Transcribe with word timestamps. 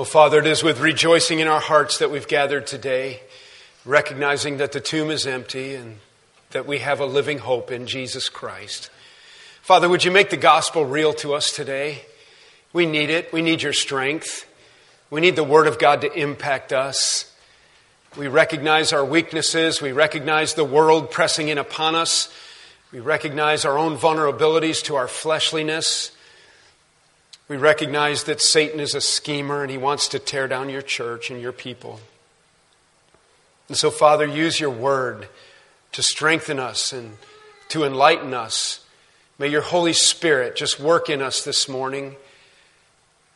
Well, 0.00 0.06
Father, 0.06 0.38
it 0.38 0.46
is 0.46 0.62
with 0.62 0.80
rejoicing 0.80 1.40
in 1.40 1.46
our 1.46 1.60
hearts 1.60 1.98
that 1.98 2.10
we've 2.10 2.26
gathered 2.26 2.66
today, 2.66 3.20
recognizing 3.84 4.56
that 4.56 4.72
the 4.72 4.80
tomb 4.80 5.10
is 5.10 5.26
empty 5.26 5.74
and 5.74 5.98
that 6.52 6.66
we 6.66 6.78
have 6.78 7.00
a 7.00 7.04
living 7.04 7.36
hope 7.36 7.70
in 7.70 7.86
Jesus 7.86 8.30
Christ. 8.30 8.88
Father, 9.60 9.90
would 9.90 10.02
you 10.02 10.10
make 10.10 10.30
the 10.30 10.38
gospel 10.38 10.86
real 10.86 11.12
to 11.12 11.34
us 11.34 11.52
today? 11.52 12.06
We 12.72 12.86
need 12.86 13.10
it. 13.10 13.30
We 13.30 13.42
need 13.42 13.60
your 13.60 13.74
strength. 13.74 14.50
We 15.10 15.20
need 15.20 15.36
the 15.36 15.44
Word 15.44 15.66
of 15.66 15.78
God 15.78 16.00
to 16.00 16.10
impact 16.10 16.72
us. 16.72 17.30
We 18.16 18.26
recognize 18.26 18.94
our 18.94 19.04
weaknesses. 19.04 19.82
We 19.82 19.92
recognize 19.92 20.54
the 20.54 20.64
world 20.64 21.10
pressing 21.10 21.48
in 21.48 21.58
upon 21.58 21.94
us. 21.94 22.32
We 22.90 23.00
recognize 23.00 23.66
our 23.66 23.76
own 23.76 23.98
vulnerabilities 23.98 24.82
to 24.84 24.96
our 24.96 25.08
fleshliness. 25.08 26.10
We 27.50 27.56
recognize 27.56 28.22
that 28.24 28.40
Satan 28.40 28.78
is 28.78 28.94
a 28.94 29.00
schemer 29.00 29.62
and 29.62 29.72
he 29.72 29.76
wants 29.76 30.06
to 30.10 30.20
tear 30.20 30.46
down 30.46 30.70
your 30.70 30.82
church 30.82 31.32
and 31.32 31.42
your 31.42 31.50
people. 31.50 31.98
And 33.66 33.76
so, 33.76 33.90
Father, 33.90 34.24
use 34.24 34.60
your 34.60 34.70
word 34.70 35.26
to 35.90 36.00
strengthen 36.00 36.60
us 36.60 36.92
and 36.92 37.16
to 37.70 37.82
enlighten 37.82 38.34
us. 38.34 38.86
May 39.36 39.48
your 39.48 39.62
Holy 39.62 39.94
Spirit 39.94 40.54
just 40.54 40.78
work 40.78 41.10
in 41.10 41.20
us 41.20 41.42
this 41.42 41.68
morning. 41.68 42.14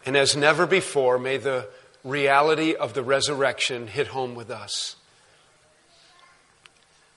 And 0.06 0.16
as 0.16 0.36
never 0.36 0.64
before, 0.64 1.18
may 1.18 1.36
the 1.36 1.66
reality 2.04 2.72
of 2.72 2.94
the 2.94 3.02
resurrection 3.02 3.88
hit 3.88 4.06
home 4.06 4.36
with 4.36 4.48
us. 4.48 4.94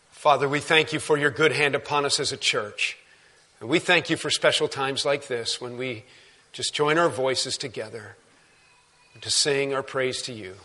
Father, 0.09 0.49
we 0.49 0.61
thank 0.61 0.93
you 0.93 0.99
for 0.99 1.15
your 1.15 1.29
good 1.29 1.51
hand 1.51 1.75
upon 1.75 2.05
us 2.05 2.19
as 2.19 2.31
a 2.31 2.37
church. 2.37 2.97
And 3.59 3.69
we 3.69 3.77
thank 3.77 4.09
you 4.09 4.17
for 4.17 4.31
special 4.31 4.67
times 4.67 5.05
like 5.05 5.27
this 5.27 5.61
when 5.61 5.77
we 5.77 6.03
just 6.51 6.73
join 6.73 6.97
our 6.97 7.09
voices 7.09 7.57
together 7.57 8.15
to 9.21 9.31
sing 9.31 9.73
our 9.73 9.83
praise 9.83 10.21
to 10.23 10.33
you. 10.33 10.55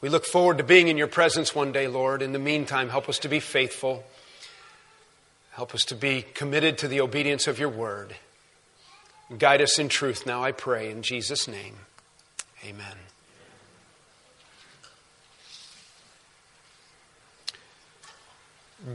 We 0.00 0.08
look 0.08 0.24
forward 0.24 0.58
to 0.58 0.64
being 0.64 0.88
in 0.88 0.96
your 0.96 1.08
presence 1.08 1.54
one 1.54 1.72
day, 1.72 1.88
Lord. 1.88 2.22
In 2.22 2.32
the 2.32 2.38
meantime, 2.38 2.88
help 2.88 3.08
us 3.08 3.18
to 3.20 3.28
be 3.28 3.40
faithful. 3.40 4.04
Help 5.52 5.74
us 5.74 5.84
to 5.86 5.96
be 5.96 6.24
committed 6.34 6.78
to 6.78 6.88
the 6.88 7.00
obedience 7.00 7.46
of 7.46 7.58
your 7.58 7.68
word. 7.68 8.14
Guide 9.36 9.60
us 9.60 9.78
in 9.78 9.88
truth 9.88 10.24
now, 10.24 10.42
I 10.42 10.52
pray, 10.52 10.90
in 10.90 11.02
Jesus' 11.02 11.48
name. 11.48 11.76
Amen. 12.64 12.96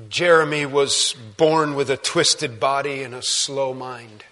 Jeremy 0.10 0.66
was 0.66 1.14
born 1.38 1.76
with 1.76 1.90
a 1.90 1.98
twisted 1.98 2.60
body 2.60 3.04
and 3.04 3.14
a 3.14 3.22
slow 3.22 3.74
mind. 3.74 4.24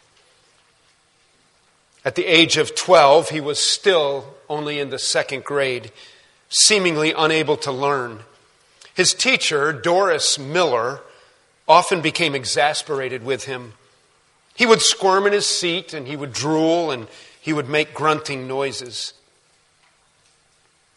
At 2.03 2.15
the 2.15 2.25
age 2.25 2.57
of 2.57 2.75
12, 2.75 3.29
he 3.29 3.41
was 3.41 3.59
still 3.59 4.33
only 4.49 4.79
in 4.79 4.89
the 4.89 4.99
second 4.99 5.43
grade, 5.43 5.91
seemingly 6.49 7.13
unable 7.15 7.57
to 7.57 7.71
learn. 7.71 8.21
His 8.95 9.13
teacher, 9.13 9.71
Doris 9.71 10.39
Miller, 10.39 11.01
often 11.67 12.01
became 12.01 12.35
exasperated 12.35 13.23
with 13.23 13.45
him. 13.45 13.73
He 14.55 14.65
would 14.65 14.81
squirm 14.81 15.27
in 15.27 15.33
his 15.33 15.45
seat 15.45 15.93
and 15.93 16.07
he 16.07 16.15
would 16.15 16.33
drool 16.33 16.91
and 16.91 17.07
he 17.39 17.53
would 17.53 17.69
make 17.69 17.93
grunting 17.93 18.47
noises. 18.47 19.13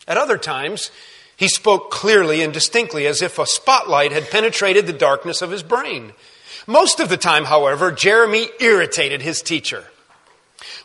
At 0.08 0.16
other 0.16 0.38
times, 0.38 0.90
he 1.36 1.48
spoke 1.48 1.90
clearly 1.90 2.42
and 2.42 2.52
distinctly 2.52 3.06
as 3.06 3.22
if 3.22 3.38
a 3.38 3.46
spotlight 3.46 4.12
had 4.12 4.30
penetrated 4.30 4.86
the 4.86 4.92
darkness 4.92 5.42
of 5.42 5.50
his 5.50 5.62
brain. 5.62 6.12
Most 6.66 6.98
of 6.98 7.08
the 7.08 7.16
time, 7.16 7.44
however, 7.44 7.92
Jeremy 7.92 8.48
irritated 8.58 9.22
his 9.22 9.42
teacher. 9.42 9.84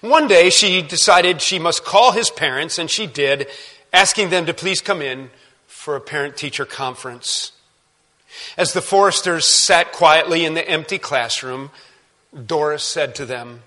One 0.02 0.28
day 0.28 0.50
she 0.50 0.82
decided 0.82 1.42
she 1.42 1.60
must 1.60 1.84
call 1.84 2.12
his 2.12 2.30
parents, 2.30 2.78
and 2.80 2.90
she 2.90 3.08
did, 3.08 3.48
asking 3.92 4.30
them 4.30 4.46
to 4.46 4.54
please 4.54 4.82
come 4.82 5.02
in 5.02 5.30
for 5.68 5.96
a 5.96 6.02
parent 6.02 6.38
teacher 6.38 6.66
conference. 6.66 7.52
As 8.58 8.74
the 8.74 8.82
Forresters 8.82 9.46
sat 9.46 9.92
quietly 9.92 10.46
in 10.46 10.54
the 10.54 10.68
empty 10.68 10.98
classroom, 10.98 11.72
Doris 12.46 12.84
said 12.84 13.16
to 13.16 13.26
them, 13.26 13.64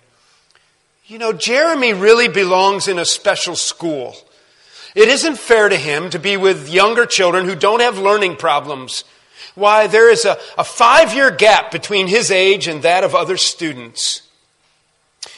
You 1.07 1.19
know, 1.19 1.33
Jeremy 1.33 1.93
really 1.93 2.29
belongs 2.29 2.89
in 2.89 2.99
a 2.99 3.05
special 3.05 3.57
school. 3.57 4.17
It 4.95 5.09
isn't 5.09 5.39
fair 5.39 5.69
to 5.69 5.77
him 5.77 6.11
to 6.11 6.19
be 6.19 6.37
with 6.37 6.69
younger 6.69 7.07
children 7.07 7.47
who 7.47 7.57
don't 7.57 7.81
have 7.81 7.99
learning 7.99 8.37
problems. 8.37 9.05
Why, 9.55 9.87
there 9.87 10.11
is 10.11 10.25
a, 10.25 10.39
a 10.57 10.65
five 10.65 11.15
year 11.15 11.31
gap 11.31 11.71
between 11.71 12.07
his 12.07 12.31
age 12.31 12.69
and 12.69 12.83
that 12.83 13.05
of 13.05 13.15
other 13.15 13.37
students. 13.37 14.23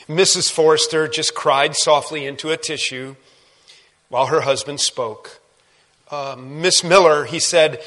Mrs. 0.09 0.51
Forrester 0.51 1.09
just 1.09 1.35
cried 1.35 1.75
softly 1.75 2.27
into 2.27 2.51
a 2.51 2.57
tissue 2.57 3.17
while 4.09 4.27
her 4.27 4.43
husband 4.43 4.81
spoke. 4.81 5.41
Uh, 6.11 6.37
Miss 6.39 6.85
Miller, 6.85 7.25
he 7.25 7.39
said, 7.39 7.83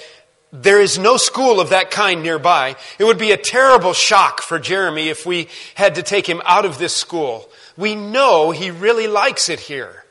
there 0.52 0.80
is 0.80 0.98
no 0.98 1.18
school 1.18 1.60
of 1.60 1.70
that 1.70 1.92
kind 1.92 2.24
nearby. 2.24 2.76
It 3.00 3.04
would 3.04 3.18
be 3.18 3.32
a 3.32 3.38
terrible 3.38 3.94
shock 3.94 4.42
for 4.42 4.60
Jeremy 4.60 5.10
if 5.10 5.26
we 5.26 5.50
had 5.76 5.96
to 5.96 6.04
take 6.04 6.28
him 6.28 6.42
out 6.46 6.66
of 6.66 6.78
this 6.78 6.96
school. 6.96 7.50
We 7.76 7.96
know 7.96 8.52
he 8.52 8.72
really 8.72 9.08
likes 9.08 9.50
it 9.50 9.60
here. 9.60 10.06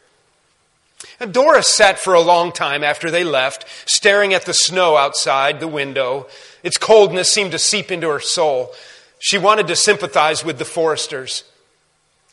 And 1.19 1.33
Doris 1.33 1.69
sat 1.69 1.99
for 1.99 2.15
a 2.15 2.21
long 2.21 2.53
time 2.53 2.85
after 2.85 3.11
they 3.11 3.25
left, 3.25 3.65
staring 3.87 4.35
at 4.35 4.45
the 4.45 4.53
snow 4.53 4.97
outside 4.97 5.59
the 5.59 5.69
window. 5.69 6.29
Its 6.63 6.77
coldness 6.77 7.33
seemed 7.33 7.53
to 7.53 7.59
seep 7.59 7.91
into 7.91 8.09
her 8.09 8.21
soul. 8.21 8.73
She 9.19 9.39
wanted 9.39 9.67
to 9.69 9.77
sympathize 9.77 10.45
with 10.45 10.59
the 10.59 10.65
Forresters. 10.65 11.45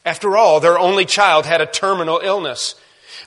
After 0.06 0.36
all, 0.36 0.59
their 0.59 0.78
only 0.78 1.06
child 1.06 1.46
had 1.46 1.62
a 1.62 1.66
terminal 1.66 2.19
illness. 2.24 2.75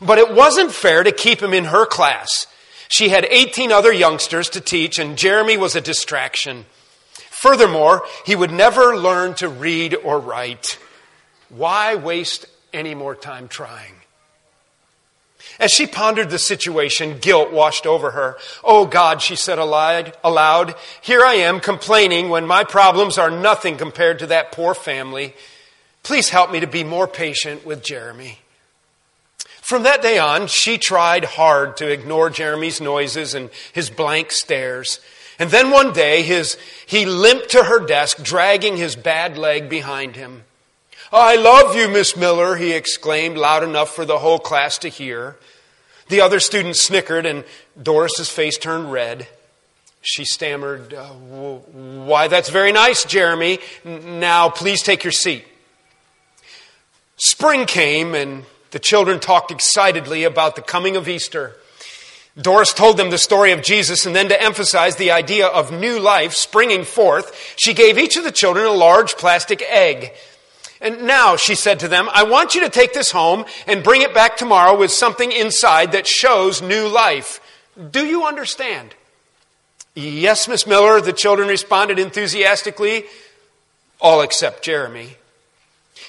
But 0.00 0.18
it 0.18 0.34
wasn't 0.34 0.72
fair 0.72 1.02
to 1.02 1.12
keep 1.12 1.42
him 1.42 1.54
in 1.54 1.66
her 1.66 1.86
class. 1.86 2.46
She 2.88 3.08
had 3.08 3.24
18 3.24 3.72
other 3.72 3.92
youngsters 3.92 4.50
to 4.50 4.60
teach, 4.60 4.98
and 4.98 5.16
Jeremy 5.16 5.56
was 5.56 5.74
a 5.74 5.80
distraction. 5.80 6.66
Furthermore, 7.30 8.02
he 8.24 8.36
would 8.36 8.52
never 8.52 8.96
learn 8.96 9.34
to 9.34 9.48
read 9.48 9.94
or 9.94 10.18
write. 10.18 10.78
Why 11.48 11.94
waste 11.94 12.46
any 12.72 12.94
more 12.94 13.14
time 13.14 13.48
trying? 13.48 13.94
As 15.58 15.70
she 15.70 15.86
pondered 15.86 16.30
the 16.30 16.38
situation, 16.38 17.18
guilt 17.18 17.52
washed 17.52 17.86
over 17.86 18.10
her. 18.10 18.36
Oh 18.62 18.84
God, 18.84 19.22
she 19.22 19.36
said 19.36 19.58
aloud, 19.58 20.74
here 21.00 21.24
I 21.24 21.34
am 21.34 21.60
complaining 21.60 22.28
when 22.28 22.46
my 22.46 22.64
problems 22.64 23.16
are 23.16 23.30
nothing 23.30 23.76
compared 23.76 24.18
to 24.18 24.26
that 24.26 24.52
poor 24.52 24.74
family. 24.74 25.34
Please 26.06 26.28
help 26.28 26.52
me 26.52 26.60
to 26.60 26.68
be 26.68 26.84
more 26.84 27.08
patient 27.08 27.66
with 27.66 27.82
Jeremy. 27.82 28.38
From 29.60 29.82
that 29.82 30.02
day 30.02 30.18
on, 30.18 30.46
she 30.46 30.78
tried 30.78 31.24
hard 31.24 31.76
to 31.78 31.90
ignore 31.90 32.30
Jeremy's 32.30 32.80
noises 32.80 33.34
and 33.34 33.50
his 33.72 33.90
blank 33.90 34.30
stares. 34.30 35.00
And 35.40 35.50
then 35.50 35.72
one 35.72 35.92
day, 35.92 36.22
his, 36.22 36.56
he 36.86 37.06
limped 37.06 37.48
to 37.50 37.64
her 37.64 37.84
desk, 37.84 38.22
dragging 38.22 38.76
his 38.76 38.94
bad 38.94 39.36
leg 39.36 39.68
behind 39.68 40.14
him. 40.14 40.44
I 41.12 41.34
love 41.34 41.74
you, 41.74 41.88
Miss 41.88 42.16
Miller, 42.16 42.54
he 42.54 42.72
exclaimed 42.72 43.36
loud 43.36 43.64
enough 43.64 43.92
for 43.92 44.04
the 44.04 44.18
whole 44.18 44.38
class 44.38 44.78
to 44.78 44.88
hear. 44.88 45.36
The 46.08 46.20
other 46.20 46.38
students 46.38 46.84
snickered, 46.84 47.26
and 47.26 47.42
Doris's 47.82 48.30
face 48.30 48.58
turned 48.58 48.92
red. 48.92 49.26
She 50.02 50.24
stammered, 50.24 50.94
uh, 50.94 51.08
Why, 51.08 52.28
that's 52.28 52.50
very 52.50 52.70
nice, 52.70 53.04
Jeremy. 53.04 53.58
Now, 53.84 54.50
please 54.50 54.84
take 54.84 55.02
your 55.02 55.10
seat. 55.10 55.44
Spring 57.16 57.64
came, 57.66 58.14
and 58.14 58.44
the 58.72 58.78
children 58.78 59.20
talked 59.20 59.50
excitedly 59.50 60.24
about 60.24 60.56
the 60.56 60.62
coming 60.62 60.96
of 60.96 61.08
Easter. 61.08 61.56
Doris 62.38 62.74
told 62.74 62.98
them 62.98 63.08
the 63.08 63.16
story 63.16 63.52
of 63.52 63.62
Jesus, 63.62 64.04
and 64.04 64.14
then 64.14 64.28
to 64.28 64.42
emphasize 64.42 64.96
the 64.96 65.10
idea 65.10 65.46
of 65.46 65.72
new 65.72 65.98
life 65.98 66.34
springing 66.34 66.84
forth, 66.84 67.54
she 67.56 67.72
gave 67.72 67.96
each 67.96 68.16
of 68.16 68.24
the 68.24 68.32
children 68.32 68.66
a 68.66 68.72
large 68.72 69.16
plastic 69.16 69.62
egg. 69.62 70.12
And 70.82 71.06
now, 71.06 71.36
she 71.36 71.54
said 71.54 71.80
to 71.80 71.88
them, 71.88 72.10
I 72.12 72.24
want 72.24 72.54
you 72.54 72.60
to 72.60 72.68
take 72.68 72.92
this 72.92 73.10
home 73.10 73.46
and 73.66 73.82
bring 73.82 74.02
it 74.02 74.12
back 74.12 74.36
tomorrow 74.36 74.76
with 74.76 74.90
something 74.90 75.32
inside 75.32 75.92
that 75.92 76.06
shows 76.06 76.60
new 76.60 76.86
life. 76.86 77.40
Do 77.90 78.04
you 78.04 78.26
understand? 78.26 78.94
Yes, 79.94 80.46
Miss 80.46 80.66
Miller, 80.66 81.00
the 81.00 81.14
children 81.14 81.48
responded 81.48 81.98
enthusiastically, 81.98 83.04
all 83.98 84.20
except 84.20 84.62
Jeremy. 84.62 85.16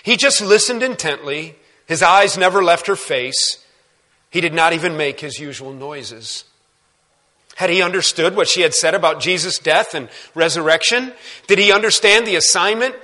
He 0.08 0.16
just 0.16 0.40
listened 0.40 0.84
intently. 0.84 1.58
His 1.86 2.02
eyes 2.02 2.38
never 2.38 2.64
left 2.64 2.88
her 2.88 2.96
face. 2.96 3.62
He 4.30 4.40
did 4.40 4.54
not 4.54 4.72
even 4.72 4.96
make 4.96 5.20
his 5.20 5.38
usual 5.38 5.74
noises. 5.74 6.46
Had 7.58 7.70
he 7.70 7.82
understood 7.82 8.34
what 8.34 8.48
she 8.48 8.62
had 8.62 8.74
said 8.74 8.96
about 8.96 9.20
Jesus' 9.20 9.60
death 9.60 9.94
and 9.94 10.08
resurrection? 10.34 11.12
Did 11.48 11.60
he 11.60 11.74
understand 11.74 12.26
the 12.26 12.38
assignment? 12.38 12.96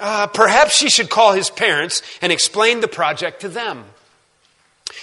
Uh, 0.00 0.26
perhaps 0.26 0.74
she 0.74 0.88
should 0.88 1.10
call 1.10 1.34
his 1.34 1.50
parents 1.50 2.00
and 2.22 2.32
explain 2.32 2.80
the 2.80 2.88
project 2.88 3.42
to 3.42 3.50
them. 3.50 3.84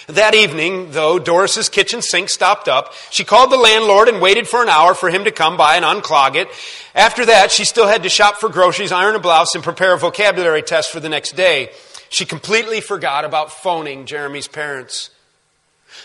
That 0.08 0.34
evening, 0.34 0.92
though, 0.92 1.18
Doris's 1.18 1.68
kitchen 1.68 2.02
sink 2.02 2.28
stopped 2.28 2.68
up. 2.68 2.92
She 3.10 3.24
called 3.24 3.50
the 3.50 3.56
landlord 3.56 4.08
and 4.08 4.20
waited 4.20 4.48
for 4.48 4.62
an 4.62 4.68
hour 4.68 4.94
for 4.94 5.10
him 5.10 5.24
to 5.24 5.30
come 5.30 5.56
by 5.56 5.76
and 5.76 5.84
unclog 5.84 6.36
it. 6.36 6.48
After 6.94 7.26
that, 7.26 7.50
she 7.50 7.64
still 7.64 7.86
had 7.86 8.02
to 8.04 8.08
shop 8.08 8.36
for 8.36 8.48
groceries, 8.48 8.92
iron 8.92 9.16
a 9.16 9.18
blouse, 9.18 9.54
and 9.54 9.64
prepare 9.64 9.94
a 9.94 9.98
vocabulary 9.98 10.62
test 10.62 10.92
for 10.92 11.00
the 11.00 11.08
next 11.08 11.36
day. 11.36 11.70
she 12.08 12.24
completely 12.24 12.80
forgot 12.80 13.24
about 13.24 13.52
phoning 13.52 14.06
Jeremy's 14.06 14.46
parents. 14.46 15.10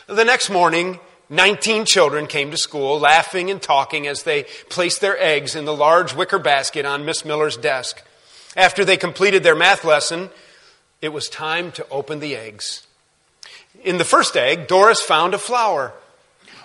The 0.07 0.25
next 0.25 0.49
morning, 0.49 0.99
19 1.29 1.85
children 1.85 2.27
came 2.27 2.51
to 2.51 2.57
school, 2.57 2.99
laughing 2.99 3.49
and 3.49 3.61
talking 3.61 4.07
as 4.07 4.23
they 4.23 4.43
placed 4.69 4.99
their 4.99 5.17
eggs 5.17 5.55
in 5.55 5.65
the 5.65 5.75
large 5.75 6.13
wicker 6.13 6.39
basket 6.39 6.85
on 6.85 7.05
Miss 7.05 7.23
Miller's 7.23 7.55
desk. 7.55 8.03
After 8.57 8.83
they 8.83 8.97
completed 8.97 9.43
their 9.43 9.55
math 9.55 9.85
lesson, 9.85 10.29
it 11.01 11.13
was 11.13 11.29
time 11.29 11.71
to 11.73 11.87
open 11.89 12.19
the 12.19 12.35
eggs. 12.35 12.85
In 13.83 13.97
the 13.97 14.05
first 14.05 14.35
egg, 14.35 14.67
Doris 14.67 15.01
found 15.01 15.33
a 15.33 15.37
flower. 15.37 15.93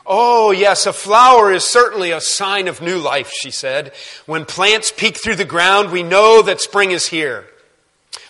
Oh, 0.07 0.53
yes, 0.53 0.87
a 0.87 0.93
flower 0.93 1.53
is 1.53 1.65
certainly 1.65 2.13
a 2.13 2.21
sign 2.21 2.69
of 2.69 2.81
new 2.81 2.99
life, 2.99 3.33
she 3.33 3.51
said. 3.51 3.93
When 4.27 4.45
plants 4.45 4.93
peek 4.93 5.17
through 5.17 5.37
the 5.37 5.45
ground, 5.45 5.91
we 5.91 6.03
know 6.03 6.43
that 6.43 6.61
spring 6.61 6.93
is 6.93 7.09
here. 7.09 7.47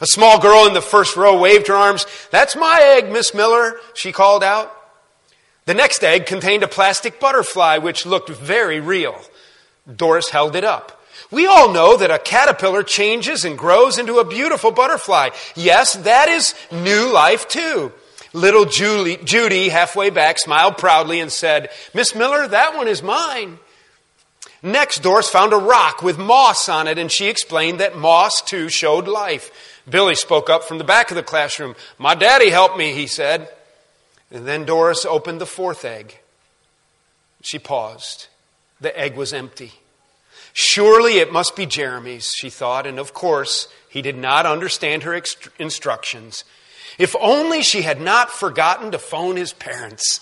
A 0.00 0.06
small 0.06 0.40
girl 0.40 0.67
in 0.67 0.73
the 0.73 0.81
first 0.81 1.17
row 1.17 1.38
waved 1.38 1.69
her 1.69 1.75
arms. 1.75 2.06
That's 2.31 2.56
my 2.56 2.81
egg, 2.82 3.12
Miss 3.12 3.34
Miller, 3.34 3.78
she 3.94 4.12
called 4.12 4.43
out. 4.43 4.73
The 5.67 5.75
next 5.75 6.02
egg 6.02 6.26
contained 6.26 6.62
a 6.62 6.69
plastic 6.69 7.19
butterfly 7.20 7.79
which 7.79 8.06
looked 8.06 8.31
very 8.31 8.81
real. 8.81 9.20
Doris 9.94 10.31
held 10.31 10.56
it 10.56 10.64
up. 10.64 11.02
We 11.31 11.46
all 11.46 11.72
know 11.72 11.96
that 11.96 12.11
a 12.11 12.19
caterpillar 12.19 12.84
changes 12.84 13.44
and 13.44 13.58
grows 13.58 13.99
into 13.99 14.19
a 14.19 14.25
beautiful 14.25 14.70
butterfly. 14.70 15.31
Yes, 15.56 15.94
that 15.94 16.29
is 16.29 16.55
new 16.70 17.12
life 17.12 17.49
too. 17.49 17.93
Little 18.36 18.66
Julie, 18.66 19.16
Judy, 19.16 19.70
halfway 19.70 20.10
back, 20.10 20.38
smiled 20.38 20.76
proudly 20.76 21.20
and 21.20 21.32
said, 21.32 21.70
Miss 21.94 22.14
Miller, 22.14 22.46
that 22.46 22.76
one 22.76 22.86
is 22.86 23.02
mine. 23.02 23.58
Next, 24.62 25.02
Doris 25.02 25.30
found 25.30 25.54
a 25.54 25.56
rock 25.56 26.02
with 26.02 26.18
moss 26.18 26.68
on 26.68 26.86
it, 26.86 26.98
and 26.98 27.10
she 27.10 27.28
explained 27.28 27.80
that 27.80 27.96
moss 27.96 28.42
too 28.42 28.68
showed 28.68 29.08
life. 29.08 29.80
Billy 29.88 30.14
spoke 30.14 30.50
up 30.50 30.64
from 30.64 30.76
the 30.76 30.84
back 30.84 31.10
of 31.10 31.16
the 31.16 31.22
classroom. 31.22 31.76
My 31.96 32.14
daddy 32.14 32.50
helped 32.50 32.76
me, 32.76 32.92
he 32.92 33.06
said. 33.06 33.48
And 34.30 34.46
then 34.46 34.66
Doris 34.66 35.06
opened 35.06 35.40
the 35.40 35.46
fourth 35.46 35.86
egg. 35.86 36.18
She 37.40 37.58
paused. 37.58 38.26
The 38.82 38.98
egg 38.98 39.16
was 39.16 39.32
empty. 39.32 39.72
Surely 40.52 41.20
it 41.20 41.32
must 41.32 41.56
be 41.56 41.64
Jeremy's, 41.64 42.30
she 42.36 42.50
thought, 42.50 42.86
and 42.86 42.98
of 42.98 43.14
course, 43.14 43.68
he 43.88 44.02
did 44.02 44.18
not 44.18 44.44
understand 44.44 45.04
her 45.04 45.22
instructions. 45.58 46.44
If 46.98 47.14
only 47.20 47.62
she 47.62 47.82
had 47.82 48.00
not 48.00 48.31
forgotten 48.31 48.90
to 48.93 48.98
phone 48.98 49.37
his 49.37 49.52
parents. 49.52 50.20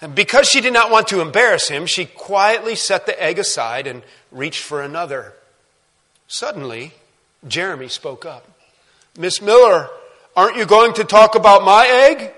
And 0.00 0.14
because 0.14 0.48
she 0.48 0.60
did 0.60 0.72
not 0.72 0.90
want 0.90 1.08
to 1.08 1.20
embarrass 1.20 1.68
him, 1.68 1.86
she 1.86 2.04
quietly 2.04 2.74
set 2.74 3.06
the 3.06 3.20
egg 3.22 3.38
aside 3.38 3.86
and 3.86 4.02
reached 4.32 4.62
for 4.62 4.82
another. 4.82 5.34
Suddenly, 6.26 6.92
Jeremy 7.46 7.88
spoke 7.88 8.24
up. 8.24 8.48
Miss 9.16 9.40
Miller, 9.40 9.88
aren't 10.36 10.56
you 10.56 10.66
going 10.66 10.94
to 10.94 11.04
talk 11.04 11.36
about 11.36 11.64
my 11.64 11.86
egg? 11.86 12.32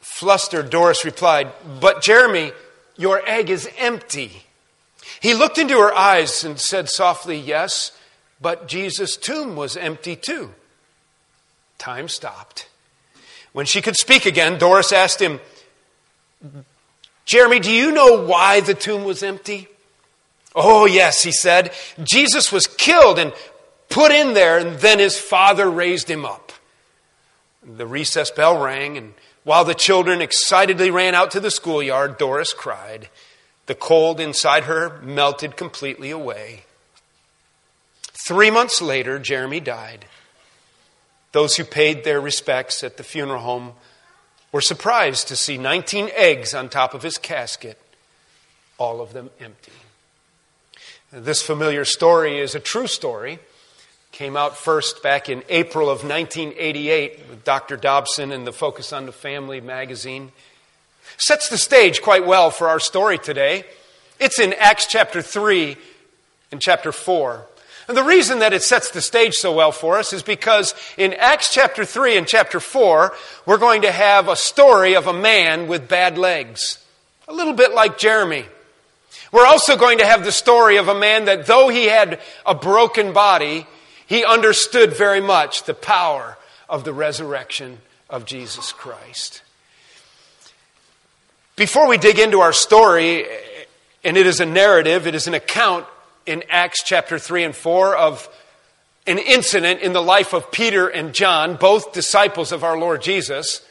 Flustered, 0.00 0.70
Doris 0.70 1.04
replied, 1.04 1.52
But 1.80 2.02
Jeremy, 2.02 2.52
your 2.96 3.22
egg 3.28 3.50
is 3.50 3.68
empty. 3.76 4.44
He 5.20 5.34
looked 5.34 5.58
into 5.58 5.78
her 5.78 5.94
eyes 5.94 6.44
and 6.44 6.58
said 6.58 6.88
softly, 6.88 7.38
Yes, 7.38 7.92
but 8.40 8.68
Jesus' 8.68 9.16
tomb 9.16 9.54
was 9.54 9.76
empty 9.76 10.16
too. 10.16 10.54
Time 11.82 12.06
stopped. 12.06 12.68
When 13.52 13.66
she 13.66 13.82
could 13.82 13.96
speak 13.96 14.24
again, 14.24 14.56
Doris 14.56 14.92
asked 14.92 15.20
him, 15.20 15.40
Jeremy, 17.24 17.58
do 17.58 17.72
you 17.72 17.90
know 17.90 18.24
why 18.24 18.60
the 18.60 18.72
tomb 18.72 19.02
was 19.02 19.24
empty? 19.24 19.66
Oh, 20.54 20.86
yes, 20.86 21.24
he 21.24 21.32
said. 21.32 21.72
Jesus 22.00 22.52
was 22.52 22.68
killed 22.68 23.18
and 23.18 23.32
put 23.88 24.12
in 24.12 24.32
there, 24.32 24.58
and 24.58 24.78
then 24.78 25.00
his 25.00 25.18
father 25.18 25.68
raised 25.68 26.08
him 26.08 26.24
up. 26.24 26.52
The 27.64 27.84
recess 27.84 28.30
bell 28.30 28.62
rang, 28.62 28.96
and 28.96 29.14
while 29.42 29.64
the 29.64 29.74
children 29.74 30.22
excitedly 30.22 30.92
ran 30.92 31.16
out 31.16 31.32
to 31.32 31.40
the 31.40 31.50
schoolyard, 31.50 32.16
Doris 32.16 32.52
cried. 32.52 33.08
The 33.66 33.74
cold 33.74 34.20
inside 34.20 34.64
her 34.64 35.00
melted 35.02 35.56
completely 35.56 36.12
away. 36.12 36.62
Three 38.24 38.52
months 38.52 38.80
later, 38.80 39.18
Jeremy 39.18 39.58
died. 39.58 40.04
Those 41.32 41.56
who 41.56 41.64
paid 41.64 42.04
their 42.04 42.20
respects 42.20 42.84
at 42.84 42.96
the 42.96 43.02
funeral 43.02 43.40
home 43.40 43.72
were 44.52 44.60
surprised 44.60 45.28
to 45.28 45.36
see 45.36 45.58
19 45.58 46.10
eggs 46.14 46.54
on 46.54 46.68
top 46.68 46.94
of 46.94 47.02
his 47.02 47.18
casket, 47.18 47.80
all 48.78 49.00
of 49.00 49.12
them 49.12 49.30
empty. 49.40 49.72
This 51.10 51.42
familiar 51.42 51.84
story 51.84 52.38
is 52.38 52.54
a 52.54 52.60
true 52.60 52.86
story 52.86 53.38
came 54.12 54.36
out 54.36 54.56
first 54.56 55.02
back 55.02 55.30
in 55.30 55.42
April 55.48 55.88
of 55.88 56.04
1988 56.04 57.30
with 57.30 57.44
Dr. 57.44 57.78
Dobson 57.78 58.30
and 58.30 58.46
the 58.46 58.52
Focus 58.52 58.92
on 58.92 59.06
the 59.06 59.12
Family 59.12 59.60
magazine. 59.60 60.32
Sets 61.16 61.48
the 61.48 61.56
stage 61.56 62.02
quite 62.02 62.26
well 62.26 62.50
for 62.50 62.68
our 62.68 62.78
story 62.78 63.18
today. 63.18 63.64
It's 64.20 64.38
in 64.38 64.52
Acts 64.52 64.86
chapter 64.86 65.22
3 65.22 65.76
and 66.52 66.60
chapter 66.60 66.92
4. 66.92 67.46
And 67.92 67.98
the 67.98 68.04
reason 68.04 68.38
that 68.38 68.54
it 68.54 68.62
sets 68.62 68.90
the 68.90 69.02
stage 69.02 69.34
so 69.34 69.52
well 69.52 69.70
for 69.70 69.98
us 69.98 70.14
is 70.14 70.22
because 70.22 70.74
in 70.96 71.12
Acts 71.12 71.52
chapter 71.52 71.84
3 71.84 72.16
and 72.16 72.26
chapter 72.26 72.58
4, 72.58 73.12
we're 73.44 73.58
going 73.58 73.82
to 73.82 73.92
have 73.92 74.28
a 74.28 74.34
story 74.34 74.96
of 74.96 75.08
a 75.08 75.12
man 75.12 75.68
with 75.68 75.90
bad 75.90 76.16
legs. 76.16 76.82
A 77.28 77.34
little 77.34 77.52
bit 77.52 77.74
like 77.74 77.98
Jeremy. 77.98 78.46
We're 79.30 79.44
also 79.44 79.76
going 79.76 79.98
to 79.98 80.06
have 80.06 80.24
the 80.24 80.32
story 80.32 80.78
of 80.78 80.88
a 80.88 80.98
man 80.98 81.26
that 81.26 81.44
though 81.44 81.68
he 81.68 81.84
had 81.84 82.18
a 82.46 82.54
broken 82.54 83.12
body, 83.12 83.66
he 84.06 84.24
understood 84.24 84.94
very 84.96 85.20
much 85.20 85.64
the 85.64 85.74
power 85.74 86.38
of 86.70 86.84
the 86.84 86.94
resurrection 86.94 87.76
of 88.08 88.24
Jesus 88.24 88.72
Christ. 88.72 89.42
Before 91.56 91.86
we 91.86 91.98
dig 91.98 92.18
into 92.18 92.40
our 92.40 92.54
story, 92.54 93.26
and 94.02 94.16
it 94.16 94.26
is 94.26 94.40
a 94.40 94.46
narrative, 94.46 95.06
it 95.06 95.14
is 95.14 95.26
an 95.26 95.34
account 95.34 95.84
in 96.26 96.44
Acts 96.48 96.82
chapter 96.84 97.18
3 97.18 97.44
and 97.44 97.56
4 97.56 97.96
of 97.96 98.28
an 99.06 99.18
incident 99.18 99.80
in 99.80 99.92
the 99.92 100.02
life 100.02 100.32
of 100.32 100.52
Peter 100.52 100.88
and 100.88 101.12
John, 101.12 101.56
both 101.56 101.92
disciples 101.92 102.52
of 102.52 102.62
our 102.62 102.78
Lord 102.78 103.02
Jesus. 103.02 103.66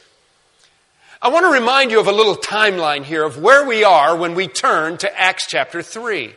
I 1.20 1.28
want 1.28 1.46
to 1.46 1.52
remind 1.52 1.90
you 1.90 2.00
of 2.00 2.08
a 2.08 2.12
little 2.12 2.36
timeline 2.36 3.04
here 3.04 3.24
of 3.24 3.38
where 3.38 3.66
we 3.66 3.84
are 3.84 4.16
when 4.16 4.34
we 4.34 4.48
turn 4.48 4.98
to 4.98 5.20
Acts 5.20 5.46
chapter 5.46 5.80
3. 5.80 6.34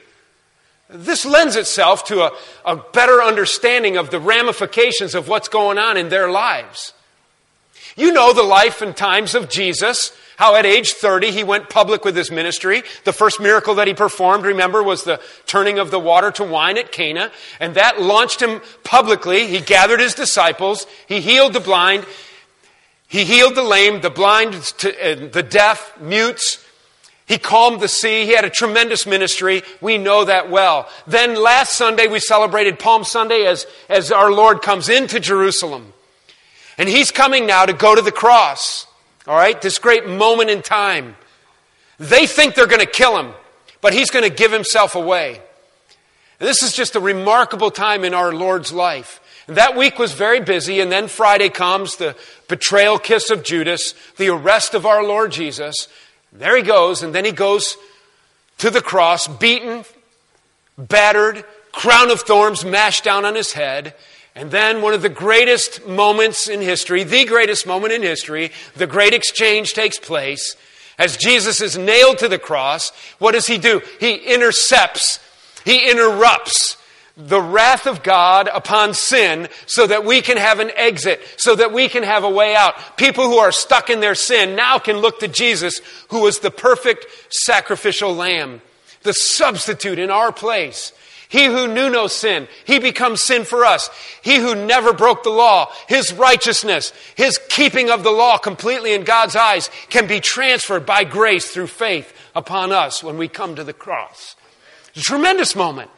This 0.90 1.26
lends 1.26 1.56
itself 1.56 2.06
to 2.06 2.22
a, 2.22 2.32
a 2.64 2.76
better 2.76 3.22
understanding 3.22 3.98
of 3.98 4.12
the 4.12 4.20
ramifications 4.20 5.16
of 5.16 5.28
what's 5.28 5.48
going 5.48 5.78
on 5.78 5.98
in 5.98 6.10
their 6.10 6.30
lives. 6.30 6.94
You 7.96 8.12
know 8.12 8.34
the 8.34 8.44
life 8.44 8.82
and 8.82 8.96
times 8.96 9.36
of 9.36 9.50
Jesus, 9.50 10.12
how 10.38 10.56
at 10.56 10.66
age 10.66 10.94
30 10.94 11.32
he 11.32 11.44
went 11.44 11.70
public 11.70 12.04
with 12.04 12.16
his 12.16 12.30
ministry. 12.30 12.84
The 13.06 13.14
first 13.14 13.40
miracle 13.40 13.76
that 13.76 13.88
he 13.88 13.94
performed, 13.94 14.44
remember, 14.46 14.84
was 14.84 15.04
the 15.04 15.22
turning 15.46 15.80
of 15.80 15.92
the 15.92 16.00
water 16.00 16.30
to 16.32 16.44
wine 16.44 16.78
at 16.78 16.92
Cana, 16.92 17.32
and 17.60 17.76
that 17.76 18.02
launched 18.02 18.42
him 18.42 18.62
publicly. 18.84 19.48
He 19.48 19.62
gathered 19.62 20.02
his 20.02 20.14
disciples, 20.14 20.86
he 21.08 21.22
healed 21.22 21.54
the 21.54 21.62
blind, 21.62 22.06
he 23.08 23.24
healed 23.24 23.56
the 23.56 23.64
lame, 23.64 24.02
the 24.02 24.10
blind, 24.10 24.56
uh, 24.56 25.16
the 25.32 25.46
deaf, 25.48 25.94
mutes, 26.02 26.66
he 27.28 27.40
calmed 27.40 27.82
the 27.82 27.88
sea. 27.88 28.26
He 28.26 28.34
had 28.34 28.46
a 28.46 28.52
tremendous 28.52 29.08
ministry. 29.08 29.64
We 29.82 29.98
know 29.98 30.26
that 30.26 30.52
well. 30.52 30.88
Then 31.08 31.36
last 31.36 31.74
Sunday, 31.74 32.08
we 32.08 32.20
celebrated 32.20 32.78
Palm 32.78 33.04
Sunday 33.04 33.46
as, 33.48 33.66
as 33.90 34.12
our 34.12 34.32
Lord 34.32 34.62
comes 34.62 34.90
into 34.90 35.20
Jerusalem. 35.20 35.94
And 36.78 36.90
he's 36.90 37.12
coming 37.12 37.46
now 37.46 37.66
to 37.66 37.74
go 37.74 37.96
to 37.96 38.02
the 38.02 38.12
cross. 38.12 38.88
All 39.28 39.36
right? 39.36 39.60
This 39.62 39.80
great 39.80 40.08
moment 40.08 40.50
in 40.50 40.62
time. 40.62 41.16
They 42.00 42.28
think 42.28 42.56
they're 42.56 42.68
going 42.68 42.82
to 42.82 42.86
kill 42.86 43.18
him, 43.18 43.34
but 43.82 43.94
he's 43.94 44.12
going 44.12 44.30
to 44.30 44.36
give 44.36 44.52
himself 44.52 44.96
away. 44.96 45.42
And 46.40 46.50
this 46.50 46.62
is 46.62 46.74
just 46.74 46.96
a 46.96 47.00
remarkable 47.00 47.72
time 47.72 48.04
in 48.04 48.14
our 48.14 48.34
Lord's 48.34 48.74
life. 48.74 49.22
And 49.48 49.58
that 49.58 49.78
week 49.78 50.00
was 50.00 50.14
very 50.14 50.42
busy, 50.42 50.80
and 50.80 50.92
then 50.92 51.08
Friday 51.08 51.50
comes 51.50 51.96
the 51.96 52.16
betrayal 52.48 52.98
kiss 52.98 53.30
of 53.30 53.44
Judas, 53.44 53.94
the 54.18 54.30
arrest 54.30 54.74
of 54.74 54.86
our 54.86 55.04
Lord 55.04 55.32
Jesus. 55.32 55.88
There 56.34 56.58
he 56.58 56.64
goes, 56.64 57.04
and 57.04 57.14
then 57.14 57.26
he 57.26 57.32
goes 57.32 57.78
to 58.58 58.70
the 58.70 58.82
cross, 58.82 59.28
beaten, 59.28 59.86
battered, 60.78 61.46
crown 61.72 62.10
of 62.10 62.22
thorns 62.22 62.66
mashed 62.66 63.04
down 63.04 63.24
on 63.24 63.36
his 63.36 63.54
head. 63.54 63.94
And 64.36 64.52
then 64.52 64.82
one 64.82 64.94
of 64.94 65.02
the 65.02 65.10
greatest 65.10 65.88
moments 65.88 66.50
in 66.50 66.62
history, 66.62 67.04
the 67.04 67.26
greatest 67.26 67.66
moment 67.66 67.94
in 67.94 68.04
history, 68.04 68.52
the 68.76 68.88
great 68.88 69.14
exchange 69.14 69.74
takes 69.74 69.98
place. 69.98 70.58
As 70.98 71.18
Jesus 71.18 71.62
is 71.62 71.78
nailed 71.78 72.18
to 72.20 72.28
the 72.28 72.40
cross, 72.40 72.92
what 73.18 73.32
does 73.32 73.48
he 73.48 73.58
do? 73.58 73.82
He 74.00 74.16
intercepts, 74.16 75.20
he 75.64 75.90
interrupts 75.90 76.78
the 77.18 77.42
wrath 77.42 77.88
of 77.88 78.04
God 78.04 78.50
upon 78.54 78.94
sin 78.94 79.48
so 79.68 79.88
that 79.88 80.04
we 80.04 80.22
can 80.22 80.36
have 80.38 80.60
an 80.60 80.72
exit, 80.76 81.22
so 81.38 81.56
that 81.56 81.72
we 81.72 81.88
can 81.88 82.04
have 82.04 82.26
a 82.26 82.30
way 82.30 82.56
out. 82.56 82.98
People 82.98 83.26
who 83.26 83.38
are 83.38 83.54
stuck 83.54 83.90
in 83.90 84.02
their 84.02 84.16
sin 84.16 84.56
now 84.56 84.80
can 84.80 84.98
look 84.98 85.20
to 85.22 85.30
Jesus, 85.30 85.80
who 86.10 86.22
was 86.22 86.40
the 86.40 86.52
perfect 86.52 87.06
sacrificial 87.30 88.14
lamb, 88.14 88.62
the 89.04 89.14
substitute 89.14 89.98
in 89.98 90.12
our 90.12 90.34
place. 90.34 90.92
He 91.36 91.48
who 91.48 91.68
knew 91.68 91.90
no 91.90 92.08
sin, 92.08 92.48
he 92.64 92.80
becomes 92.80 93.22
sin 93.22 93.44
for 93.44 93.66
us. 93.66 93.90
He 94.22 94.38
who 94.38 94.56
never 94.56 94.94
broke 94.94 95.24
the 95.24 95.32
law, 95.32 95.70
his 95.86 96.14
righteousness, 96.14 96.94
his 97.16 97.38
keeping 97.50 97.90
of 97.90 98.04
the 98.04 98.12
law 98.12 98.38
completely 98.38 98.94
in 98.94 99.04
God's 99.04 99.36
eyes 99.36 99.70
can 99.90 100.08
be 100.08 100.22
transferred 100.22 100.86
by 100.86 101.04
grace 101.04 101.52
through 101.52 101.68
faith 101.68 102.14
upon 102.36 102.72
us 102.72 103.04
when 103.04 103.18
we 103.18 103.28
come 103.28 103.58
to 103.58 103.66
the 103.66 103.74
cross. 103.74 104.38
Tremendous 104.94 105.58
moment. 105.58 105.92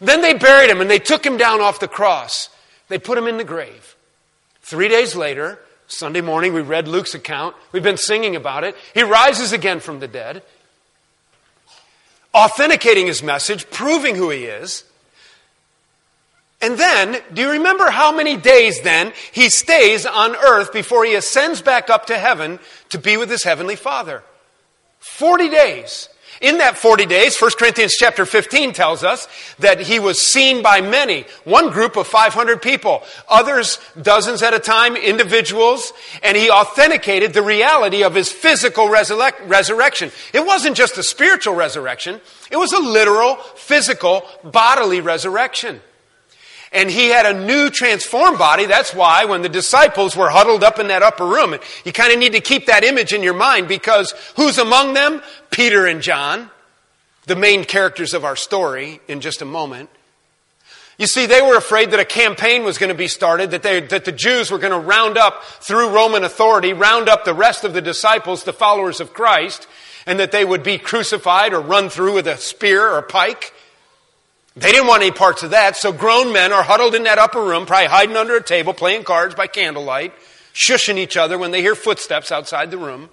Then 0.00 0.20
they 0.20 0.34
buried 0.34 0.68
him 0.68 0.80
and 0.80 0.90
they 0.90 0.98
took 0.98 1.24
him 1.24 1.36
down 1.36 1.60
off 1.60 1.78
the 1.78 1.86
cross. 1.86 2.50
They 2.88 2.98
put 2.98 3.18
him 3.18 3.28
in 3.28 3.36
the 3.36 3.44
grave. 3.44 3.94
Three 4.62 4.88
days 4.88 5.14
later, 5.14 5.60
Sunday 5.86 6.22
morning, 6.22 6.52
we 6.52 6.60
read 6.60 6.88
Luke's 6.88 7.14
account. 7.14 7.54
We've 7.70 7.84
been 7.84 7.98
singing 7.98 8.34
about 8.34 8.64
it. 8.64 8.74
He 8.94 9.04
rises 9.04 9.52
again 9.52 9.78
from 9.78 10.00
the 10.00 10.08
dead, 10.08 10.42
authenticating 12.36 13.06
his 13.06 13.22
message, 13.22 13.68
proving 13.70 14.14
who 14.14 14.30
he 14.30 14.44
is. 14.44 14.84
And 16.60 16.78
then, 16.78 17.20
do 17.32 17.42
you 17.42 17.50
remember 17.52 17.90
how 17.90 18.12
many 18.12 18.36
days 18.36 18.80
then 18.82 19.12
he 19.32 19.48
stays 19.48 20.06
on 20.06 20.36
earth 20.36 20.72
before 20.72 21.04
he 21.04 21.14
ascends 21.14 21.62
back 21.62 21.90
up 21.90 22.06
to 22.06 22.18
heaven 22.18 22.58
to 22.90 22.98
be 22.98 23.16
with 23.16 23.30
his 23.30 23.42
heavenly 23.42 23.76
Father? 23.76 24.22
40 25.00 25.48
days. 25.48 26.08
In 26.40 26.58
that 26.58 26.76
40 26.76 27.06
days, 27.06 27.40
1 27.40 27.50
Corinthians 27.58 27.94
chapter 27.98 28.26
15 28.26 28.72
tells 28.72 29.02
us 29.02 29.26
that 29.58 29.80
he 29.80 29.98
was 29.98 30.20
seen 30.20 30.62
by 30.62 30.80
many. 30.80 31.24
One 31.44 31.70
group 31.70 31.96
of 31.96 32.06
500 32.06 32.60
people, 32.60 33.02
others 33.28 33.78
dozens 34.00 34.42
at 34.42 34.52
a 34.52 34.58
time, 34.58 34.96
individuals, 34.96 35.92
and 36.22 36.36
he 36.36 36.50
authenticated 36.50 37.32
the 37.32 37.42
reality 37.42 38.04
of 38.04 38.14
his 38.14 38.30
physical 38.30 38.88
resurrection. 38.88 40.10
It 40.32 40.44
wasn't 40.44 40.76
just 40.76 40.98
a 40.98 41.02
spiritual 41.02 41.54
resurrection, 41.54 42.20
it 42.50 42.56
was 42.56 42.72
a 42.72 42.80
literal, 42.80 43.36
physical, 43.36 44.24
bodily 44.44 45.00
resurrection. 45.00 45.80
And 46.72 46.90
he 46.90 47.08
had 47.08 47.26
a 47.26 47.46
new 47.46 47.70
transformed 47.70 48.38
body. 48.38 48.66
That's 48.66 48.94
why 48.94 49.24
when 49.24 49.42
the 49.42 49.48
disciples 49.48 50.16
were 50.16 50.28
huddled 50.28 50.64
up 50.64 50.78
in 50.78 50.88
that 50.88 51.02
upper 51.02 51.26
room, 51.26 51.56
you 51.84 51.92
kind 51.92 52.12
of 52.12 52.18
need 52.18 52.32
to 52.32 52.40
keep 52.40 52.66
that 52.66 52.84
image 52.84 53.12
in 53.12 53.22
your 53.22 53.34
mind 53.34 53.68
because 53.68 54.12
who's 54.36 54.58
among 54.58 54.94
them? 54.94 55.22
Peter 55.50 55.86
and 55.86 56.02
John, 56.02 56.50
the 57.26 57.36
main 57.36 57.64
characters 57.64 58.14
of 58.14 58.24
our 58.24 58.36
story 58.36 59.00
in 59.08 59.20
just 59.20 59.42
a 59.42 59.46
moment. 59.46 59.90
You 60.98 61.06
see, 61.06 61.26
they 61.26 61.42
were 61.42 61.56
afraid 61.56 61.90
that 61.90 62.00
a 62.00 62.06
campaign 62.06 62.64
was 62.64 62.78
going 62.78 62.88
to 62.88 62.96
be 62.96 63.08
started, 63.08 63.50
that, 63.50 63.62
they, 63.62 63.80
that 63.80 64.06
the 64.06 64.12
Jews 64.12 64.50
were 64.50 64.58
going 64.58 64.72
to 64.72 64.78
round 64.78 65.18
up, 65.18 65.44
through 65.44 65.90
Roman 65.90 66.24
authority, 66.24 66.72
round 66.72 67.08
up 67.08 67.24
the 67.24 67.34
rest 67.34 67.64
of 67.64 67.74
the 67.74 67.82
disciples, 67.82 68.44
the 68.44 68.52
followers 68.54 68.98
of 68.98 69.12
Christ, 69.12 69.66
and 70.06 70.18
that 70.18 70.32
they 70.32 70.44
would 70.44 70.62
be 70.62 70.78
crucified 70.78 71.52
or 71.52 71.60
run 71.60 71.90
through 71.90 72.14
with 72.14 72.26
a 72.26 72.38
spear 72.38 72.90
or 72.90 73.02
pike. 73.02 73.52
They 74.56 74.72
didn't 74.72 74.86
want 74.86 75.02
any 75.02 75.12
parts 75.12 75.42
of 75.42 75.50
that, 75.50 75.76
so 75.76 75.92
grown 75.92 76.32
men 76.32 76.50
are 76.50 76.62
huddled 76.62 76.94
in 76.94 77.02
that 77.02 77.18
upper 77.18 77.42
room, 77.42 77.66
probably 77.66 77.88
hiding 77.88 78.16
under 78.16 78.36
a 78.36 78.42
table, 78.42 78.72
playing 78.72 79.04
cards 79.04 79.34
by 79.34 79.46
candlelight, 79.48 80.14
shushing 80.54 80.96
each 80.96 81.16
other 81.18 81.36
when 81.36 81.50
they 81.50 81.60
hear 81.60 81.74
footsteps 81.74 82.32
outside 82.32 82.70
the 82.70 82.78
room, 82.78 83.10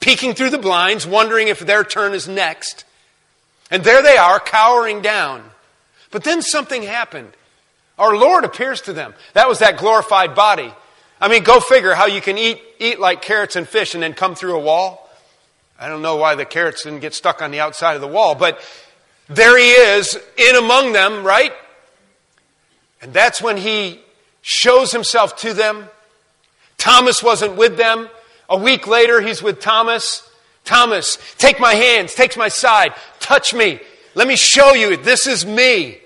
peeking 0.00 0.32
through 0.32 0.48
the 0.48 0.58
blinds, 0.58 1.06
wondering 1.06 1.48
if 1.48 1.58
their 1.58 1.84
turn 1.84 2.14
is 2.14 2.26
next. 2.26 2.84
And 3.70 3.84
there 3.84 4.02
they 4.02 4.16
are, 4.16 4.40
cowering 4.40 5.02
down. 5.02 5.44
But 6.10 6.24
then 6.24 6.40
something 6.40 6.82
happened. 6.82 7.32
Our 7.98 8.16
Lord 8.16 8.44
appears 8.44 8.80
to 8.82 8.94
them. 8.94 9.12
That 9.34 9.48
was 9.48 9.58
that 9.58 9.76
glorified 9.76 10.34
body. 10.34 10.72
I 11.20 11.28
mean, 11.28 11.42
go 11.42 11.60
figure 11.60 11.94
how 11.94 12.06
you 12.06 12.22
can 12.22 12.38
eat, 12.38 12.62
eat 12.78 12.98
like 12.98 13.20
carrots 13.20 13.56
and 13.56 13.68
fish 13.68 13.92
and 13.92 14.02
then 14.02 14.14
come 14.14 14.34
through 14.34 14.56
a 14.56 14.60
wall. 14.60 15.10
I 15.78 15.88
don't 15.88 16.00
know 16.00 16.16
why 16.16 16.34
the 16.34 16.46
carrots 16.46 16.84
didn't 16.84 17.00
get 17.00 17.12
stuck 17.12 17.42
on 17.42 17.50
the 17.50 17.60
outside 17.60 17.94
of 17.94 18.00
the 18.00 18.08
wall, 18.08 18.34
but 18.34 18.60
there 19.28 19.58
he 19.58 19.70
is 19.70 20.18
in 20.36 20.56
among 20.56 20.92
them, 20.92 21.24
right? 21.24 21.52
And 23.02 23.12
that's 23.12 23.42
when 23.42 23.56
he 23.56 24.00
shows 24.42 24.92
himself 24.92 25.36
to 25.38 25.52
them. 25.52 25.88
Thomas 26.78 27.22
wasn't 27.22 27.56
with 27.56 27.76
them. 27.76 28.08
A 28.48 28.56
week 28.56 28.86
later, 28.86 29.20
he's 29.20 29.42
with 29.42 29.60
Thomas. 29.60 30.28
Thomas, 30.64 31.18
take 31.38 31.60
my 31.60 31.74
hands, 31.74 32.14
takes 32.14 32.36
my 32.36 32.48
side, 32.48 32.92
touch 33.20 33.54
me. 33.54 33.80
Let 34.14 34.26
me 34.26 34.36
show 34.36 34.74
you, 34.74 34.96
this 34.96 35.26
is 35.26 35.46
me. 35.46 35.98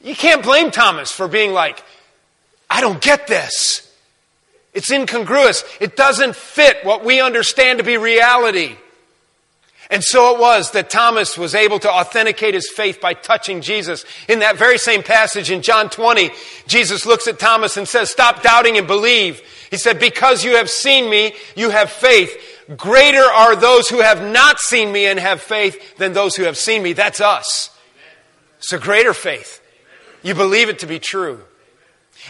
You 0.00 0.14
can't 0.14 0.42
blame 0.42 0.70
Thomas 0.70 1.10
for 1.10 1.28
being 1.28 1.52
like, 1.52 1.82
I 2.70 2.80
don't 2.80 3.00
get 3.00 3.26
this. 3.26 3.88
It's 4.74 4.90
incongruous. 4.90 5.64
It 5.80 5.96
doesn't 5.96 6.34
fit 6.34 6.84
what 6.84 7.04
we 7.04 7.20
understand 7.20 7.78
to 7.78 7.84
be 7.84 7.98
reality. 7.98 8.76
And 9.92 10.02
so 10.02 10.34
it 10.34 10.40
was 10.40 10.70
that 10.70 10.88
Thomas 10.88 11.36
was 11.36 11.54
able 11.54 11.78
to 11.80 11.92
authenticate 11.92 12.54
his 12.54 12.70
faith 12.70 12.98
by 12.98 13.12
touching 13.12 13.60
Jesus. 13.60 14.06
In 14.26 14.38
that 14.38 14.56
very 14.56 14.78
same 14.78 15.02
passage 15.02 15.50
in 15.50 15.60
John 15.60 15.90
20, 15.90 16.30
Jesus 16.66 17.04
looks 17.04 17.28
at 17.28 17.38
Thomas 17.38 17.76
and 17.76 17.86
says, 17.86 18.10
Stop 18.10 18.42
doubting 18.42 18.78
and 18.78 18.86
believe. 18.86 19.42
He 19.70 19.76
said, 19.76 20.00
Because 20.00 20.44
you 20.44 20.56
have 20.56 20.70
seen 20.70 21.10
me, 21.10 21.34
you 21.56 21.68
have 21.68 21.90
faith. 21.90 22.64
Greater 22.74 23.20
are 23.22 23.54
those 23.54 23.90
who 23.90 24.00
have 24.00 24.22
not 24.22 24.58
seen 24.60 24.90
me 24.90 25.04
and 25.04 25.20
have 25.20 25.42
faith 25.42 25.98
than 25.98 26.14
those 26.14 26.36
who 26.36 26.44
have 26.44 26.56
seen 26.56 26.82
me. 26.82 26.94
That's 26.94 27.20
us. 27.20 27.68
A 28.72 28.78
greater 28.78 29.12
faith. 29.12 29.60
You 30.22 30.34
believe 30.34 30.70
it 30.70 30.78
to 30.78 30.86
be 30.86 31.00
true. 31.00 31.42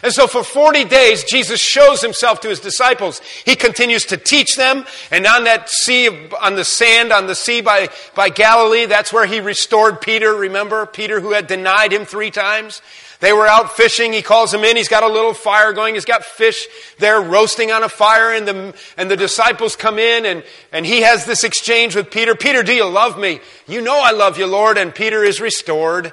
And 0.02 0.12
so 0.12 0.26
for 0.26 0.42
40 0.42 0.84
days, 0.84 1.22
Jesus 1.24 1.60
shows 1.60 2.00
himself 2.00 2.40
to 2.40 2.48
his 2.48 2.60
disciples. 2.60 3.20
He 3.44 3.54
continues 3.54 4.06
to 4.06 4.16
teach 4.16 4.56
them. 4.56 4.84
And 5.10 5.26
on 5.26 5.44
that 5.44 5.68
sea, 5.68 6.28
on 6.40 6.56
the 6.56 6.64
sand, 6.64 7.12
on 7.12 7.26
the 7.26 7.34
sea 7.34 7.60
by, 7.60 7.88
by 8.14 8.28
Galilee, 8.28 8.86
that's 8.86 9.12
where 9.12 9.26
he 9.26 9.40
restored 9.40 10.00
Peter. 10.00 10.34
Remember? 10.34 10.86
Peter 10.86 11.20
who 11.20 11.32
had 11.32 11.46
denied 11.46 11.92
him 11.92 12.04
three 12.04 12.30
times. 12.30 12.82
They 13.20 13.32
were 13.32 13.46
out 13.46 13.76
fishing. 13.76 14.12
He 14.12 14.22
calls 14.22 14.50
them 14.50 14.64
in. 14.64 14.76
He's 14.76 14.88
got 14.88 15.04
a 15.04 15.08
little 15.08 15.34
fire 15.34 15.72
going. 15.72 15.94
He's 15.94 16.04
got 16.04 16.24
fish 16.24 16.66
there 16.98 17.20
roasting 17.20 17.70
on 17.70 17.84
a 17.84 17.88
fire. 17.88 18.32
And 18.32 18.48
the, 18.48 18.74
and 18.96 19.08
the 19.08 19.16
disciples 19.16 19.76
come 19.76 20.00
in 20.00 20.26
and, 20.26 20.42
and 20.72 20.84
he 20.84 21.02
has 21.02 21.24
this 21.24 21.44
exchange 21.44 21.94
with 21.94 22.10
Peter. 22.10 22.34
Peter, 22.34 22.64
do 22.64 22.74
you 22.74 22.88
love 22.88 23.16
me? 23.16 23.38
You 23.68 23.80
know 23.80 24.00
I 24.02 24.10
love 24.10 24.38
you, 24.38 24.46
Lord. 24.46 24.76
And 24.76 24.92
Peter 24.92 25.22
is 25.22 25.40
restored. 25.40 26.12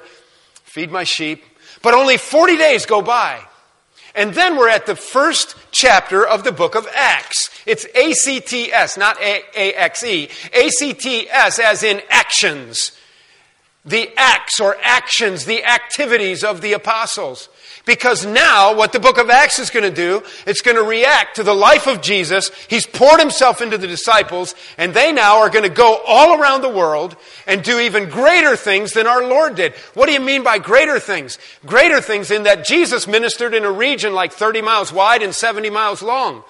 Feed 0.62 0.92
my 0.92 1.02
sheep. 1.02 1.42
But 1.82 1.94
only 1.94 2.16
40 2.16 2.56
days 2.56 2.86
go 2.86 3.02
by. 3.02 3.42
And 4.14 4.34
then 4.34 4.56
we're 4.56 4.68
at 4.68 4.86
the 4.86 4.96
first 4.96 5.56
chapter 5.70 6.26
of 6.26 6.44
the 6.44 6.52
book 6.52 6.74
of 6.74 6.88
Acts. 6.94 7.50
It's 7.66 7.86
A-C-T-S, 7.94 8.96
not 8.96 9.20
A-A-X-E. 9.20 10.28
A-C-T-S 10.52 11.58
as 11.58 11.82
in 11.82 12.02
actions. 12.08 12.92
The 13.84 14.10
acts 14.16 14.60
or 14.60 14.76
actions, 14.82 15.46
the 15.46 15.64
activities 15.64 16.44
of 16.44 16.60
the 16.60 16.74
apostles. 16.74 17.48
Because 17.86 18.26
now, 18.26 18.74
what 18.74 18.92
the 18.92 19.00
book 19.00 19.16
of 19.16 19.30
Acts 19.30 19.58
is 19.58 19.70
going 19.70 19.88
to 19.88 19.90
do, 19.90 20.22
it's 20.46 20.60
going 20.60 20.76
to 20.76 20.82
react 20.82 21.36
to 21.36 21.42
the 21.42 21.54
life 21.54 21.86
of 21.86 22.02
Jesus. 22.02 22.50
He's 22.68 22.86
poured 22.86 23.20
himself 23.20 23.62
into 23.62 23.78
the 23.78 23.86
disciples, 23.86 24.54
and 24.76 24.92
they 24.92 25.12
now 25.12 25.38
are 25.38 25.48
going 25.48 25.64
to 25.64 25.74
go 25.74 26.00
all 26.06 26.38
around 26.38 26.60
the 26.60 26.68
world 26.68 27.16
and 27.46 27.62
do 27.62 27.80
even 27.80 28.10
greater 28.10 28.54
things 28.54 28.92
than 28.92 29.06
our 29.06 29.26
Lord 29.26 29.54
did. 29.54 29.72
What 29.94 30.06
do 30.06 30.12
you 30.12 30.20
mean 30.20 30.42
by 30.42 30.58
greater 30.58 31.00
things? 31.00 31.38
Greater 31.64 32.02
things 32.02 32.30
in 32.30 32.42
that 32.42 32.66
Jesus 32.66 33.08
ministered 33.08 33.54
in 33.54 33.64
a 33.64 33.72
region 33.72 34.14
like 34.14 34.32
30 34.32 34.60
miles 34.60 34.92
wide 34.92 35.22
and 35.22 35.34
70 35.34 35.70
miles 35.70 36.02
long. 36.02 36.44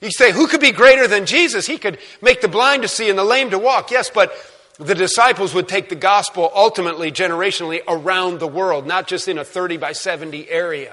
You 0.00 0.10
say, 0.10 0.32
who 0.32 0.48
could 0.48 0.60
be 0.60 0.72
greater 0.72 1.06
than 1.06 1.26
Jesus? 1.26 1.64
He 1.64 1.78
could 1.78 1.98
make 2.20 2.40
the 2.40 2.48
blind 2.48 2.82
to 2.82 2.88
see 2.88 3.08
and 3.08 3.16
the 3.16 3.24
lame 3.24 3.50
to 3.50 3.58
walk. 3.58 3.92
Yes, 3.92 4.10
but 4.10 4.34
the 4.82 4.94
disciples 4.94 5.54
would 5.54 5.68
take 5.68 5.88
the 5.88 5.94
gospel 5.94 6.50
ultimately, 6.54 7.12
generationally, 7.12 7.80
around 7.86 8.40
the 8.40 8.46
world, 8.46 8.86
not 8.86 9.06
just 9.06 9.28
in 9.28 9.38
a 9.38 9.44
30 9.44 9.76
by 9.76 9.92
70 9.92 10.48
area. 10.48 10.92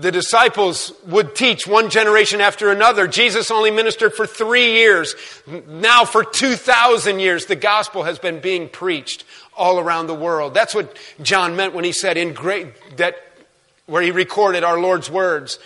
The 0.00 0.10
disciples 0.10 0.92
would 1.06 1.34
teach 1.34 1.66
one 1.66 1.90
generation 1.90 2.40
after 2.40 2.70
another. 2.70 3.06
Jesus 3.06 3.50
only 3.50 3.70
ministered 3.70 4.14
for 4.14 4.26
three 4.26 4.72
years. 4.72 5.14
Now, 5.68 6.04
for 6.04 6.24
2,000 6.24 7.20
years, 7.20 7.46
the 7.46 7.56
gospel 7.56 8.04
has 8.04 8.18
been 8.18 8.40
being 8.40 8.68
preached 8.68 9.24
all 9.56 9.78
around 9.78 10.06
the 10.06 10.14
world. 10.14 10.54
That's 10.54 10.74
what 10.74 10.96
John 11.20 11.54
meant 11.54 11.74
when 11.74 11.84
he 11.84 11.92
said, 11.92 12.16
in 12.16 12.32
great, 12.32 12.68
that, 12.96 13.16
where 13.86 14.02
he 14.02 14.10
recorded 14.10 14.64
our 14.64 14.80
Lord's 14.80 15.10
words 15.10 15.58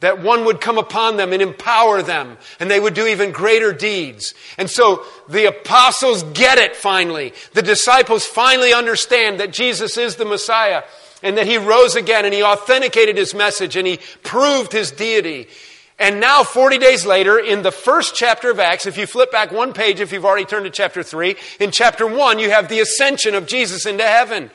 that 0.00 0.22
one 0.22 0.44
would 0.46 0.60
come 0.60 0.78
upon 0.78 1.16
them 1.16 1.32
and 1.32 1.42
empower 1.42 2.02
them, 2.02 2.38
and 2.58 2.70
they 2.70 2.80
would 2.80 2.94
do 2.94 3.06
even 3.06 3.32
greater 3.32 3.72
deeds. 3.72 4.34
And 4.58 4.68
so 4.68 5.04
the 5.28 5.46
apostles 5.46 6.22
get 6.22 6.58
it 6.58 6.74
finally. 6.74 7.32
The 7.52 7.62
disciples 7.62 8.24
finally 8.24 8.72
understand 8.72 9.40
that 9.40 9.52
Jesus 9.52 9.96
is 9.96 10.16
the 10.16 10.24
Messiah 10.24 10.82
and 11.22 11.36
that 11.36 11.46
he 11.46 11.58
rose 11.58 11.96
again 11.96 12.24
and 12.24 12.32
he 12.32 12.42
authenticated 12.42 13.16
his 13.16 13.34
message 13.34 13.76
and 13.76 13.86
he 13.86 14.00
proved 14.22 14.72
his 14.72 14.90
deity. 14.90 15.48
And 15.98 16.18
now, 16.18 16.44
40 16.44 16.78
days 16.78 17.04
later, 17.04 17.38
in 17.38 17.60
the 17.60 17.70
first 17.70 18.14
chapter 18.14 18.50
of 18.50 18.58
Acts, 18.58 18.86
if 18.86 18.96
you 18.96 19.06
flip 19.06 19.30
back 19.30 19.52
one 19.52 19.74
page, 19.74 20.00
if 20.00 20.12
you've 20.12 20.24
already 20.24 20.46
turned 20.46 20.64
to 20.64 20.70
chapter 20.70 21.02
3, 21.02 21.36
in 21.60 21.70
chapter 21.70 22.06
1, 22.06 22.38
you 22.38 22.50
have 22.50 22.70
the 22.70 22.80
ascension 22.80 23.34
of 23.34 23.46
Jesus 23.46 23.84
into 23.84 24.02
heaven. 24.02 24.50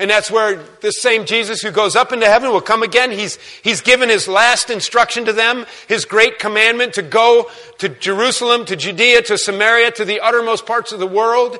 And 0.00 0.10
that's 0.10 0.30
where 0.30 0.56
this 0.80 1.00
same 1.02 1.26
Jesus 1.26 1.60
who 1.60 1.70
goes 1.70 1.94
up 1.94 2.10
into 2.10 2.24
heaven 2.24 2.50
will 2.50 2.62
come 2.62 2.82
again. 2.82 3.10
He's, 3.10 3.36
he's 3.62 3.82
given 3.82 4.08
his 4.08 4.26
last 4.26 4.70
instruction 4.70 5.26
to 5.26 5.32
them, 5.34 5.66
his 5.88 6.06
great 6.06 6.38
commandment 6.38 6.94
to 6.94 7.02
go 7.02 7.50
to 7.78 7.90
Jerusalem, 7.90 8.64
to 8.64 8.76
Judea, 8.76 9.20
to 9.22 9.36
Samaria, 9.36 9.90
to 9.92 10.06
the 10.06 10.20
uttermost 10.20 10.64
parts 10.64 10.90
of 10.92 11.00
the 11.00 11.06
world. 11.06 11.58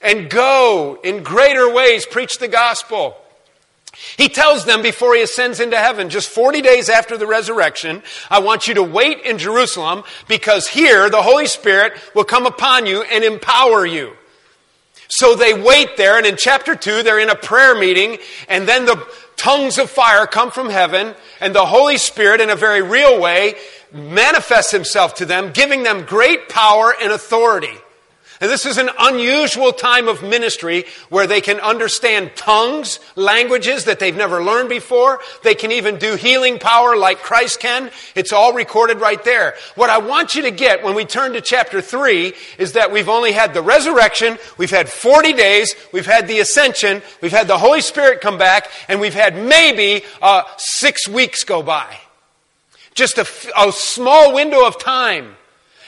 and 0.00 0.30
go 0.30 0.98
in 1.02 1.22
greater 1.22 1.72
ways, 1.72 2.06
preach 2.06 2.38
the 2.38 2.48
gospel. 2.48 3.16
He 4.16 4.28
tells 4.28 4.64
them 4.64 4.82
before 4.82 5.14
he 5.14 5.22
ascends 5.22 5.60
into 5.60 5.76
heaven, 5.76 6.08
just 6.08 6.28
40 6.28 6.62
days 6.62 6.88
after 6.88 7.16
the 7.16 7.26
resurrection, 7.26 8.02
I 8.30 8.40
want 8.40 8.66
you 8.66 8.74
to 8.74 8.82
wait 8.82 9.22
in 9.22 9.38
Jerusalem 9.38 10.02
because 10.28 10.68
here 10.68 11.10
the 11.10 11.22
Holy 11.22 11.46
Spirit 11.46 11.92
will 12.14 12.24
come 12.24 12.46
upon 12.46 12.86
you 12.86 13.02
and 13.02 13.22
empower 13.22 13.84
you. 13.84 14.16
So 15.14 15.34
they 15.34 15.52
wait 15.52 15.98
there, 15.98 16.16
and 16.16 16.24
in 16.24 16.38
chapter 16.38 16.74
2, 16.74 17.02
they're 17.02 17.18
in 17.18 17.28
a 17.28 17.34
prayer 17.34 17.78
meeting, 17.78 18.16
and 18.48 18.66
then 18.66 18.86
the 18.86 19.06
tongues 19.36 19.76
of 19.76 19.90
fire 19.90 20.26
come 20.26 20.50
from 20.50 20.70
heaven, 20.70 21.14
and 21.38 21.54
the 21.54 21.66
Holy 21.66 21.98
Spirit, 21.98 22.40
in 22.40 22.48
a 22.48 22.56
very 22.56 22.80
real 22.80 23.20
way, 23.20 23.56
manifests 23.92 24.70
himself 24.70 25.14
to 25.16 25.26
them, 25.26 25.52
giving 25.52 25.82
them 25.82 26.06
great 26.06 26.48
power 26.48 26.94
and 26.98 27.12
authority. 27.12 27.76
And 28.42 28.50
this 28.50 28.66
is 28.66 28.76
an 28.76 28.90
unusual 28.98 29.72
time 29.72 30.08
of 30.08 30.24
ministry 30.24 30.84
where 31.10 31.28
they 31.28 31.40
can 31.40 31.60
understand 31.60 32.32
tongues, 32.34 32.98
languages 33.14 33.84
that 33.84 34.00
they've 34.00 34.16
never 34.16 34.42
learned 34.42 34.68
before. 34.68 35.20
They 35.44 35.54
can 35.54 35.70
even 35.70 35.96
do 35.96 36.16
healing 36.16 36.58
power 36.58 36.96
like 36.96 37.22
Christ 37.22 37.60
can. 37.60 37.92
It's 38.16 38.32
all 38.32 38.52
recorded 38.52 39.00
right 39.00 39.22
there. 39.22 39.54
What 39.76 39.90
I 39.90 39.98
want 39.98 40.34
you 40.34 40.42
to 40.42 40.50
get 40.50 40.82
when 40.82 40.96
we 40.96 41.04
turn 41.04 41.34
to 41.34 41.40
chapter 41.40 41.80
3 41.80 42.34
is 42.58 42.72
that 42.72 42.90
we've 42.90 43.08
only 43.08 43.30
had 43.30 43.54
the 43.54 43.62
resurrection, 43.62 44.36
we've 44.58 44.72
had 44.72 44.88
40 44.88 45.34
days, 45.34 45.76
we've 45.92 46.04
had 46.04 46.26
the 46.26 46.40
ascension, 46.40 47.00
we've 47.20 47.30
had 47.30 47.46
the 47.46 47.58
Holy 47.58 47.80
Spirit 47.80 48.20
come 48.20 48.38
back, 48.38 48.68
and 48.88 49.00
we've 49.00 49.14
had 49.14 49.36
maybe 49.36 50.04
uh, 50.20 50.42
six 50.56 51.06
weeks 51.06 51.44
go 51.44 51.62
by. 51.62 51.96
Just 52.94 53.18
a, 53.18 53.26
a 53.56 53.70
small 53.70 54.34
window 54.34 54.66
of 54.66 54.80
time. 54.80 55.36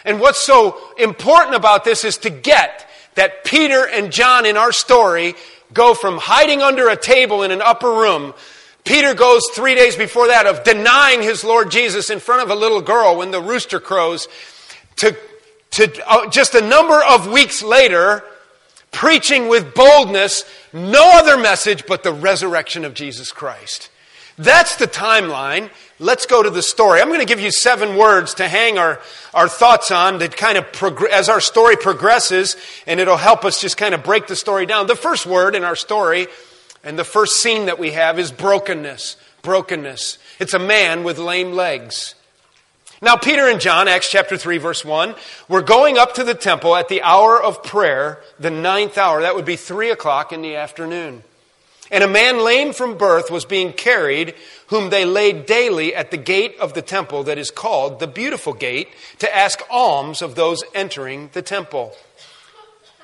And 0.04 0.20
what's 0.20 0.42
so 0.44 0.78
important 0.98 1.56
about 1.56 1.84
this 1.84 2.04
is 2.04 2.18
to 2.18 2.30
get 2.30 2.88
that 3.14 3.44
Peter 3.44 3.86
and 3.86 4.12
John 4.12 4.46
in 4.46 4.56
our 4.56 4.72
story 4.72 5.34
go 5.72 5.94
from 5.94 6.18
hiding 6.18 6.62
under 6.62 6.88
a 6.88 6.96
table 6.96 7.42
in 7.42 7.50
an 7.50 7.62
upper 7.62 7.90
room. 7.90 8.34
Peter 8.84 9.14
goes 9.14 9.42
three 9.54 9.74
days 9.74 9.96
before 9.96 10.28
that 10.28 10.46
of 10.46 10.62
denying 10.62 11.22
his 11.22 11.42
Lord 11.42 11.70
Jesus 11.70 12.10
in 12.10 12.20
front 12.20 12.42
of 12.42 12.50
a 12.50 12.54
little 12.54 12.82
girl 12.82 13.16
when 13.16 13.30
the 13.30 13.40
rooster 13.40 13.80
crows 13.80 14.28
to, 14.96 15.16
to 15.70 16.10
uh, 16.10 16.28
just 16.28 16.54
a 16.54 16.60
number 16.60 17.02
of 17.02 17.30
weeks 17.30 17.62
later, 17.62 18.22
preaching 18.92 19.48
with 19.48 19.74
boldness 19.74 20.44
no 20.74 21.12
other 21.18 21.38
message 21.38 21.86
but 21.86 22.02
the 22.02 22.12
resurrection 22.12 22.84
of 22.84 22.94
Jesus 22.94 23.32
Christ. 23.32 23.90
That's 24.36 24.76
the 24.76 24.88
timeline. 24.88 25.70
Let's 26.00 26.26
go 26.26 26.42
to 26.42 26.50
the 26.50 26.62
story. 26.62 27.00
I'm 27.00 27.08
going 27.08 27.20
to 27.20 27.26
give 27.26 27.40
you 27.40 27.52
seven 27.52 27.96
words 27.96 28.34
to 28.34 28.48
hang 28.48 28.78
our, 28.78 29.00
our 29.32 29.48
thoughts 29.48 29.92
on 29.92 30.18
that 30.18 30.36
kind 30.36 30.58
of 30.58 30.66
as 31.12 31.28
our 31.28 31.40
story 31.40 31.76
progresses, 31.76 32.56
and 32.86 32.98
it'll 32.98 33.16
help 33.16 33.44
us 33.44 33.60
just 33.60 33.76
kind 33.76 33.94
of 33.94 34.02
break 34.02 34.26
the 34.26 34.34
story 34.34 34.66
down. 34.66 34.88
The 34.88 34.96
first 34.96 35.24
word 35.24 35.54
in 35.54 35.62
our 35.62 35.76
story 35.76 36.26
and 36.82 36.98
the 36.98 37.04
first 37.04 37.36
scene 37.36 37.66
that 37.66 37.78
we 37.78 37.92
have 37.92 38.18
is 38.18 38.32
brokenness. 38.32 39.16
Brokenness. 39.42 40.18
It's 40.40 40.54
a 40.54 40.58
man 40.58 41.04
with 41.04 41.18
lame 41.18 41.52
legs. 41.52 42.16
Now, 43.00 43.16
Peter 43.16 43.48
and 43.48 43.60
John, 43.60 43.86
Acts 43.86 44.10
chapter 44.10 44.36
3, 44.36 44.58
verse 44.58 44.84
1, 44.84 45.14
were 45.48 45.62
going 45.62 45.98
up 45.98 46.14
to 46.14 46.24
the 46.24 46.34
temple 46.34 46.74
at 46.74 46.88
the 46.88 47.02
hour 47.02 47.40
of 47.40 47.62
prayer, 47.62 48.20
the 48.40 48.50
ninth 48.50 48.98
hour. 48.98 49.20
That 49.20 49.34
would 49.36 49.44
be 49.44 49.56
3 49.56 49.90
o'clock 49.90 50.32
in 50.32 50.42
the 50.42 50.56
afternoon. 50.56 51.22
And 51.94 52.02
a 52.02 52.08
man 52.08 52.42
lame 52.42 52.72
from 52.72 52.98
birth 52.98 53.30
was 53.30 53.44
being 53.44 53.72
carried, 53.72 54.34
whom 54.66 54.90
they 54.90 55.04
laid 55.04 55.46
daily 55.46 55.94
at 55.94 56.10
the 56.10 56.16
gate 56.16 56.56
of 56.58 56.74
the 56.74 56.82
temple 56.82 57.22
that 57.22 57.38
is 57.38 57.52
called 57.52 58.00
the 58.00 58.08
Beautiful 58.08 58.52
Gate, 58.52 58.88
to 59.20 59.32
ask 59.32 59.60
alms 59.70 60.20
of 60.20 60.34
those 60.34 60.64
entering 60.74 61.30
the 61.34 61.40
temple. 61.40 61.94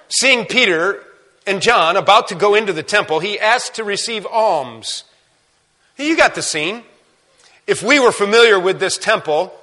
Seeing 0.08 0.44
Peter 0.44 1.04
and 1.46 1.62
John 1.62 1.96
about 1.96 2.26
to 2.28 2.34
go 2.34 2.56
into 2.56 2.72
the 2.72 2.82
temple, 2.82 3.20
he 3.20 3.38
asked 3.38 3.76
to 3.76 3.84
receive 3.84 4.26
alms. 4.26 5.04
You 5.96 6.16
got 6.16 6.34
the 6.34 6.42
scene. 6.42 6.82
If 7.68 7.84
we 7.84 8.00
were 8.00 8.10
familiar 8.10 8.58
with 8.58 8.80
this 8.80 8.98
temple, 8.98 9.54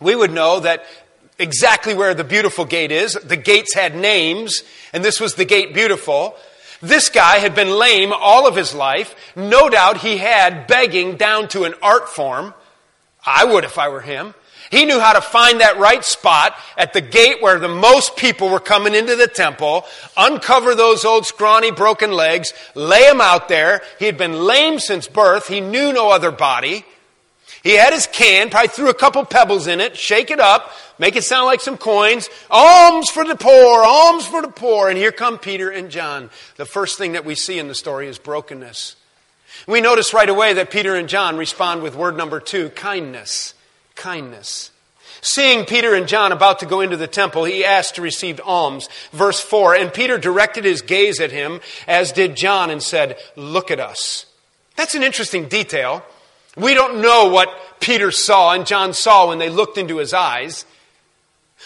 we 0.00 0.16
would 0.16 0.32
know 0.32 0.60
that 0.60 0.86
exactly 1.38 1.92
where 1.92 2.14
the 2.14 2.24
beautiful 2.24 2.64
gate 2.64 2.90
is. 2.90 3.12
The 3.12 3.36
gates 3.36 3.74
had 3.74 3.94
names, 3.94 4.62
and 4.94 5.04
this 5.04 5.20
was 5.20 5.34
the 5.34 5.44
gate 5.44 5.74
beautiful. 5.74 6.34
This 6.80 7.08
guy 7.08 7.38
had 7.38 7.54
been 7.54 7.70
lame 7.70 8.12
all 8.12 8.46
of 8.46 8.56
his 8.56 8.74
life. 8.74 9.14
No 9.34 9.68
doubt 9.68 9.98
he 9.98 10.18
had 10.18 10.66
begging 10.66 11.16
down 11.16 11.48
to 11.48 11.64
an 11.64 11.74
art 11.82 12.08
form. 12.08 12.54
I 13.24 13.44
would 13.44 13.64
if 13.64 13.78
I 13.78 13.88
were 13.88 14.02
him. 14.02 14.34
He 14.70 14.84
knew 14.84 14.98
how 14.98 15.12
to 15.12 15.20
find 15.20 15.60
that 15.60 15.78
right 15.78 16.04
spot 16.04 16.56
at 16.76 16.92
the 16.92 17.00
gate 17.00 17.40
where 17.40 17.58
the 17.58 17.68
most 17.68 18.16
people 18.16 18.48
were 18.48 18.60
coming 18.60 18.94
into 18.94 19.14
the 19.14 19.28
temple, 19.28 19.84
uncover 20.16 20.74
those 20.74 21.04
old 21.04 21.24
scrawny 21.24 21.70
broken 21.70 22.12
legs, 22.12 22.52
lay 22.74 23.08
him 23.08 23.20
out 23.20 23.48
there. 23.48 23.82
He 23.98 24.06
had 24.06 24.18
been 24.18 24.44
lame 24.44 24.80
since 24.80 25.06
birth. 25.06 25.46
He 25.46 25.60
knew 25.60 25.92
no 25.92 26.10
other 26.10 26.32
body. 26.32 26.84
He 27.66 27.74
had 27.74 27.92
his 27.92 28.06
can, 28.06 28.48
probably 28.48 28.68
threw 28.68 28.90
a 28.90 28.94
couple 28.94 29.24
pebbles 29.24 29.66
in 29.66 29.80
it, 29.80 29.96
shake 29.96 30.30
it 30.30 30.38
up, 30.38 30.70
make 31.00 31.16
it 31.16 31.24
sound 31.24 31.46
like 31.46 31.60
some 31.60 31.76
coins. 31.76 32.30
Alms 32.48 33.10
for 33.10 33.24
the 33.24 33.34
poor, 33.34 33.82
alms 33.82 34.24
for 34.24 34.40
the 34.40 34.52
poor. 34.52 34.88
And 34.88 34.96
here 34.96 35.10
come 35.10 35.36
Peter 35.36 35.68
and 35.68 35.90
John. 35.90 36.30
The 36.58 36.64
first 36.64 36.96
thing 36.96 37.14
that 37.14 37.24
we 37.24 37.34
see 37.34 37.58
in 37.58 37.66
the 37.66 37.74
story 37.74 38.06
is 38.06 38.20
brokenness. 38.20 38.94
We 39.66 39.80
notice 39.80 40.14
right 40.14 40.28
away 40.28 40.52
that 40.52 40.70
Peter 40.70 40.94
and 40.94 41.08
John 41.08 41.36
respond 41.36 41.82
with 41.82 41.96
word 41.96 42.16
number 42.16 42.38
two 42.38 42.70
kindness. 42.70 43.54
Kindness. 43.96 44.70
Seeing 45.20 45.64
Peter 45.64 45.92
and 45.92 46.06
John 46.06 46.30
about 46.30 46.60
to 46.60 46.66
go 46.66 46.82
into 46.82 46.96
the 46.96 47.08
temple, 47.08 47.42
he 47.42 47.64
asked 47.64 47.96
to 47.96 48.00
receive 48.00 48.40
alms. 48.44 48.88
Verse 49.10 49.40
4 49.40 49.74
And 49.74 49.92
Peter 49.92 50.18
directed 50.18 50.64
his 50.64 50.82
gaze 50.82 51.18
at 51.18 51.32
him, 51.32 51.60
as 51.88 52.12
did 52.12 52.36
John, 52.36 52.70
and 52.70 52.80
said, 52.80 53.18
Look 53.34 53.72
at 53.72 53.80
us. 53.80 54.26
That's 54.76 54.94
an 54.94 55.02
interesting 55.02 55.48
detail. 55.48 56.04
We 56.56 56.74
don't 56.74 57.02
know 57.02 57.28
what 57.28 57.50
Peter 57.80 58.10
saw 58.10 58.52
and 58.52 58.66
John 58.66 58.94
saw 58.94 59.28
when 59.28 59.38
they 59.38 59.50
looked 59.50 59.78
into 59.78 59.98
his 59.98 60.14
eyes. 60.14 60.64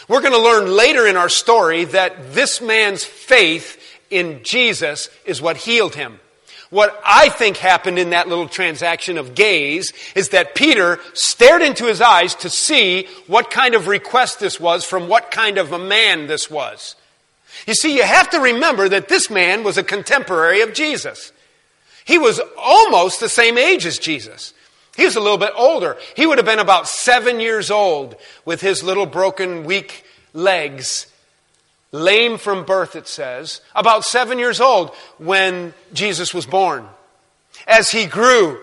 We're 0.09 0.21
going 0.21 0.33
to 0.33 0.39
learn 0.39 0.77
later 0.77 1.07
in 1.07 1.17
our 1.17 1.29
story 1.29 1.85
that 1.87 2.33
this 2.35 2.61
man's 2.61 3.05
faith 3.05 3.81
in 4.11 4.43
Jesus 4.43 5.09
is 5.25 5.41
what 5.41 5.57
healed 5.57 5.95
him. 5.95 6.19
What 6.71 7.01
I 7.05 7.29
think 7.29 7.57
happened 7.57 7.99
in 7.99 8.11
that 8.11 8.29
little 8.29 8.49
transaction 8.49 9.19
of 9.19 9.35
gaze 9.35 9.93
is 10.15 10.29
that 10.31 10.55
Peter 10.55 11.01
stared 11.15 11.63
into 11.63 11.87
his 11.87 12.01
eyes 12.01 12.35
to 12.37 12.51
see 12.51 13.09
what 13.27 13.51
kind 13.51 13.75
of 13.75 13.89
request 13.89 14.39
this 14.39 14.61
was 14.61 14.85
from 14.85 15.09
what 15.09 15.33
kind 15.33 15.59
of 15.59 15.73
a 15.73 15.79
man 15.79 16.29
this 16.29 16.49
was. 16.49 16.95
You 17.67 17.75
see, 17.75 17.97
you 17.97 18.05
have 18.05 18.31
to 18.31 18.41
remember 18.41 18.89
that 18.89 19.09
this 19.09 19.31
man 19.31 19.65
was 19.65 19.79
a 19.79 19.83
contemporary 19.83 20.61
of 20.61 20.73
Jesus. 20.73 21.33
He 22.05 22.19
was 22.19 22.41
almost 22.57 23.19
the 23.19 23.29
same 23.29 23.59
age 23.59 23.85
as 23.85 23.99
Jesus. 23.99 24.55
He 25.01 25.07
was 25.07 25.17
a 25.17 25.21
little 25.21 25.39
bit 25.39 25.55
older. 25.57 25.97
He 26.15 26.27
would 26.27 26.37
have 26.37 26.45
been 26.45 26.59
about 26.59 26.87
seven 26.87 27.41
years 27.41 27.71
old 27.71 28.17
with 28.45 28.61
his 28.61 28.83
little 28.83 29.07
broken, 29.07 29.65
weak 29.65 30.05
legs, 30.35 31.07
lame 31.91 32.37
from 32.37 32.67
birth, 32.67 32.95
it 32.95 33.09
says, 33.09 33.63
about 33.75 34.05
seven 34.05 34.39
years 34.39 34.61
old 34.61 34.91
when 35.17 35.73
Jesus 35.95 36.35
was 36.35 36.45
born. 36.45 36.87
As 37.67 37.91
he 37.91 38.05
grew, 38.05 38.61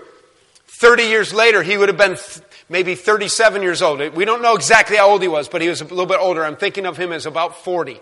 30 0.79 1.05
years 1.05 1.33
later, 1.33 1.63
he 1.63 1.75
would 1.75 1.89
have 1.89 1.97
been 1.97 2.17
th- 2.17 2.41
maybe 2.69 2.93
37 2.93 3.63
years 3.63 3.81
old. 3.81 3.99
We 4.13 4.23
don't 4.23 4.43
know 4.43 4.53
exactly 4.53 4.97
how 4.97 5.09
old 5.09 5.23
he 5.23 5.27
was, 5.27 5.49
but 5.49 5.63
he 5.63 5.69
was 5.69 5.81
a 5.81 5.85
little 5.85 6.05
bit 6.05 6.19
older. 6.19 6.45
I'm 6.45 6.55
thinking 6.55 6.85
of 6.85 6.97
him 6.97 7.11
as 7.11 7.25
about 7.25 7.63
40. 7.63 7.99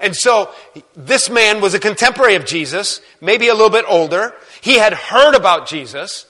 And 0.00 0.16
so 0.16 0.48
this 0.96 1.28
man 1.28 1.60
was 1.60 1.74
a 1.74 1.78
contemporary 1.78 2.36
of 2.36 2.46
Jesus, 2.46 3.02
maybe 3.20 3.48
a 3.48 3.54
little 3.54 3.68
bit 3.68 3.84
older. 3.86 4.34
He 4.62 4.78
had 4.78 4.94
heard 4.94 5.34
about 5.34 5.68
Jesus 5.68 6.24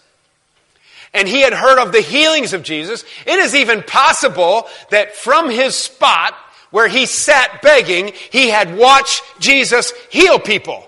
and 1.16 1.26
he 1.26 1.40
had 1.40 1.52
heard 1.52 1.79
of 1.79 1.92
the 1.92 2.00
healings 2.00 2.52
of 2.52 2.62
Jesus. 2.62 3.05
It 3.26 3.38
is 3.38 3.55
even 3.55 3.83
possible 3.83 4.68
that 4.90 5.16
from 5.16 5.50
his 5.50 5.74
spot 5.74 6.35
where 6.70 6.88
he 6.88 7.07
sat 7.07 7.62
begging, 7.62 8.12
he 8.31 8.50
had 8.50 8.76
watched 8.76 9.22
Jesus 9.40 9.92
heal 10.11 10.38
people. 10.38 10.87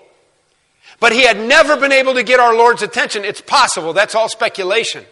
But 0.99 1.13
he 1.13 1.23
had 1.23 1.39
never 1.39 1.77
been 1.77 1.91
able 1.91 2.13
to 2.13 2.23
get 2.23 2.39
our 2.39 2.55
Lord's 2.55 2.81
attention. 2.81 3.25
It's 3.25 3.41
possible. 3.41 3.93
That's 3.93 4.15
all 4.15 4.29
speculation. 4.29 5.05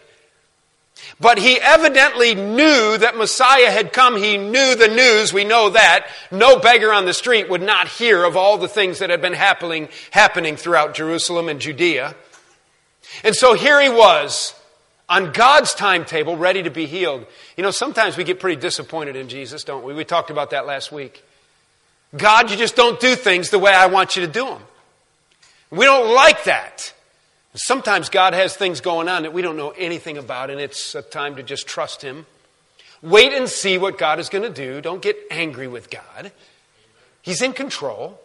But 1.20 1.38
he 1.38 1.58
evidently 1.58 2.34
knew 2.34 2.98
that 2.98 3.16
Messiah 3.16 3.70
had 3.70 3.92
come. 3.92 4.16
He 4.16 4.36
knew 4.36 4.74
the 4.74 4.88
news. 4.88 5.32
We 5.32 5.44
know 5.44 5.70
that. 5.70 6.08
No 6.30 6.58
beggar 6.58 6.92
on 6.92 7.06
the 7.06 7.14
street 7.14 7.48
would 7.48 7.62
not 7.62 7.88
hear 7.88 8.24
of 8.24 8.36
all 8.36 8.58
the 8.58 8.68
things 8.68 8.98
that 8.98 9.10
had 9.10 9.22
been 9.22 9.32
happening, 9.32 9.88
happening 10.10 10.56
throughout 10.56 10.94
Jerusalem 10.94 11.48
and 11.48 11.60
Judea. 11.60 12.14
And 13.24 13.34
so 13.34 13.54
here 13.54 13.80
he 13.80 13.88
was, 13.88 14.54
on 15.08 15.32
God's 15.32 15.74
timetable, 15.74 16.36
ready 16.36 16.62
to 16.62 16.70
be 16.70 16.86
healed. 16.86 17.26
You 17.56 17.62
know, 17.62 17.70
sometimes 17.70 18.16
we 18.16 18.24
get 18.24 18.40
pretty 18.40 18.60
disappointed 18.60 19.16
in 19.16 19.28
Jesus, 19.28 19.64
don't 19.64 19.84
we? 19.84 19.94
We 19.94 20.04
talked 20.04 20.30
about 20.30 20.50
that 20.50 20.66
last 20.66 20.92
week. 20.92 21.24
God, 22.16 22.50
you 22.50 22.56
just 22.56 22.76
don't 22.76 23.00
do 23.00 23.14
things 23.14 23.50
the 23.50 23.58
way 23.58 23.72
I 23.72 23.86
want 23.86 24.16
you 24.16 24.26
to 24.26 24.32
do 24.32 24.44
them. 24.44 24.62
We 25.70 25.84
don't 25.84 26.14
like 26.14 26.44
that. 26.44 26.92
Sometimes 27.54 28.08
God 28.08 28.34
has 28.34 28.56
things 28.56 28.80
going 28.80 29.08
on 29.08 29.22
that 29.22 29.32
we 29.32 29.42
don't 29.42 29.56
know 29.56 29.70
anything 29.70 30.16
about, 30.16 30.50
and 30.50 30.60
it's 30.60 30.94
a 30.94 31.02
time 31.02 31.36
to 31.36 31.42
just 31.42 31.66
trust 31.66 32.02
Him. 32.02 32.26
Wait 33.02 33.32
and 33.32 33.48
see 33.48 33.78
what 33.78 33.98
God 33.98 34.18
is 34.18 34.28
going 34.28 34.44
to 34.44 34.50
do. 34.50 34.80
Don't 34.80 35.02
get 35.02 35.16
angry 35.30 35.68
with 35.68 35.90
God. 35.90 36.32
He's 37.22 37.42
in 37.42 37.52
control. 37.52 38.20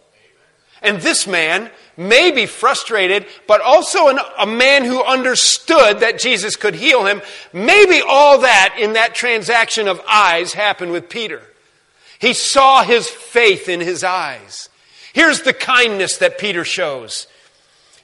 And 0.84 1.02
this 1.02 1.26
man 1.26 1.72
may 1.98 2.32
be 2.32 2.46
frustrated, 2.46 3.26
but 3.48 3.62
also 3.62 4.10
an, 4.10 4.20
a 4.38 4.46
man 4.46 4.84
who 4.84 5.02
understood 5.02 6.02
that 6.02 6.20
Jesus 6.20 6.56
could 6.56 6.76
heal 6.76 7.06
him. 7.06 7.22
Maybe 7.54 8.02
all 8.06 8.40
that 8.42 8.76
in 8.80 8.94
that 8.94 9.16
transaction 9.16 9.88
of 9.88 10.02
eyes 10.08 10.54
happened 10.54 10.92
with 10.92 11.10
Peter. 11.10 11.42
He 12.20 12.34
saw 12.34 12.84
his 12.84 13.10
faith 13.10 13.70
in 13.70 13.80
his 13.80 14.04
eyes. 14.04 14.70
Here's 15.14 15.42
the 15.42 15.54
kindness 15.54 16.18
that 16.18 16.38
Peter 16.38 16.66
shows. 16.66 17.28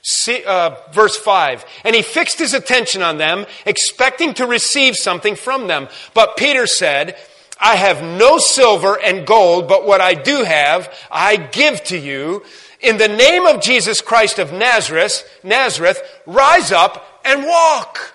See, 0.02 0.44
uh, 0.46 0.76
verse 0.92 1.18
5. 1.18 1.66
And 1.84 1.96
he 1.96 2.02
fixed 2.02 2.40
his 2.40 2.54
attention 2.54 3.02
on 3.02 3.18
them, 3.18 3.46
expecting 3.66 4.34
to 4.36 4.46
receive 4.46 4.96
something 4.96 5.36
from 5.36 5.68
them. 5.68 5.88
But 6.14 6.38
Peter 6.38 6.68
said, 6.68 7.18
I 7.60 7.76
have 7.76 8.02
no 8.02 8.38
silver 8.38 8.98
and 9.00 9.28
gold, 9.28 9.68
but 9.68 9.86
what 9.86 10.00
I 10.00 10.14
do 10.14 10.44
have, 10.44 10.94
I 11.12 11.36
give 11.36 11.84
to 11.86 11.98
you. 11.98 12.44
In 12.80 12.98
the 12.98 13.08
name 13.08 13.46
of 13.46 13.62
Jesus 13.62 14.02
Christ 14.02 14.40
of 14.40 14.54
Nazareth, 14.54 15.40
Nazareth, 15.44 16.02
rise 16.26 16.72
up 16.72 17.22
and 17.26 17.44
walk. 17.46 18.14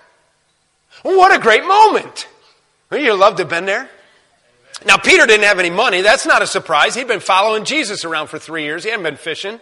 What 1.03 1.37
a 1.37 1.43
great 1.43 1.65
moment. 1.65 2.27
Wouldn't 2.91 3.07
you 3.07 3.15
love 3.15 3.37
to 3.37 3.43
have 3.43 3.51
been 3.51 3.67
there? 3.67 3.91
Now, 4.87 4.97
Peter 4.97 5.27
didn't 5.27 5.45
have 5.45 5.59
any 5.59 5.71
money. 5.71 6.01
That's 6.01 6.27
not 6.27 6.43
a 6.43 6.47
surprise. 6.47 6.95
He'd 6.95 7.09
been 7.09 7.21
following 7.21 7.65
Jesus 7.65 8.05
around 8.05 8.29
for 8.29 8.39
three 8.39 8.65
years. 8.65 8.85
He 8.85 8.91
hadn't 8.91 9.05
been 9.05 9.17
fishing. 9.17 9.61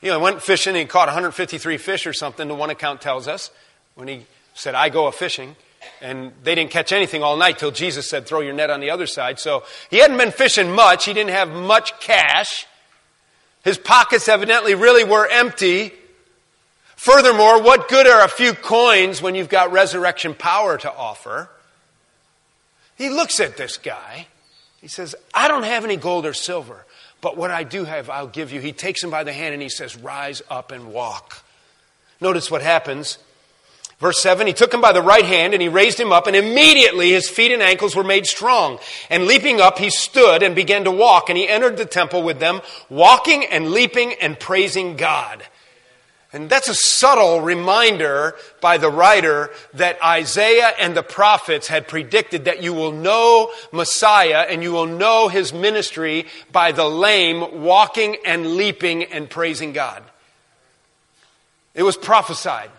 He 0.00 0.10
went 0.10 0.42
fishing 0.42 0.70
and 0.70 0.78
he 0.78 0.84
caught 0.84 1.08
153 1.08 1.78
fish 1.78 2.06
or 2.06 2.12
something, 2.12 2.46
the 2.48 2.54
one 2.54 2.70
account 2.70 3.00
tells 3.00 3.28
us, 3.28 3.50
when 3.94 4.08
he 4.08 4.26
said, 4.54 4.74
I 4.74 4.88
go 4.88 5.06
a 5.06 5.12
fishing. 5.12 5.56
And 6.00 6.32
they 6.42 6.54
didn't 6.54 6.70
catch 6.70 6.92
anything 6.92 7.22
all 7.22 7.36
night 7.36 7.58
till 7.58 7.70
Jesus 7.70 8.08
said, 8.08 8.26
throw 8.26 8.40
your 8.40 8.52
net 8.52 8.70
on 8.70 8.80
the 8.80 8.90
other 8.90 9.06
side. 9.06 9.38
So 9.38 9.62
he 9.88 9.98
hadn't 9.98 10.18
been 10.18 10.32
fishing 10.32 10.72
much. 10.72 11.04
He 11.04 11.12
didn't 11.12 11.30
have 11.30 11.48
much 11.48 11.98
cash. 12.00 12.66
His 13.66 13.78
pockets 13.78 14.28
evidently 14.28 14.76
really 14.76 15.02
were 15.02 15.26
empty. 15.26 15.92
Furthermore, 16.94 17.60
what 17.60 17.88
good 17.88 18.06
are 18.06 18.24
a 18.24 18.28
few 18.28 18.52
coins 18.52 19.20
when 19.20 19.34
you've 19.34 19.48
got 19.48 19.72
resurrection 19.72 20.34
power 20.34 20.78
to 20.78 20.94
offer? 20.94 21.50
He 22.94 23.08
looks 23.08 23.40
at 23.40 23.56
this 23.56 23.76
guy. 23.76 24.28
He 24.80 24.86
says, 24.86 25.16
I 25.34 25.48
don't 25.48 25.64
have 25.64 25.84
any 25.84 25.96
gold 25.96 26.26
or 26.26 26.32
silver, 26.32 26.86
but 27.20 27.36
what 27.36 27.50
I 27.50 27.64
do 27.64 27.82
have, 27.82 28.08
I'll 28.08 28.28
give 28.28 28.52
you. 28.52 28.60
He 28.60 28.70
takes 28.70 29.02
him 29.02 29.10
by 29.10 29.24
the 29.24 29.32
hand 29.32 29.52
and 29.52 29.60
he 29.60 29.68
says, 29.68 29.96
Rise 29.96 30.42
up 30.48 30.70
and 30.70 30.92
walk. 30.92 31.42
Notice 32.20 32.48
what 32.48 32.62
happens. 32.62 33.18
Verse 33.98 34.20
7 34.20 34.46
He 34.46 34.52
took 34.52 34.72
him 34.72 34.80
by 34.80 34.92
the 34.92 35.02
right 35.02 35.24
hand 35.24 35.54
and 35.54 35.62
he 35.62 35.68
raised 35.68 35.98
him 35.98 36.12
up, 36.12 36.26
and 36.26 36.36
immediately 36.36 37.10
his 37.10 37.28
feet 37.28 37.52
and 37.52 37.62
ankles 37.62 37.96
were 37.96 38.04
made 38.04 38.26
strong. 38.26 38.78
And 39.10 39.26
leaping 39.26 39.60
up, 39.60 39.78
he 39.78 39.90
stood 39.90 40.42
and 40.42 40.54
began 40.54 40.84
to 40.84 40.90
walk, 40.90 41.28
and 41.28 41.38
he 41.38 41.48
entered 41.48 41.76
the 41.76 41.86
temple 41.86 42.22
with 42.22 42.38
them, 42.38 42.60
walking 42.88 43.44
and 43.44 43.70
leaping 43.70 44.14
and 44.14 44.38
praising 44.38 44.96
God. 44.96 45.42
And 46.32 46.50
that's 46.50 46.68
a 46.68 46.74
subtle 46.74 47.40
reminder 47.40 48.34
by 48.60 48.76
the 48.76 48.90
writer 48.90 49.50
that 49.74 50.02
Isaiah 50.04 50.70
and 50.78 50.94
the 50.94 51.02
prophets 51.02 51.68
had 51.68 51.88
predicted 51.88 52.44
that 52.44 52.62
you 52.62 52.74
will 52.74 52.92
know 52.92 53.50
Messiah 53.72 54.44
and 54.46 54.62
you 54.62 54.72
will 54.72 54.86
know 54.86 55.28
his 55.28 55.54
ministry 55.54 56.26
by 56.52 56.72
the 56.72 56.84
lame 56.84 57.62
walking 57.62 58.18
and 58.26 58.56
leaping 58.56 59.04
and 59.04 59.30
praising 59.30 59.72
God. 59.72 60.02
It 61.74 61.84
was 61.84 61.96
prophesied. 61.96 62.70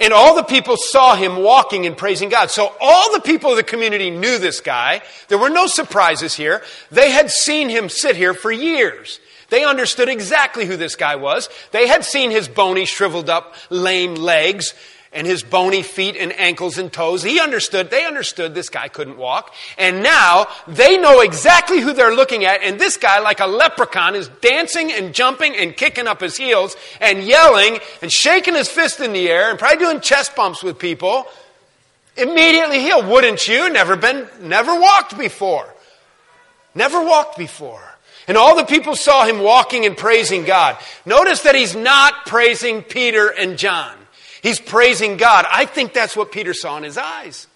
And 0.00 0.12
all 0.12 0.34
the 0.34 0.42
people 0.42 0.76
saw 0.76 1.14
him 1.14 1.36
walking 1.36 1.86
and 1.86 1.96
praising 1.96 2.28
God. 2.28 2.50
So 2.50 2.72
all 2.80 3.12
the 3.12 3.20
people 3.20 3.50
of 3.50 3.56
the 3.56 3.62
community 3.62 4.10
knew 4.10 4.38
this 4.38 4.60
guy. 4.60 5.02
There 5.28 5.38
were 5.38 5.50
no 5.50 5.66
surprises 5.66 6.34
here. 6.34 6.62
They 6.90 7.10
had 7.10 7.30
seen 7.30 7.68
him 7.68 7.88
sit 7.88 8.16
here 8.16 8.34
for 8.34 8.50
years. 8.50 9.20
They 9.50 9.64
understood 9.64 10.08
exactly 10.08 10.64
who 10.64 10.78
this 10.78 10.96
guy 10.96 11.16
was. 11.16 11.50
They 11.72 11.86
had 11.86 12.06
seen 12.06 12.30
his 12.30 12.48
bony, 12.48 12.86
shriveled 12.86 13.28
up, 13.28 13.54
lame 13.68 14.14
legs 14.14 14.72
and 15.12 15.26
his 15.26 15.42
bony 15.42 15.82
feet 15.82 16.16
and 16.16 16.32
ankles 16.38 16.78
and 16.78 16.92
toes. 16.92 17.22
He 17.22 17.38
understood, 17.38 17.90
they 17.90 18.04
understood 18.04 18.54
this 18.54 18.68
guy 18.68 18.88
couldn't 18.88 19.18
walk. 19.18 19.54
And 19.76 20.02
now 20.02 20.46
they 20.66 20.96
know 20.98 21.20
exactly 21.20 21.80
who 21.80 21.92
they're 21.92 22.14
looking 22.14 22.44
at. 22.44 22.62
And 22.62 22.80
this 22.80 22.96
guy, 22.96 23.20
like 23.20 23.40
a 23.40 23.46
leprechaun, 23.46 24.14
is 24.14 24.28
dancing 24.40 24.90
and 24.90 25.14
jumping 25.14 25.54
and 25.54 25.76
kicking 25.76 26.06
up 26.06 26.20
his 26.20 26.36
heels 26.36 26.76
and 27.00 27.22
yelling 27.22 27.78
and 28.00 28.10
shaking 28.10 28.54
his 28.54 28.68
fist 28.68 29.00
in 29.00 29.12
the 29.12 29.28
air 29.28 29.50
and 29.50 29.58
probably 29.58 29.78
doing 29.78 30.00
chest 30.00 30.34
bumps 30.34 30.62
with 30.62 30.78
people. 30.78 31.26
Immediately 32.16 32.80
healed. 32.80 33.06
Wouldn't 33.06 33.46
you? 33.48 33.70
Never 33.70 33.96
been, 33.96 34.26
never 34.40 34.78
walked 34.78 35.18
before. 35.18 35.68
Never 36.74 37.02
walked 37.04 37.36
before. 37.36 37.82
And 38.28 38.36
all 38.36 38.56
the 38.56 38.64
people 38.64 38.96
saw 38.96 39.24
him 39.24 39.40
walking 39.40 39.84
and 39.84 39.96
praising 39.96 40.44
God. 40.44 40.78
Notice 41.04 41.42
that 41.42 41.54
he's 41.54 41.74
not 41.74 42.26
praising 42.26 42.82
Peter 42.82 43.28
and 43.28 43.58
John. 43.58 43.94
He's 44.42 44.60
praising 44.60 45.16
God. 45.16 45.46
I 45.50 45.64
think 45.64 45.92
that's 45.92 46.16
what 46.16 46.32
Peter 46.32 46.52
saw 46.52 46.76
in 46.76 46.82
his 46.82 46.98
eyes. 46.98 47.46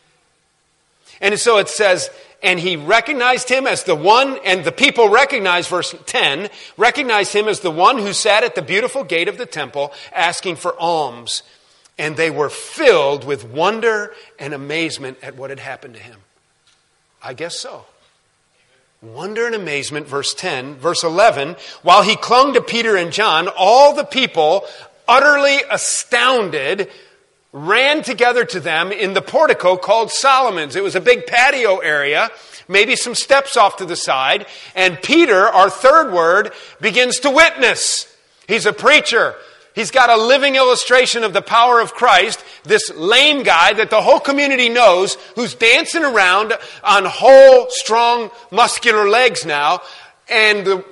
And 1.20 1.38
so 1.38 1.58
it 1.58 1.68
says, 1.68 2.10
and 2.42 2.60
he 2.60 2.76
recognized 2.76 3.48
him 3.48 3.66
as 3.66 3.84
the 3.84 3.96
one, 3.96 4.38
and 4.44 4.64
the 4.64 4.72
people 4.72 5.08
recognized, 5.08 5.68
verse 5.68 5.94
10, 6.06 6.48
recognized 6.76 7.32
him 7.32 7.48
as 7.48 7.60
the 7.60 7.70
one 7.70 7.98
who 7.98 8.12
sat 8.12 8.44
at 8.44 8.54
the 8.54 8.62
beautiful 8.62 9.02
gate 9.02 9.28
of 9.28 9.38
the 9.38 9.46
temple 9.46 9.92
asking 10.12 10.56
for 10.56 10.78
alms. 10.78 11.42
And 11.98 12.16
they 12.16 12.30
were 12.30 12.50
filled 12.50 13.24
with 13.24 13.44
wonder 13.44 14.14
and 14.38 14.52
amazement 14.52 15.18
at 15.22 15.36
what 15.36 15.50
had 15.50 15.58
happened 15.58 15.94
to 15.94 16.00
him. 16.00 16.20
I 17.22 17.32
guess 17.32 17.58
so. 17.58 17.86
Wonder 19.02 19.46
and 19.46 19.54
amazement, 19.54 20.06
verse 20.06 20.34
10. 20.34 20.76
Verse 20.76 21.02
11, 21.02 21.56
while 21.82 22.02
he 22.02 22.16
clung 22.16 22.54
to 22.54 22.60
Peter 22.60 22.96
and 22.96 23.12
John, 23.12 23.48
all 23.56 23.94
the 23.94 24.04
people, 24.04 24.66
utterly 25.08 25.58
astounded, 25.70 26.90
ran 27.52 28.02
together 28.02 28.44
to 28.44 28.60
them 28.60 28.92
in 28.92 29.14
the 29.14 29.22
portico 29.22 29.76
called 29.76 30.10
Solomon's. 30.10 30.76
It 30.76 30.82
was 30.82 30.94
a 30.94 31.00
big 31.00 31.26
patio 31.26 31.78
area, 31.78 32.30
maybe 32.68 32.96
some 32.96 33.14
steps 33.14 33.56
off 33.56 33.76
to 33.76 33.86
the 33.86 33.96
side, 33.96 34.46
and 34.74 35.00
Peter, 35.02 35.48
our 35.48 35.70
third 35.70 36.12
word, 36.12 36.52
begins 36.80 37.20
to 37.20 37.30
witness. 37.30 38.12
He's 38.46 38.66
a 38.66 38.72
preacher. 38.72 39.34
He's 39.74 39.90
got 39.90 40.08
a 40.08 40.16
living 40.16 40.56
illustration 40.56 41.22
of 41.22 41.34
the 41.34 41.42
power 41.42 41.80
of 41.80 41.92
Christ, 41.92 42.42
this 42.64 42.90
lame 42.94 43.42
guy 43.42 43.74
that 43.74 43.90
the 43.90 44.00
whole 44.00 44.20
community 44.20 44.70
knows, 44.70 45.16
who's 45.34 45.54
dancing 45.54 46.02
around 46.02 46.54
on 46.82 47.04
whole, 47.04 47.66
strong, 47.68 48.30
muscular 48.50 49.06
legs 49.06 49.44
now, 49.44 49.80
and 50.30 50.66
the, 50.66 50.84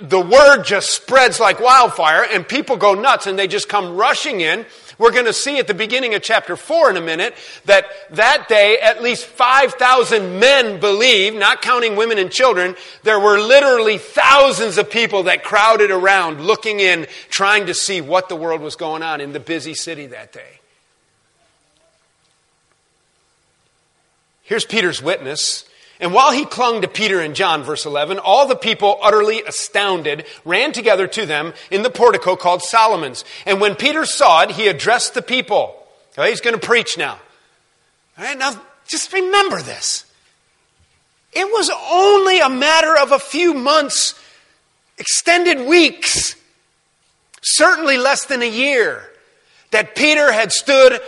the 0.00 0.20
word 0.20 0.64
just 0.64 0.90
spreads 0.90 1.40
like 1.40 1.60
wildfire, 1.60 2.26
and 2.30 2.46
people 2.46 2.76
go 2.76 2.94
nuts, 2.94 3.26
and 3.26 3.38
they 3.38 3.46
just 3.46 3.68
come 3.68 3.96
rushing 3.96 4.40
in. 4.40 4.66
We're 4.98 5.12
going 5.12 5.26
to 5.26 5.32
see 5.32 5.58
at 5.58 5.66
the 5.66 5.72
beginning 5.72 6.14
of 6.14 6.22
chapter 6.22 6.56
4 6.56 6.90
in 6.90 6.96
a 6.98 7.00
minute 7.00 7.34
that 7.64 7.86
that 8.10 8.48
day 8.48 8.78
at 8.78 9.02
least 9.02 9.24
5,000 9.24 10.38
men 10.38 10.78
believed, 10.78 11.38
not 11.38 11.62
counting 11.62 11.96
women 11.96 12.18
and 12.18 12.30
children. 12.30 12.76
There 13.02 13.18
were 13.18 13.38
literally 13.40 13.96
thousands 13.96 14.76
of 14.76 14.90
people 14.90 15.22
that 15.22 15.42
crowded 15.42 15.90
around 15.90 16.42
looking 16.42 16.80
in, 16.80 17.06
trying 17.30 17.66
to 17.66 17.74
see 17.74 18.02
what 18.02 18.28
the 18.28 18.36
world 18.36 18.60
was 18.60 18.76
going 18.76 19.02
on 19.02 19.22
in 19.22 19.32
the 19.32 19.40
busy 19.40 19.72
city 19.72 20.06
that 20.08 20.32
day. 20.32 20.60
Here's 24.42 24.66
Peter's 24.66 25.00
witness. 25.00 25.64
And 26.00 26.14
while 26.14 26.32
he 26.32 26.46
clung 26.46 26.80
to 26.80 26.88
Peter 26.88 27.20
and 27.20 27.34
John, 27.34 27.62
verse 27.62 27.84
11, 27.84 28.18
all 28.18 28.48
the 28.48 28.56
people, 28.56 28.98
utterly 29.02 29.42
astounded, 29.42 30.24
ran 30.46 30.72
together 30.72 31.06
to 31.08 31.26
them 31.26 31.52
in 31.70 31.82
the 31.82 31.90
portico 31.90 32.36
called 32.36 32.62
Solomon's. 32.62 33.24
And 33.44 33.60
when 33.60 33.74
Peter 33.74 34.06
saw 34.06 34.42
it, 34.42 34.52
he 34.52 34.66
addressed 34.68 35.12
the 35.12 35.22
people. 35.22 35.76
He's 36.16 36.40
going 36.40 36.58
to 36.58 36.66
preach 36.66 36.96
now. 36.96 37.18
All 38.18 38.24
right, 38.24 38.36
now 38.36 38.60
just 38.86 39.12
remember 39.12 39.62
this. 39.62 40.04
It 41.32 41.44
was 41.44 41.70
only 41.90 42.40
a 42.40 42.48
matter 42.48 42.96
of 42.96 43.12
a 43.12 43.18
few 43.18 43.54
months, 43.54 44.18
extended 44.98 45.66
weeks, 45.66 46.34
certainly 47.42 47.98
less 47.98 48.24
than 48.24 48.42
a 48.42 48.48
year, 48.48 49.04
that 49.70 49.94
Peter 49.94 50.32
had 50.32 50.50
stood 50.50 51.00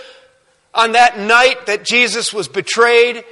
on 0.74 0.92
that 0.92 1.18
night 1.18 1.66
that 1.66 1.84
Jesus 1.84 2.32
was 2.32 2.46
betrayed 2.46 3.24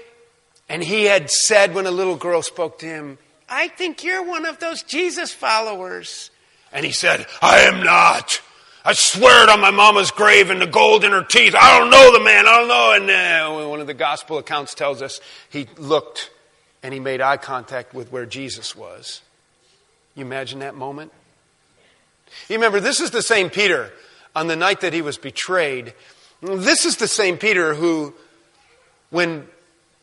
and 0.71 0.85
he 0.85 1.07
had 1.07 1.31
said 1.31 1.75
when 1.75 1.87
a 1.87 1.91
little 1.91 2.15
girl 2.15 2.43
spoke 2.43 2.79
to 2.79 2.87
him, 2.87 3.19
I 3.49 3.67
think 3.67 4.05
you're 4.05 4.23
one 4.23 4.47
of 4.47 4.61
those 4.61 4.85
Jesus 4.85 5.33
followers. 5.33 6.31
And 6.73 6.87
he 6.87 6.93
said, 6.93 7.27
I 7.43 7.63
am 7.63 7.83
not. 7.83 8.41
I 8.85 8.93
swear 8.93 9.43
it 9.43 9.49
on 9.49 9.61
my 9.61 9.73
mama's 9.73 10.13
grave 10.13 10.49
and 10.49 10.63
the 10.63 10.69
gold 10.69 11.03
in 11.03 11.11
her 11.11 11.25
teeth. 11.25 11.57
I 11.59 11.77
don't 11.77 11.91
know 11.91 12.13
the 12.13 12.25
man. 12.25 12.47
I 12.47 12.59
don't 12.59 12.69
know. 12.69 12.93
And 12.93 13.11
uh, 13.11 13.69
one 13.69 13.81
of 13.81 13.89
the 13.89 13.95
gospel 13.95 14.39
accounts 14.39 14.73
tells 14.75 15.03
us 15.03 15.21
he 15.51 15.67
looked 15.77 16.31
and 16.85 16.95
he 16.95 17.01
made 17.01 17.21
eye 17.21 17.37
contact 17.37 17.93
with 17.93 18.13
where 18.13 18.25
Jesus 18.25 18.77
was. 18.77 19.23
You 20.15 20.25
imagine 20.25 20.61
that 20.61 20.77
moment? 20.77 21.13
You 22.49 22.55
remember, 22.55 22.79
this 22.79 23.01
is 23.01 23.11
the 23.11 23.23
same 23.23 23.51
Peter 23.51 23.91
on 24.37 24.47
the 24.47 24.55
night 24.55 24.83
that 24.83 24.93
he 24.93 25.03
was 25.03 25.19
betrayed. 25.19 25.95
This 26.41 26.85
is 26.85 26.97
the 26.99 27.09
same 27.09 27.39
Peter 27.39 27.75
who, 27.75 28.15
when 29.11 29.49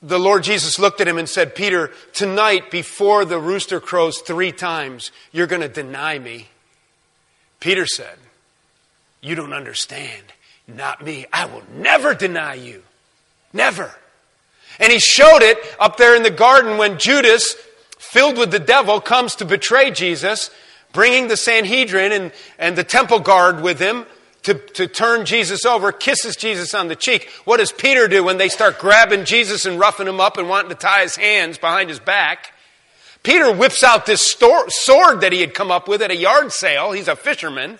the 0.01 0.19
Lord 0.19 0.43
Jesus 0.43 0.77
looked 0.77 1.01
at 1.01 1.07
him 1.07 1.17
and 1.17 1.27
said, 1.27 1.55
Peter, 1.55 1.91
tonight 2.13 2.69
before 2.69 3.25
the 3.25 3.39
rooster 3.39 3.79
crows 3.79 4.19
three 4.19 4.51
times, 4.51 5.12
you're 5.31 5.47
going 5.47 5.62
to 5.62 5.67
deny 5.67 6.19
me. 6.19 6.49
Peter 7.60 7.86
said, 7.88 8.17
You 9.21 9.36
don't 9.36 9.53
understand. 9.53 10.23
Not 10.67 11.03
me. 11.03 11.25
I 11.31 11.45
will 11.45 11.63
never 11.73 12.13
deny 12.13 12.55
you. 12.55 12.83
Never. 13.53 13.95
And 14.79 14.91
he 14.91 14.99
showed 14.99 15.41
it 15.41 15.57
up 15.79 15.97
there 15.97 16.15
in 16.15 16.23
the 16.23 16.29
garden 16.29 16.77
when 16.77 16.99
Judas, 16.99 17.55
filled 17.97 18.38
with 18.38 18.51
the 18.51 18.60
devil, 18.60 19.01
comes 19.01 19.36
to 19.36 19.45
betray 19.45 19.91
Jesus, 19.91 20.51
bringing 20.93 21.27
the 21.29 21.38
Sanhedrin 21.38 22.12
and, 22.12 22.31
and 22.60 22.75
the 22.75 22.83
temple 22.83 23.19
guard 23.19 23.62
with 23.62 23.79
him 23.79 24.05
to, 24.47 24.53
to 24.53 24.88
turn 24.88 25.25
Jesus 25.25 25.65
over, 25.65 25.91
kisses 25.91 26.38
Jesus 26.38 26.73
on 26.73 26.88
the 26.88 26.95
cheek. 26.95 27.29
What 27.43 27.57
does 27.57 27.73
Peter 27.73 28.07
do 28.07 28.23
when 28.23 28.38
they 28.38 28.47
start 28.47 28.79
grabbing 28.79 29.25
Jesus 29.25 29.65
and 29.65 29.77
roughing 29.77 30.07
him 30.07 30.21
up 30.21 30.38
and 30.38 30.47
wanting 30.47 30.69
to 30.69 30.75
tie 30.75 31.01
his 31.01 31.17
hands 31.17 31.57
behind 31.57 31.89
his 31.89 31.99
back? 31.99 32.53
Peter 33.23 33.51
whips 33.51 33.83
out 33.83 34.05
this 34.05 34.25
sword 34.31 35.19
that 35.19 35.33
he 35.33 35.41
had 35.41 35.53
come 35.53 35.69
up 35.69 35.89
with 35.89 36.01
at 36.01 36.12
a 36.12 36.15
yard 36.15 36.53
sale. 36.53 36.93
He's 36.93 37.10
a 37.10 37.15
fisherman. 37.17 37.77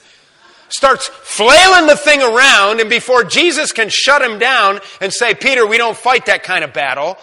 Starts 0.68 1.08
flailing 1.08 1.88
the 1.88 1.96
thing 1.96 2.22
around, 2.22 2.82
and 2.82 2.90
before 2.90 3.24
Jesus 3.24 3.72
can 3.72 3.88
shut 3.88 4.22
him 4.22 4.38
down 4.38 4.82
and 5.00 5.14
say, 5.14 5.34
Peter, 5.34 5.66
we 5.66 5.78
don't 5.78 5.96
fight 5.96 6.26
that 6.26 6.44
kind 6.44 6.66
of 6.66 6.74
battle. 6.74 7.18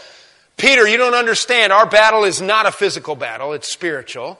Peter, 0.57 0.89
you 0.89 0.97
don't 0.97 1.15
understand. 1.15 1.71
Our 1.71 1.85
battle 1.85 2.25
is 2.25 2.41
not 2.41 2.65
a 2.65 2.73
physical 2.73 3.15
battle, 3.15 3.53
it's 3.53 3.71
spiritual. 3.71 4.39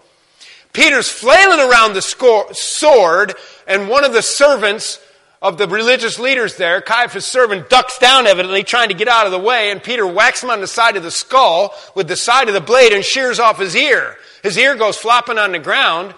Peter's 0.73 1.09
flailing 1.11 1.61
around 1.61 1.93
the 1.93 2.01
sword, 2.01 3.35
and 3.67 3.89
one 3.89 4.05
of 4.05 4.13
the 4.13 4.23
servants 4.23 5.01
of 5.43 5.59
the 5.59 5.69
religious 5.69 6.19
leaders 6.19 6.57
there, 6.57 6.81
Caiaphas' 6.81 7.27
servant, 7.27 7.69
ducks 7.69 7.99
down 7.99 8.27
evidently, 8.27 8.63
trying 8.63 8.89
to 8.89 8.95
get 8.95 9.09
out 9.09 9.27
of 9.27 9.33
the 9.33 9.39
way, 9.39 9.71
and 9.71 9.83
Peter 9.83 10.07
whacks 10.07 10.43
him 10.43 10.51
on 10.51 10.61
the 10.61 10.67
side 10.67 10.97
of 10.97 11.03
the 11.03 11.11
skull 11.11 11.75
with 11.95 12.09
the 12.09 12.17
side 12.17 12.49
of 12.49 12.55
the 12.55 12.61
blade 12.61 12.93
and 12.93 13.05
shears 13.05 13.39
off 13.39 13.59
his 13.59 13.77
ear. 13.77 14.17
His 14.43 14.57
ear 14.57 14.75
goes 14.75 14.97
flopping 14.97 15.39
on 15.39 15.53
the 15.53 15.59
ground, 15.59 16.15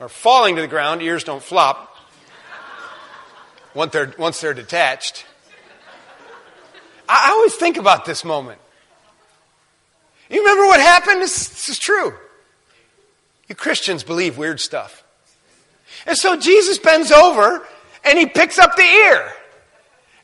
or 0.00 0.08
falling 0.08 0.56
to 0.56 0.62
the 0.62 0.68
ground. 0.68 1.02
Ears 1.02 1.24
don't 1.24 1.42
flop 1.42 1.94
once 3.74 3.92
they're, 3.92 4.12
once 4.18 4.40
they're 4.40 4.54
detached. 4.54 5.26
I 7.08 7.30
always 7.30 7.54
think 7.54 7.76
about 7.76 8.04
this 8.06 8.24
moment. 8.24 8.60
You 10.30 10.40
remember 10.40 10.66
what 10.66 10.80
happened? 10.80 11.20
This, 11.20 11.48
this 11.48 11.68
is 11.68 11.78
true. 11.78 12.14
You 13.48 13.54
Christians 13.54 14.04
believe 14.04 14.38
weird 14.38 14.60
stuff. 14.60 14.99
And 16.06 16.16
so 16.16 16.36
Jesus 16.36 16.78
bends 16.78 17.10
over 17.12 17.66
and 18.04 18.18
he 18.18 18.26
picks 18.26 18.58
up 18.58 18.76
the 18.76 18.82
ear. 18.82 19.32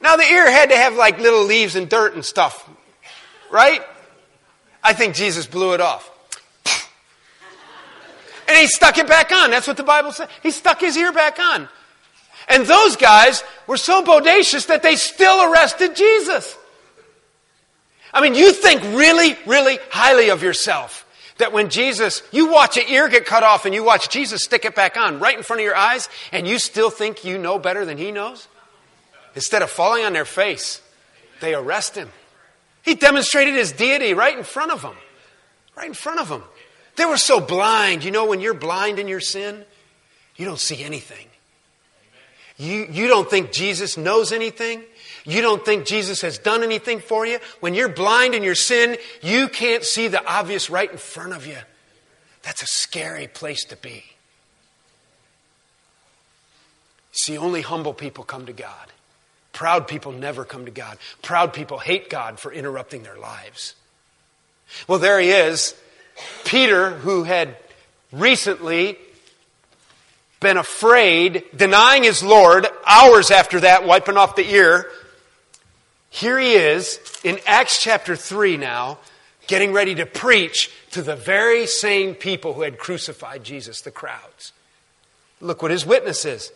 Now, 0.00 0.16
the 0.16 0.24
ear 0.24 0.50
had 0.50 0.70
to 0.70 0.76
have 0.76 0.94
like 0.94 1.18
little 1.18 1.44
leaves 1.44 1.76
and 1.76 1.88
dirt 1.88 2.14
and 2.14 2.24
stuff, 2.24 2.68
right? 3.50 3.82
I 4.82 4.92
think 4.92 5.14
Jesus 5.14 5.46
blew 5.46 5.72
it 5.74 5.80
off. 5.80 6.10
And 8.48 8.56
he 8.56 8.68
stuck 8.68 8.98
it 8.98 9.08
back 9.08 9.32
on. 9.32 9.50
That's 9.50 9.66
what 9.66 9.76
the 9.76 9.82
Bible 9.82 10.12
says. 10.12 10.28
He 10.42 10.52
stuck 10.52 10.80
his 10.80 10.96
ear 10.96 11.12
back 11.12 11.38
on. 11.40 11.68
And 12.48 12.64
those 12.64 12.96
guys 12.96 13.42
were 13.66 13.76
so 13.76 14.04
bodacious 14.04 14.68
that 14.68 14.82
they 14.82 14.94
still 14.94 15.52
arrested 15.52 15.96
Jesus. 15.96 16.56
I 18.12 18.20
mean, 18.20 18.34
you 18.34 18.52
think 18.52 18.82
really, 18.96 19.36
really 19.46 19.78
highly 19.90 20.30
of 20.30 20.42
yourself. 20.42 21.06
That 21.38 21.53
when 21.53 21.68
Jesus, 21.68 22.22
you 22.33 22.51
watch 22.51 22.77
an 22.79 22.85
ear 22.88 23.09
get 23.09 23.27
cut 23.27 23.42
off 23.42 23.66
and 23.66 23.75
you 23.75 23.85
watch 23.85 24.09
Jesus 24.09 24.42
stick 24.42 24.64
it 24.64 24.75
back 24.75 24.96
on 24.96 25.20
right 25.20 25.37
in 25.37 25.42
front 25.42 25.61
of 25.61 25.64
your 25.64 25.77
eyes, 25.77 26.09
and 26.33 26.49
you 26.49 26.59
still 26.59 26.90
think 26.90 27.25
you 27.25 27.37
know 27.37 27.59
better 27.59 27.85
than 27.85 27.99
he 27.99 28.11
knows? 28.11 28.49
Instead 29.35 29.61
of 29.62 29.70
falling 29.70 30.05
on 30.05 30.14
their 30.14 30.25
face, 30.25 30.81
they 31.40 31.55
arrest 31.55 31.94
him. 31.94 32.09
He 32.83 32.94
demonstrated 32.94 33.55
his 33.55 33.72
deity 33.72 34.14
right 34.14 34.37
in 34.37 34.44
front 34.44 34.72
of 34.72 34.81
them. 34.81 34.94
Right 35.77 35.88
in 35.88 35.94
front 35.94 36.20
of 36.20 36.29
them. 36.29 36.42
They 36.96 37.05
were 37.05 37.18
so 37.18 37.40
blind. 37.40 38.03
You 38.03 38.11
know, 38.11 38.25
when 38.27 38.40
you're 38.40 38.55
blind 38.55 38.99
in 38.99 39.09
your 39.09 39.20
sin, 39.20 39.64
you 40.37 40.46
don't 40.46 40.59
see 40.59 40.83
anything. 40.83 41.27
You, 42.57 42.87
you 42.90 43.09
don't 43.09 43.29
think 43.29 43.53
Jesus 43.53 43.99
knows 43.99 44.33
anything. 44.33 44.83
You 45.26 45.42
don't 45.42 45.64
think 45.64 45.86
Jesus 45.86 46.20
has 46.22 46.38
done 46.38 46.62
anything 46.62 47.00
for 47.00 47.26
you. 47.26 47.40
When 47.60 47.74
you're 47.74 47.88
blind 47.88 48.34
in 48.34 48.44
your 48.44 48.54
sin, 48.54 48.96
you 49.22 49.48
can't 49.48 49.84
see 49.84 50.06
the 50.08 50.24
obvious 50.24 50.70
right 50.70 50.90
in 50.90 50.98
front 50.98 51.32
of 51.34 51.46
you. 51.46 51.58
That's 52.42 52.62
a 52.62 52.66
scary 52.66 53.26
place 53.26 53.64
to 53.64 53.76
be. 53.76 54.04
See, 57.10 57.36
only 57.36 57.62
humble 57.62 57.92
people 57.92 58.22
come 58.22 58.46
to 58.46 58.52
God. 58.52 58.92
Proud 59.52 59.88
people 59.88 60.12
never 60.12 60.44
come 60.44 60.66
to 60.66 60.70
God. 60.70 60.98
Proud 61.22 61.52
people 61.52 61.78
hate 61.78 62.08
God 62.08 62.38
for 62.38 62.52
interrupting 62.52 63.02
their 63.02 63.16
lives. 63.16 63.74
Well, 64.86 64.98
there 64.98 65.18
he 65.18 65.30
is. 65.30 65.74
Peter, 66.44 66.90
who 66.90 67.24
had 67.24 67.56
recently 68.12 68.98
been 70.40 70.56
afraid, 70.56 71.44
denying 71.56 72.04
his 72.04 72.22
Lord, 72.22 72.66
hours 72.86 73.30
after 73.30 73.60
that, 73.60 73.86
wiping 73.86 74.16
off 74.16 74.36
the 74.36 74.48
ear, 74.48 74.90
here 76.16 76.38
he 76.38 76.55
is 76.55 76.98
in 77.24 77.38
Acts 77.46 77.83
chapter 77.83 78.16
3 78.16 78.57
now, 78.57 78.96
getting 79.48 79.74
ready 79.74 79.94
to 79.96 80.07
preach 80.07 80.70
to 80.92 81.02
the 81.02 81.14
very 81.14 81.66
same 81.66 82.14
people 82.14 82.55
who 82.55 82.62
had 82.62 82.79
crucified 82.79 83.44
Jesus, 83.44 83.83
the 83.83 83.90
crowds. 83.90 84.52
Look 85.42 85.61
what 85.61 85.70
his 85.70 85.85
witness 85.85 86.24
is. 86.24 86.52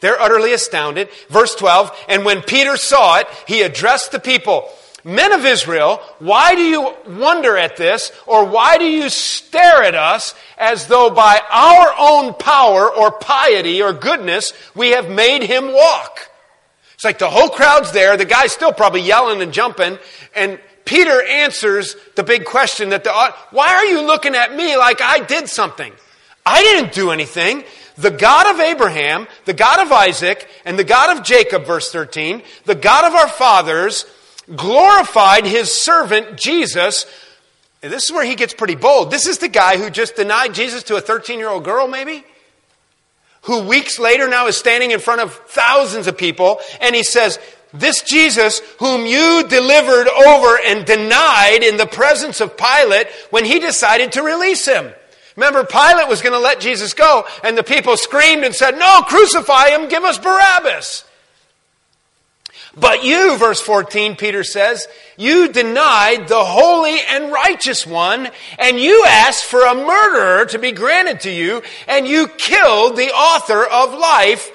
They're 0.00 0.20
utterly 0.20 0.52
astounded. 0.52 1.08
Verse 1.28 1.54
12, 1.54 1.96
and 2.08 2.24
when 2.24 2.42
Peter 2.42 2.76
saw 2.76 3.18
it, 3.18 3.28
he 3.46 3.62
addressed 3.62 4.10
the 4.10 4.18
people. 4.18 4.68
Men 5.04 5.30
of 5.30 5.44
Israel, 5.44 6.00
why 6.18 6.56
do 6.56 6.62
you 6.62 6.92
wonder 7.06 7.56
at 7.56 7.76
this, 7.76 8.10
or 8.26 8.44
why 8.44 8.76
do 8.76 8.86
you 8.86 9.08
stare 9.08 9.84
at 9.84 9.94
us 9.94 10.34
as 10.58 10.88
though 10.88 11.10
by 11.10 11.40
our 11.48 11.94
own 11.96 12.34
power 12.34 12.92
or 12.92 13.12
piety 13.12 13.80
or 13.80 13.92
goodness 13.92 14.52
we 14.74 14.90
have 14.90 15.08
made 15.08 15.44
him 15.44 15.72
walk? 15.72 16.28
It's 16.96 17.04
like 17.04 17.18
the 17.18 17.30
whole 17.30 17.50
crowd's 17.50 17.92
there. 17.92 18.16
The 18.16 18.24
guy's 18.24 18.52
still 18.52 18.72
probably 18.72 19.02
yelling 19.02 19.42
and 19.42 19.52
jumping. 19.52 19.98
And 20.34 20.58
Peter 20.86 21.22
answers 21.22 21.94
the 22.14 22.22
big 22.22 22.46
question 22.46 22.88
that 22.88 23.04
the, 23.04 23.12
why 23.50 23.74
are 23.74 23.84
you 23.84 24.00
looking 24.00 24.34
at 24.34 24.56
me 24.56 24.76
like 24.78 25.02
I 25.02 25.20
did 25.20 25.48
something? 25.48 25.92
I 26.46 26.62
didn't 26.62 26.94
do 26.94 27.10
anything. 27.10 27.64
The 27.98 28.10
God 28.10 28.54
of 28.54 28.60
Abraham, 28.60 29.26
the 29.44 29.52
God 29.52 29.80
of 29.80 29.92
Isaac, 29.92 30.48
and 30.64 30.78
the 30.78 30.84
God 30.84 31.16
of 31.16 31.24
Jacob, 31.24 31.66
verse 31.66 31.92
13, 31.92 32.42
the 32.64 32.74
God 32.74 33.04
of 33.04 33.14
our 33.14 33.28
fathers, 33.28 34.06
glorified 34.54 35.44
his 35.44 35.70
servant 35.70 36.36
Jesus. 36.38 37.04
And 37.82 37.92
this 37.92 38.04
is 38.04 38.12
where 38.12 38.24
he 38.24 38.36
gets 38.36 38.54
pretty 38.54 38.74
bold. 38.74 39.10
This 39.10 39.26
is 39.26 39.38
the 39.38 39.48
guy 39.48 39.76
who 39.76 39.90
just 39.90 40.16
denied 40.16 40.54
Jesus 40.54 40.82
to 40.84 40.96
a 40.96 41.00
13 41.00 41.38
year 41.38 41.48
old 41.48 41.64
girl, 41.64 41.88
maybe? 41.88 42.24
Who 43.46 43.60
weeks 43.60 43.98
later 43.98 44.28
now 44.28 44.48
is 44.48 44.56
standing 44.56 44.90
in 44.90 45.00
front 45.00 45.20
of 45.20 45.32
thousands 45.32 46.06
of 46.06 46.18
people, 46.18 46.60
and 46.80 46.94
he 46.94 47.02
says, 47.02 47.38
This 47.72 48.02
Jesus, 48.02 48.60
whom 48.78 49.06
you 49.06 49.46
delivered 49.48 50.08
over 50.08 50.58
and 50.66 50.84
denied 50.84 51.62
in 51.62 51.76
the 51.76 51.86
presence 51.86 52.40
of 52.40 52.56
Pilate 52.56 53.08
when 53.30 53.44
he 53.44 53.58
decided 53.58 54.12
to 54.12 54.22
release 54.22 54.66
him. 54.66 54.92
Remember, 55.36 55.64
Pilate 55.64 56.08
was 56.08 56.22
going 56.22 56.32
to 56.32 56.38
let 56.38 56.60
Jesus 56.60 56.92
go, 56.94 57.24
and 57.44 57.56
the 57.56 57.62
people 57.62 57.96
screamed 57.96 58.42
and 58.42 58.54
said, 58.54 58.78
No, 58.78 59.02
crucify 59.02 59.68
him, 59.68 59.88
give 59.88 60.02
us 60.02 60.18
Barabbas. 60.18 61.04
But 62.78 63.04
you, 63.04 63.38
verse 63.38 63.60
14, 63.60 64.16
Peter 64.16 64.44
says, 64.44 64.86
you 65.16 65.48
denied 65.48 66.28
the 66.28 66.44
holy 66.44 66.98
and 67.08 67.32
righteous 67.32 67.86
one, 67.86 68.28
and 68.58 68.78
you 68.78 69.02
asked 69.06 69.44
for 69.44 69.64
a 69.64 69.74
murderer 69.74 70.44
to 70.46 70.58
be 70.58 70.72
granted 70.72 71.20
to 71.20 71.30
you, 71.30 71.62
and 71.88 72.06
you 72.06 72.28
killed 72.28 72.96
the 72.96 73.08
author 73.08 73.64
of 73.64 73.98
life. 73.98 74.50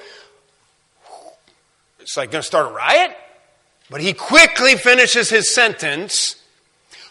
It's 1.99 2.15
like 2.15 2.29
going 2.29 2.43
to 2.43 2.47
start 2.47 2.71
a 2.71 2.75
riot? 2.75 3.17
But 3.89 4.01
he 4.01 4.13
quickly 4.13 4.75
finishes 4.75 5.31
his 5.31 5.51
sentence, 5.51 6.35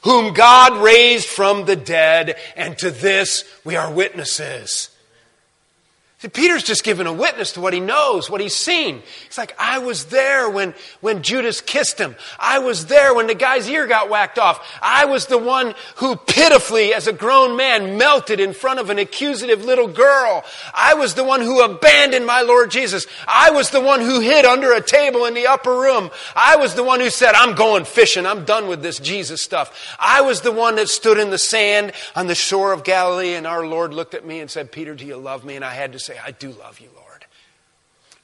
whom 0.03 0.33
God 0.33 0.81
raised 0.81 1.27
from 1.27 1.65
the 1.65 1.77
dead, 1.77 2.37
and 2.55 2.79
to 2.79 2.93
this 2.93 3.45
we 3.65 3.75
are 3.75 3.93
witnesses. 3.93 4.90
See, 6.21 6.29
Peter's 6.29 6.63
just 6.63 6.85
giving 6.85 7.07
a 7.07 7.13
witness 7.15 7.53
to 7.53 7.63
what 7.63 7.73
he 7.73 7.81
knows, 7.81 8.29
what 8.29 8.43
he's 8.43 8.55
seen. 8.55 9.03
He's 9.25 9.39
like, 9.39 9.57
I 9.59 9.79
was 9.79 10.05
there 10.07 10.51
when, 10.51 10.75
when 11.01 11.23
Judas 11.23 11.63
kissed 11.63 11.99
him. 11.99 12.15
I 12.39 12.59
was 12.59 12.85
there 12.85 13.15
when 13.15 13.27
the 13.27 13.35
guy's 13.35 13.67
ear 13.71 13.87
got 13.87 14.11
whacked 14.11 14.39
off. 14.39 14.79
I 14.83 15.07
was 15.07 15.25
the 15.25 15.39
one 15.39 15.75
who 15.97 16.17
pitifully, 16.17 16.93
as 16.93 17.07
a 17.07 17.15
grown 17.15 17.57
man, 17.57 17.97
melted 17.97 18.39
in 18.39 18.53
front 18.53 18.81
of 18.81 18.91
an 18.91 18.99
accusative 18.99 19.65
little 19.65 19.89
girl. 19.89 20.45
I 20.75 20.93
was 20.93 21.15
the 21.15 21.25
one 21.25 21.41
who 21.41 21.63
abandoned 21.63 22.27
my 22.27 22.43
Lord 22.43 22.71
Jesus. 22.71 23.07
I 23.27 23.53
was 23.53 23.71
the 23.71 23.81
one 23.81 24.01
who 24.01 24.21
hid 24.21 24.45
under 24.45 24.75
a 24.75 24.83
table 24.83 25.25
in 25.25 25.33
the 25.33 25.47
upper 25.47 25.75
room. 25.75 26.11
I 26.37 26.57
was 26.57 26.75
the 26.75 26.85
one 26.85 27.01
who 27.01 27.09
said, 27.09 27.33
I'm 27.35 27.55
going 27.55 27.87
fishing. 27.87 28.27
I'm 28.27 28.45
done 28.45 28.69
with 28.69 28.83
this 28.83 28.99
Jesus 28.99 29.41
stuff. 29.41 29.97
I 29.99 30.21
was 30.21 30.43
the 30.43 30.53
one 30.53 30.75
that 30.75 30.91
stood 30.91 31.19
in 31.19 31.31
the 31.31 31.39
sand 31.39 31.93
on 32.15 32.27
the 32.27 32.35
shore 32.35 32.75
of 32.75 32.85
Galilee 32.85 33.37
and 33.37 33.47
our 33.47 33.67
Lord 33.67 33.95
looked 33.95 34.13
at 34.13 34.27
me 34.27 34.41
and 34.41 34.51
said, 34.51 34.71
Peter, 34.71 34.95
do 34.95 35.07
you 35.07 35.17
love 35.17 35.47
me? 35.47 35.57
And 35.57 35.65
I 35.65 35.73
had 35.73 35.95
to 35.95 35.99
say, 35.99 36.10
say, 36.11 36.21
I 36.25 36.33
do 36.33 36.51
love 36.53 36.81
you, 36.81 36.89
Lord. 36.97 37.25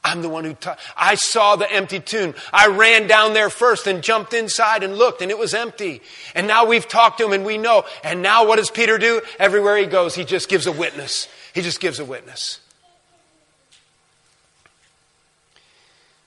I'm 0.03 0.23
the 0.23 0.29
one 0.29 0.45
who, 0.45 0.57
I 0.97 1.17
saw 1.17 1.57
the 1.57 1.71
empty 1.71 1.99
tomb. 1.99 2.35
I 2.53 2.69
ran 2.69 3.09
down 3.09 3.35
there 3.35 3.51
first 3.51 3.87
and 3.87 4.03
jumped 4.03 4.35
inside 4.35 4.85
and 4.85 4.97
looked 4.97 5.21
and 5.21 5.31
it 5.31 5.39
was 5.39 5.53
empty. 5.53 6.01
And 6.35 6.47
now 6.47 6.65
we've 6.65 6.87
talked 6.87 7.19
to 7.19 7.27
him 7.27 7.33
and 7.33 7.45
we 7.45 7.59
know. 7.59 7.85
And 8.05 8.23
now 8.23 8.47
what 8.47 8.57
does 8.57 8.71
Peter 8.71 8.99
do? 8.99 9.21
Everywhere 9.39 9.77
he 9.77 9.87
goes, 9.87 10.15
he 10.15 10.25
just 10.25 10.49
gives 10.49 10.67
a 10.67 10.73
witness. 10.73 11.27
He 11.55 11.63
just 11.63 11.81
gives 11.81 11.99
a 11.99 12.05
witness. 12.05 12.61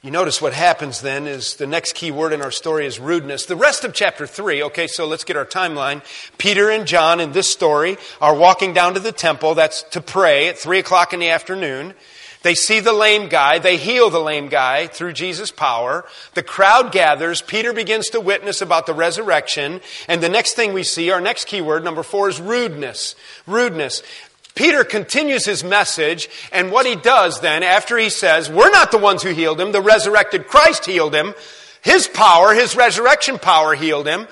You 0.01 0.11
notice 0.11 0.41
what 0.41 0.53
happens 0.53 1.01
then 1.01 1.27
is 1.27 1.57
the 1.57 1.67
next 1.67 1.93
key 1.93 2.09
word 2.09 2.31
in 2.31 2.41
our 2.41 2.51
story 2.51 2.85
is 2.85 3.01
rudeness. 3.01 3.45
The 3.45 3.57
rest 3.57 3.83
of 3.83 3.93
chapter 3.93 4.25
3, 4.25 4.63
okay, 4.63 4.87
so 4.87 5.05
let's 5.05 5.25
get 5.25 5.35
our 5.35 5.45
timeline. 5.45 6.01
Peter 6.37 6.69
and 6.69 6.87
John 6.87 7.19
in 7.19 7.33
this 7.33 7.51
story 7.51 7.97
are 8.21 8.33
walking 8.33 8.73
down 8.73 8.93
to 8.93 9.01
the 9.01 9.11
temple. 9.11 9.55
That's 9.55 9.83
to 9.91 9.99
pray 9.99 10.47
at 10.47 10.57
3 10.57 10.79
o'clock 10.79 11.11
in 11.11 11.19
the 11.19 11.27
afternoon. 11.27 11.95
They 12.43 12.55
see 12.55 12.79
the 12.79 12.93
lame 12.93 13.27
guy. 13.27 13.59
They 13.59 13.75
heal 13.75 14.09
the 14.09 14.21
lame 14.21 14.47
guy 14.47 14.87
through 14.87 15.11
Jesus' 15.11 15.51
power. 15.51 16.05
The 16.33 16.43
crowd 16.43 16.93
gathers. 16.93 17.41
Peter 17.41 17.73
begins 17.73 18.07
to 18.11 18.21
witness 18.21 18.61
about 18.61 18.85
the 18.85 18.93
resurrection. 18.93 19.81
And 20.07 20.23
the 20.23 20.29
next 20.29 20.53
thing 20.53 20.71
we 20.71 20.83
see, 20.83 21.11
our 21.11 21.19
next 21.19 21.47
key 21.47 21.59
word, 21.59 21.83
number 21.83 22.03
four, 22.03 22.29
is 22.29 22.39
rudeness. 22.39 23.15
Rudeness. 23.45 24.01
Peter 24.55 24.83
continues 24.83 25.45
his 25.45 25.63
message, 25.63 26.27
and 26.51 26.71
what 26.71 26.85
he 26.85 26.95
does 26.95 27.39
then, 27.39 27.63
after 27.63 27.97
he 27.97 28.09
says, 28.09 28.49
We're 28.49 28.71
not 28.71 28.91
the 28.91 28.97
ones 28.97 29.23
who 29.23 29.29
healed 29.29 29.59
him, 29.59 29.71
the 29.71 29.81
resurrected 29.81 30.47
Christ 30.47 30.85
healed 30.85 31.15
him, 31.15 31.33
his 31.81 32.07
power, 32.07 32.53
his 32.53 32.75
resurrection 32.75 33.39
power 33.39 33.73
healed 33.75 34.07
him. 34.07 34.27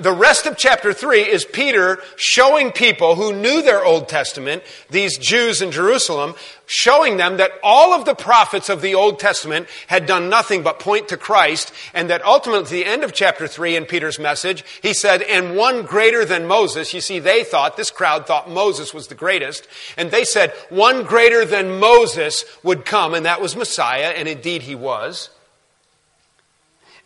The 0.00 0.12
rest 0.12 0.44
of 0.46 0.58
chapter 0.58 0.92
3 0.92 1.22
is 1.22 1.46
Peter 1.46 2.00
showing 2.16 2.70
people 2.70 3.14
who 3.14 3.32
knew 3.32 3.62
their 3.62 3.84
Old 3.84 4.08
Testament, 4.08 4.62
these 4.90 5.16
Jews 5.16 5.62
in 5.62 5.70
Jerusalem, 5.70 6.34
showing 6.66 7.16
them 7.16 7.38
that 7.38 7.52
all 7.62 7.94
of 7.94 8.04
the 8.04 8.14
prophets 8.14 8.68
of 8.68 8.82
the 8.82 8.94
Old 8.94 9.18
Testament 9.18 9.68
had 9.86 10.04
done 10.04 10.28
nothing 10.28 10.62
but 10.62 10.80
point 10.80 11.08
to 11.08 11.16
Christ, 11.16 11.72
and 11.94 12.10
that 12.10 12.24
ultimately 12.24 12.60
at 12.60 12.68
the 12.68 12.84
end 12.84 13.04
of 13.04 13.14
chapter 13.14 13.46
3 13.46 13.76
in 13.76 13.84
Peter's 13.86 14.18
message, 14.18 14.64
he 14.82 14.92
said, 14.92 15.22
and 15.22 15.56
one 15.56 15.84
greater 15.84 16.26
than 16.26 16.46
Moses, 16.46 16.92
you 16.92 17.00
see, 17.00 17.18
they 17.18 17.42
thought, 17.42 17.76
this 17.76 17.90
crowd 17.90 18.26
thought 18.26 18.50
Moses 18.50 18.92
was 18.92 19.06
the 19.06 19.14
greatest, 19.14 19.66
and 19.96 20.10
they 20.10 20.24
said, 20.24 20.52
one 20.68 21.04
greater 21.04 21.44
than 21.44 21.80
Moses 21.80 22.44
would 22.62 22.84
come, 22.84 23.14
and 23.14 23.24
that 23.24 23.40
was 23.40 23.56
Messiah, 23.56 24.12
and 24.16 24.28
indeed 24.28 24.62
he 24.62 24.74
was. 24.74 25.30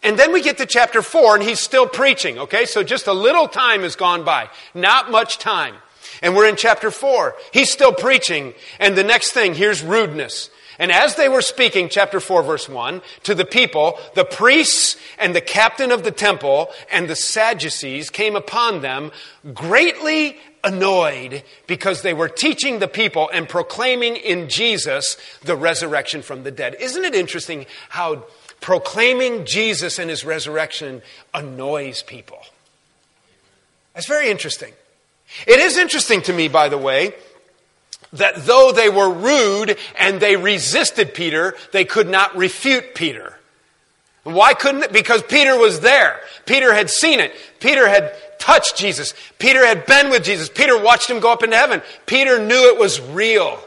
And 0.03 0.19
then 0.19 0.33
we 0.33 0.43
get 0.43 0.59
to 0.59 0.67
chapter 0.67 1.03
4 1.03 1.37
and 1.37 1.45
he's 1.45 1.61
still 1.61 1.87
preaching, 1.87 2.39
okay? 2.39 2.65
So 2.65 2.83
just 2.83 3.07
a 3.07 3.13
little 3.13 3.49
time 3.49 3.83
has 3.83 3.97
gone 3.97 4.25
by. 4.25 4.49
Not 4.75 5.11
much 5.11 5.39
time. 5.39 5.75
And 6.23 6.35
we're 6.35 6.49
in 6.49 6.57
chapter 6.57 6.91
4. 6.91 7.35
He's 7.53 7.71
still 7.71 7.93
preaching. 7.93 8.55
And 8.79 8.97
the 8.97 9.05
next 9.05 9.33
thing, 9.33 9.55
here's 9.55 9.83
rudeness. 9.83 10.51
And 10.79 10.91
as 10.91 11.17
they 11.17 11.29
were 11.29 11.43
speaking, 11.43 11.91
chapter 11.91 12.21
4, 12.21 12.43
verse 12.43 12.67
1, 12.67 13.03
to 13.25 13.35
the 13.35 13.45
people, 13.45 13.99
the 14.15 14.25
priests 14.25 14.97
and 15.19 15.35
the 15.35 15.43
captain 15.43 15.93
of 15.93 16.05
the 16.05 16.11
temple 16.11 16.71
and 16.91 17.07
the 17.07 17.15
Sadducees 17.15 18.09
came 18.09 18.35
upon 18.35 18.81
them 18.81 19.13
greatly 19.53 20.39
annoyed 20.65 21.43
because 21.67 22.01
they 22.01 22.15
were 22.15 22.29
teaching 22.31 22.79
the 22.79 22.89
people 22.89 23.31
and 23.33 23.47
proclaiming 23.47 24.17
in 24.17 24.49
Jesus 24.49 25.19
the 25.43 25.57
resurrection 25.57 26.23
from 26.23 26.45
the 26.45 26.51
dead. 26.51 26.77
Isn't 26.81 27.05
it 27.05 27.15
interesting 27.15 27.67
how 27.91 28.25
proclaiming 28.61 29.47
Jesus 29.47 29.99
and 29.99 30.11
his 30.11 30.25
resurrection 30.25 31.03
annoys 31.33 32.03
people. 32.03 32.39
That's 33.95 34.07
very 34.07 34.31
interesting. 34.31 34.73
It 35.47 35.61
is 35.61 35.77
interesting 35.77 36.23
to 36.23 36.33
me, 36.33 36.49
by 36.49 36.69
the 36.69 36.79
way, 36.79 37.15
that 38.13 38.45
though 38.45 38.73
they 38.73 38.89
were 38.89 39.11
rude 39.11 39.77
and 39.99 40.21
they 40.21 40.37
resisted 40.37 41.15
Peter, 41.15 41.55
they 41.73 41.85
could 41.85 42.09
not 42.09 42.37
refute 42.37 42.95
Peter. 42.95 43.37
Why 44.25 44.53
couldn't 44.55 44.83
it? 44.83 44.93
Because 44.93 45.23
Peter 45.23 45.57
was 45.59 45.81
there. 45.81 46.21
Peter 46.45 46.75
had 46.75 46.91
seen 46.91 47.21
it. 47.21 47.33
Peter 47.59 47.89
had 47.89 48.15
touched 48.39 48.77
Jesus. 48.77 49.15
Peter 49.39 49.65
had 49.65 49.87
been 49.87 50.11
with 50.11 50.25
Jesus. 50.25 50.49
Peter 50.49 50.81
watched 50.81 51.09
him 51.09 51.21
go 51.21 51.33
up 51.33 51.43
into 51.43 51.57
heaven. 51.57 51.81
Peter 52.07 52.39
knew 52.39 52.73
it 52.73 52.79
was 52.79 53.01
real. 53.01 53.59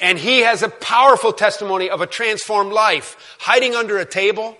And 0.00 0.18
he 0.18 0.40
has 0.40 0.62
a 0.62 0.68
powerful 0.68 1.32
testimony 1.32 1.90
of 1.90 2.00
a 2.00 2.06
transformed 2.06 2.72
life, 2.72 3.36
hiding 3.38 3.74
under 3.74 3.98
a 3.98 4.06
table 4.06 4.56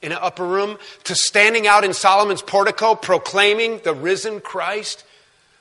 in 0.00 0.12
an 0.12 0.18
upper 0.20 0.44
room 0.46 0.78
to 1.04 1.14
standing 1.14 1.66
out 1.66 1.84
in 1.84 1.92
Solomon's 1.92 2.42
portico 2.42 2.94
proclaiming 2.94 3.80
the 3.84 3.94
risen 3.94 4.40
Christ. 4.40 5.04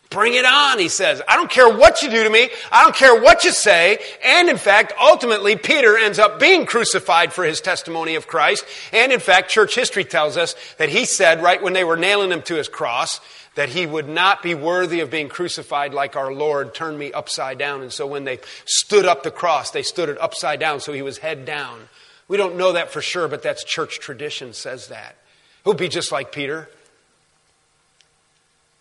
Bring 0.09 0.33
it 0.33 0.43
on, 0.43 0.77
he 0.77 0.89
says. 0.89 1.21
I 1.25 1.37
don't 1.37 1.49
care 1.49 1.69
what 1.73 2.01
you 2.01 2.09
do 2.09 2.23
to 2.25 2.29
me. 2.29 2.49
I 2.69 2.83
don't 2.83 2.95
care 2.95 3.21
what 3.21 3.45
you 3.45 3.51
say. 3.51 3.97
And 4.21 4.49
in 4.49 4.57
fact, 4.57 4.91
ultimately, 4.99 5.55
Peter 5.55 5.97
ends 5.97 6.19
up 6.19 6.37
being 6.37 6.65
crucified 6.65 7.31
for 7.31 7.45
his 7.45 7.61
testimony 7.61 8.15
of 8.15 8.27
Christ. 8.27 8.65
And 8.91 9.13
in 9.13 9.21
fact, 9.21 9.49
church 9.49 9.73
history 9.73 10.03
tells 10.03 10.35
us 10.35 10.55
that 10.79 10.89
he 10.89 11.05
said 11.05 11.41
right 11.41 11.63
when 11.63 11.71
they 11.71 11.85
were 11.85 11.95
nailing 11.95 12.31
him 12.31 12.41
to 12.43 12.55
his 12.55 12.67
cross, 12.67 13.21
that 13.55 13.69
he 13.69 13.85
would 13.85 14.07
not 14.07 14.41
be 14.41 14.55
worthy 14.55 15.01
of 15.01 15.09
being 15.09 15.27
crucified 15.27 15.93
like 15.93 16.15
our 16.15 16.33
Lord 16.33 16.73
turned 16.73 16.97
me 16.97 17.11
upside 17.11 17.57
down. 17.57 17.81
And 17.81 17.91
so 17.91 18.07
when 18.07 18.23
they 18.23 18.39
stood 18.65 19.05
up 19.05 19.23
the 19.23 19.31
cross, 19.31 19.71
they 19.71 19.83
stood 19.83 20.09
it 20.09 20.17
upside 20.21 20.59
down, 20.59 20.79
so 20.79 20.93
he 20.93 21.01
was 21.01 21.17
head 21.17 21.45
down. 21.45 21.89
We 22.27 22.37
don't 22.37 22.55
know 22.55 22.71
that 22.73 22.91
for 22.91 23.01
sure, 23.01 23.27
but 23.27 23.43
that's 23.43 23.63
church 23.63 23.99
tradition 23.99 24.53
says 24.53 24.87
that. 24.87 25.17
He'll 25.63 25.73
be 25.73 25.89
just 25.89 26.11
like 26.11 26.31
Peter. 26.31 26.69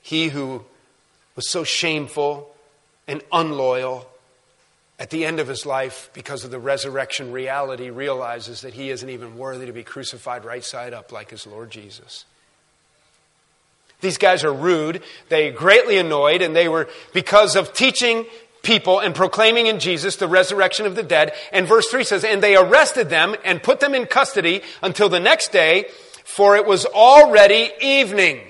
He 0.03 0.29
who 0.29 0.65
was 1.35 1.49
so 1.49 1.65
shameful 1.65 2.55
and 3.09 3.23
unloyal 3.33 4.09
at 5.01 5.11
the 5.11 5.25
end 5.25 5.41
of 5.41 5.49
his 5.49 5.65
life, 5.65 6.11
because 6.13 6.45
of 6.45 6.51
the 6.51 6.59
resurrection 6.59 7.33
reality, 7.33 7.89
realizes 7.89 8.61
that 8.61 8.75
he 8.75 8.91
isn't 8.91 9.09
even 9.09 9.39
worthy 9.39 9.65
to 9.65 9.73
be 9.73 9.83
crucified 9.83 10.45
right 10.45 10.63
side 10.63 10.93
up 10.93 11.11
like 11.11 11.31
his 11.31 11.47
Lord 11.47 11.71
Jesus. 11.71 12.27
These 14.01 14.19
guys 14.19 14.45
are 14.45 14.53
rude. 14.53 15.03
They 15.29 15.51
greatly 15.51 15.99
annoyed, 15.99 16.43
and 16.43 16.55
they 16.55 16.69
were 16.69 16.89
because 17.13 17.57
of 17.57 17.73
teaching 17.73 18.27
people 18.63 18.99
and 18.99 19.15
proclaiming 19.15 19.67
in 19.67 19.79
Jesus 19.79 20.17
the 20.17 20.29
resurrection 20.29 20.87
of 20.87 20.95
the 20.95 21.03
dead. 21.03 21.33
And 21.53 21.67
verse 21.67 21.89
3 21.89 22.05
says, 22.05 22.25
And 22.25 22.43
they 22.43 22.57
arrested 22.57 23.09
them 23.09 23.35
and 23.45 23.63
put 23.63 23.81
them 23.81 23.95
in 23.95 24.07
custody 24.07 24.63
until 24.83 25.09
the 25.09 25.21
next 25.21 25.53
day, 25.53 25.87
for 26.25 26.57
it 26.57 26.67
was 26.67 26.87
already 26.87 27.71
evening. 27.81 28.41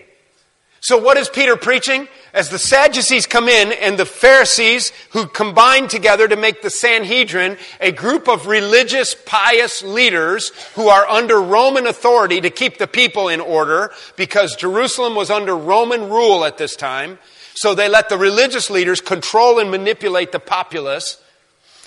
So 0.81 0.97
what 0.99 1.17
is 1.17 1.29
Peter 1.29 1.57
preaching? 1.57 2.09
As 2.33 2.49
the 2.49 2.59
Sadducees 2.59 3.27
come 3.27 3.49
in 3.49 3.73
and 3.73 3.99
the 3.99 4.07
Pharisees 4.07 4.93
who 5.11 5.27
combine 5.27 5.89
together 5.89 6.29
to 6.29 6.37
make 6.37 6.63
the 6.63 6.71
Sanhedrin 6.71 7.59
a 7.81 7.91
group 7.91 8.29
of 8.29 8.47
religious, 8.47 9.17
pious 9.27 9.83
leaders 9.83 10.53
who 10.75 10.89
are 10.89 11.07
under 11.09 11.41
Roman 11.41 11.87
authority 11.87 12.41
to 12.41 12.51
keep 12.51 12.79
the 12.79 12.87
people 12.87 13.29
in 13.29 13.41
order 13.41 13.93
because 14.17 14.55
Jerusalem 14.55 15.17
was 15.17 15.31
under 15.31 15.57
Roman 15.57 16.09
rule 16.09 16.45
at 16.45 16.57
this 16.57 16.77
time. 16.77 17.19
So 17.55 17.75
they 17.75 17.89
let 17.89 18.09
the 18.09 18.19
religious 18.19 18.71
leaders 18.71 19.01
control 19.01 19.59
and 19.59 19.71
manipulate 19.71 20.31
the 20.31 20.39
populace 20.39 21.21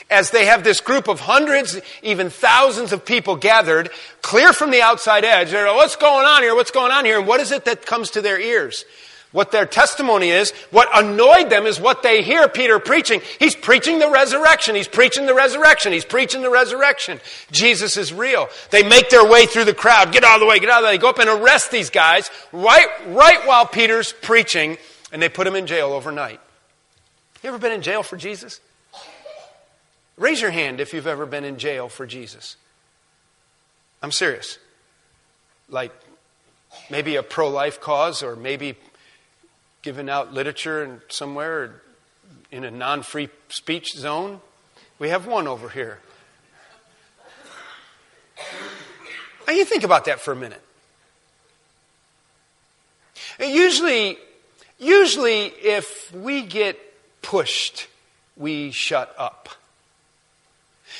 as 0.10 0.32
they 0.32 0.46
have 0.46 0.64
this 0.64 0.82
group 0.82 1.08
of 1.08 1.22
hundreds, 1.22 1.80
even 2.02 2.30
thousands 2.30 2.92
of 2.92 3.06
people 3.06 3.36
gathered, 3.36 3.90
clear 4.22 4.54
from 4.54 4.72
the 4.72 4.82
outside 4.82 5.24
edge. 5.24 5.52
They're, 5.52 5.68
like, 5.68 5.76
what's 5.76 5.96
going 5.96 6.26
on 6.26 6.44
here? 6.44 6.54
What's 6.54 6.72
going 6.72 6.92
on 6.92 7.06
here? 7.06 7.18
And 7.18 7.28
what 7.28 7.40
is 7.40 7.52
it 7.52 7.66
that 7.66 7.86
comes 7.86 8.12
to 8.12 8.22
their 8.22 8.40
ears? 8.40 8.86
What 9.34 9.52
their 9.52 9.66
testimony 9.66 10.30
is, 10.30 10.52
what 10.70 10.88
annoyed 10.94 11.50
them 11.50 11.66
is 11.66 11.80
what 11.80 12.04
they 12.04 12.22
hear 12.22 12.48
Peter 12.48 12.78
preaching. 12.80 13.20
He's 13.40 13.56
preaching 13.56 13.98
the 13.98 14.10
resurrection. 14.10 14.76
He's 14.76 14.88
preaching 14.88 15.26
the 15.26 15.34
resurrection. 15.34 15.92
He's 15.92 16.06
preaching 16.06 16.44
the 16.44 16.52
resurrection. 16.52 17.20
Jesus 17.52 17.98
is 17.98 18.14
real. 18.14 18.48
They 18.70 18.84
make 18.84 19.10
their 19.10 19.28
way 19.28 19.48
through 19.48 19.66
the 19.66 19.74
crowd. 19.74 20.12
Get 20.12 20.24
out 20.24 20.36
of 20.36 20.40
the 20.40 20.46
way. 20.46 20.60
Get 20.60 20.70
out 20.70 20.78
of 20.78 20.84
the 20.84 20.88
way. 20.88 20.98
They 20.98 21.02
go 21.02 21.10
up 21.10 21.18
and 21.18 21.28
arrest 21.28 21.72
these 21.72 21.90
guys 21.90 22.30
right, 22.52 22.88
right 23.08 23.46
while 23.48 23.66
Peter's 23.66 24.14
preaching 24.14 24.78
and 25.12 25.20
they 25.20 25.30
put 25.30 25.48
him 25.48 25.56
in 25.56 25.66
jail 25.66 25.94
overnight. 25.94 26.40
You 27.42 27.50
ever 27.50 27.58
been 27.58 27.72
in 27.72 27.82
jail 27.82 28.04
for 28.04 28.18
Jesus? 28.18 28.62
Raise 30.16 30.42
your 30.42 30.52
hand 30.52 30.80
if 30.80 30.94
you've 30.94 31.08
ever 31.08 31.26
been 31.26 31.44
in 31.44 31.58
jail 31.58 31.90
for 31.90 32.06
Jesus. 32.06 32.56
I'm 34.04 34.12
serious. 34.12 34.60
Like 35.70 35.92
maybe 36.92 37.16
a 37.16 37.24
pro 37.24 37.50
life 37.50 37.82
cause 37.82 38.22
or 38.22 38.36
maybe 38.36 38.76
giving 39.84 40.10
out 40.10 40.34
literature 40.34 40.84
in 40.84 41.02
somewhere 41.10 41.82
in 42.52 42.64
a 42.64 42.72
non 42.72 43.04
free 43.04 43.30
speech 43.50 43.92
zone. 43.96 44.42
We 44.98 45.10
have 45.10 45.28
one 45.28 45.48
over 45.48 45.70
here. 45.70 46.00
Now 49.46 49.54
you 49.54 49.66
think 49.66 49.84
about 49.84 50.06
that 50.06 50.22
for 50.22 50.32
a 50.32 50.36
minute. 50.36 50.62
usually, 53.40 54.18
usually 54.80 55.48
if 55.48 56.14
we 56.14 56.44
get 56.44 56.80
pushed, 57.22 57.88
we 58.38 58.72
shut 58.72 59.14
up. 59.18 59.50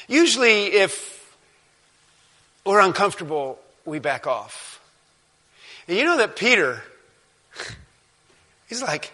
Usually 0.10 0.66
if 0.74 1.38
we're 2.66 2.82
uncomfortable, 2.82 3.60
we 3.86 4.00
back 4.00 4.28
off. 4.28 4.82
And 5.88 5.98
you 5.98 6.04
know 6.04 6.18
that 6.18 6.36
Peter 6.36 6.84
He's 8.74 8.82
like, 8.82 9.12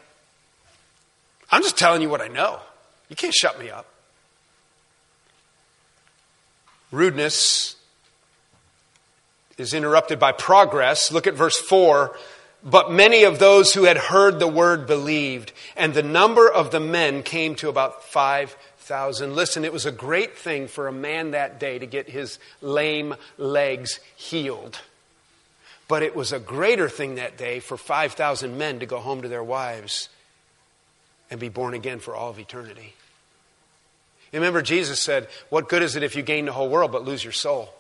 I'm 1.51 1.62
just 1.64 1.78
telling 1.78 2.01
you 2.01 2.07
what 2.07 2.22
I 2.22 2.30
know. 2.30 2.62
You 3.10 3.18
can't 3.18 3.34
shut 3.34 3.60
me 3.60 3.70
up. 3.70 3.86
Rudeness 6.93 7.76
is 9.57 9.74
interrupted 9.74 10.18
by 10.18 10.32
progress. 10.32 11.12
Look 11.12 11.28
at 11.28 11.34
verse 11.34 11.57
4. 11.57 12.16
But 12.64 12.89
many 12.89 13.26
of 13.26 13.39
those 13.39 13.74
who 13.74 13.84
had 13.84 13.97
heard 13.97 14.39
the 14.39 14.47
word 14.47 14.88
believed, 14.88 15.51
and 15.76 15.93
the 15.93 16.03
number 16.03 16.49
of 16.49 16.72
the 16.72 16.80
men 16.80 17.22
came 17.22 17.55
to 17.55 17.68
about 17.68 18.05
5,000. 18.05 18.57
5,000. 18.89 19.36
Listen, 19.36 19.64
it 19.64 19.72
was 19.72 19.86
a 19.86 19.91
great 19.91 20.36
thing 20.36 20.68
for 20.68 20.88
a 20.88 20.91
man 20.91 21.30
that 21.32 21.60
day 21.60 21.78
to 21.78 21.86
get 21.86 22.10
his 22.10 22.39
lame 22.60 23.14
legs 23.38 23.99
healed. 24.16 24.80
But 25.89 26.03
it 26.03 26.15
was 26.15 26.31
a 26.31 26.39
greater 26.39 26.87
thing 26.87 27.15
that 27.15 27.35
day 27.35 27.59
for 27.59 27.75
5,000 27.75 28.57
men 28.57 28.79
to 28.79 28.85
go 28.85 28.99
home 28.99 29.23
to 29.23 29.27
their 29.27 29.43
wives 29.43 30.07
and 31.29 31.39
be 31.39 31.49
born 31.49 31.73
again 31.73 31.99
for 31.99 32.15
all 32.15 32.29
of 32.29 32.39
eternity. 32.39 32.93
Remember, 34.31 34.61
Jesus 34.61 35.01
said, 35.01 35.27
What 35.49 35.67
good 35.67 35.81
is 35.81 35.95
it 35.95 36.03
if 36.03 36.15
you 36.15 36.21
gain 36.21 36.45
the 36.45 36.51
whole 36.51 36.69
world 36.69 36.91
but 36.91 37.03
lose 37.03 37.23
your 37.23 37.33
soul? 37.33 37.73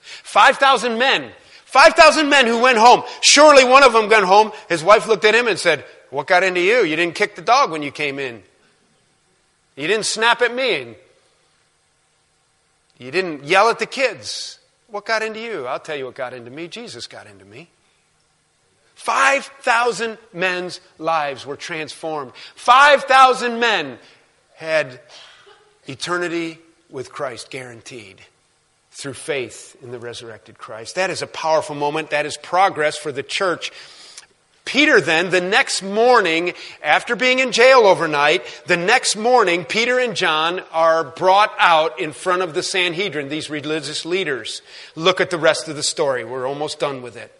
5,000 0.00 0.96
men, 0.96 1.32
5,000 1.64 2.28
men 2.28 2.46
who 2.46 2.62
went 2.62 2.78
home. 2.78 3.02
Surely 3.20 3.64
one 3.64 3.82
of 3.82 3.92
them 3.92 4.08
went 4.08 4.24
home. 4.24 4.52
His 4.68 4.84
wife 4.84 5.08
looked 5.08 5.24
at 5.24 5.34
him 5.34 5.48
and 5.48 5.58
said, 5.58 5.84
What 6.10 6.28
got 6.28 6.44
into 6.44 6.60
you? 6.60 6.84
You 6.84 6.94
didn't 6.94 7.16
kick 7.16 7.34
the 7.34 7.42
dog 7.42 7.72
when 7.72 7.82
you 7.82 7.90
came 7.90 8.20
in. 8.20 8.44
You 9.74 9.88
didn't 9.88 10.06
snap 10.06 10.40
at 10.40 10.54
me. 10.54 10.82
And 10.82 10.94
You 12.98 13.10
didn't 13.10 13.44
yell 13.44 13.68
at 13.68 13.80
the 13.80 13.86
kids. 13.86 14.60
What 14.88 15.04
got 15.04 15.22
into 15.22 15.40
you? 15.40 15.66
I'll 15.66 15.80
tell 15.80 15.96
you 15.96 16.06
what 16.06 16.14
got 16.14 16.32
into 16.32 16.50
me. 16.50 16.68
Jesus 16.68 17.06
got 17.06 17.26
into 17.26 17.44
me. 17.44 17.68
5,000 18.94 20.16
men's 20.32 20.80
lives 20.98 21.44
were 21.44 21.56
transformed. 21.56 22.32
5,000 22.54 23.60
men 23.60 23.98
had 24.54 25.00
eternity 25.86 26.58
with 26.88 27.12
Christ 27.12 27.50
guaranteed 27.50 28.20
through 28.90 29.14
faith 29.14 29.76
in 29.82 29.90
the 29.90 29.98
resurrected 29.98 30.56
Christ. 30.56 30.94
That 30.94 31.10
is 31.10 31.20
a 31.20 31.26
powerful 31.26 31.74
moment. 31.74 32.10
That 32.10 32.24
is 32.24 32.38
progress 32.38 32.96
for 32.96 33.12
the 33.12 33.22
church. 33.22 33.70
Peter 34.66 35.00
then, 35.00 35.30
the 35.30 35.40
next 35.40 35.80
morning, 35.80 36.52
after 36.82 37.14
being 37.14 37.38
in 37.38 37.52
jail 37.52 37.86
overnight, 37.86 38.44
the 38.66 38.76
next 38.76 39.14
morning, 39.14 39.64
Peter 39.64 39.98
and 39.98 40.16
John 40.16 40.60
are 40.72 41.04
brought 41.04 41.54
out 41.56 42.00
in 42.00 42.12
front 42.12 42.42
of 42.42 42.52
the 42.52 42.64
Sanhedrin, 42.64 43.28
these 43.28 43.48
religious 43.48 44.04
leaders. 44.04 44.62
Look 44.96 45.20
at 45.20 45.30
the 45.30 45.38
rest 45.38 45.68
of 45.68 45.76
the 45.76 45.84
story. 45.84 46.24
We're 46.24 46.48
almost 46.48 46.80
done 46.80 47.00
with 47.00 47.16
it. 47.16 47.32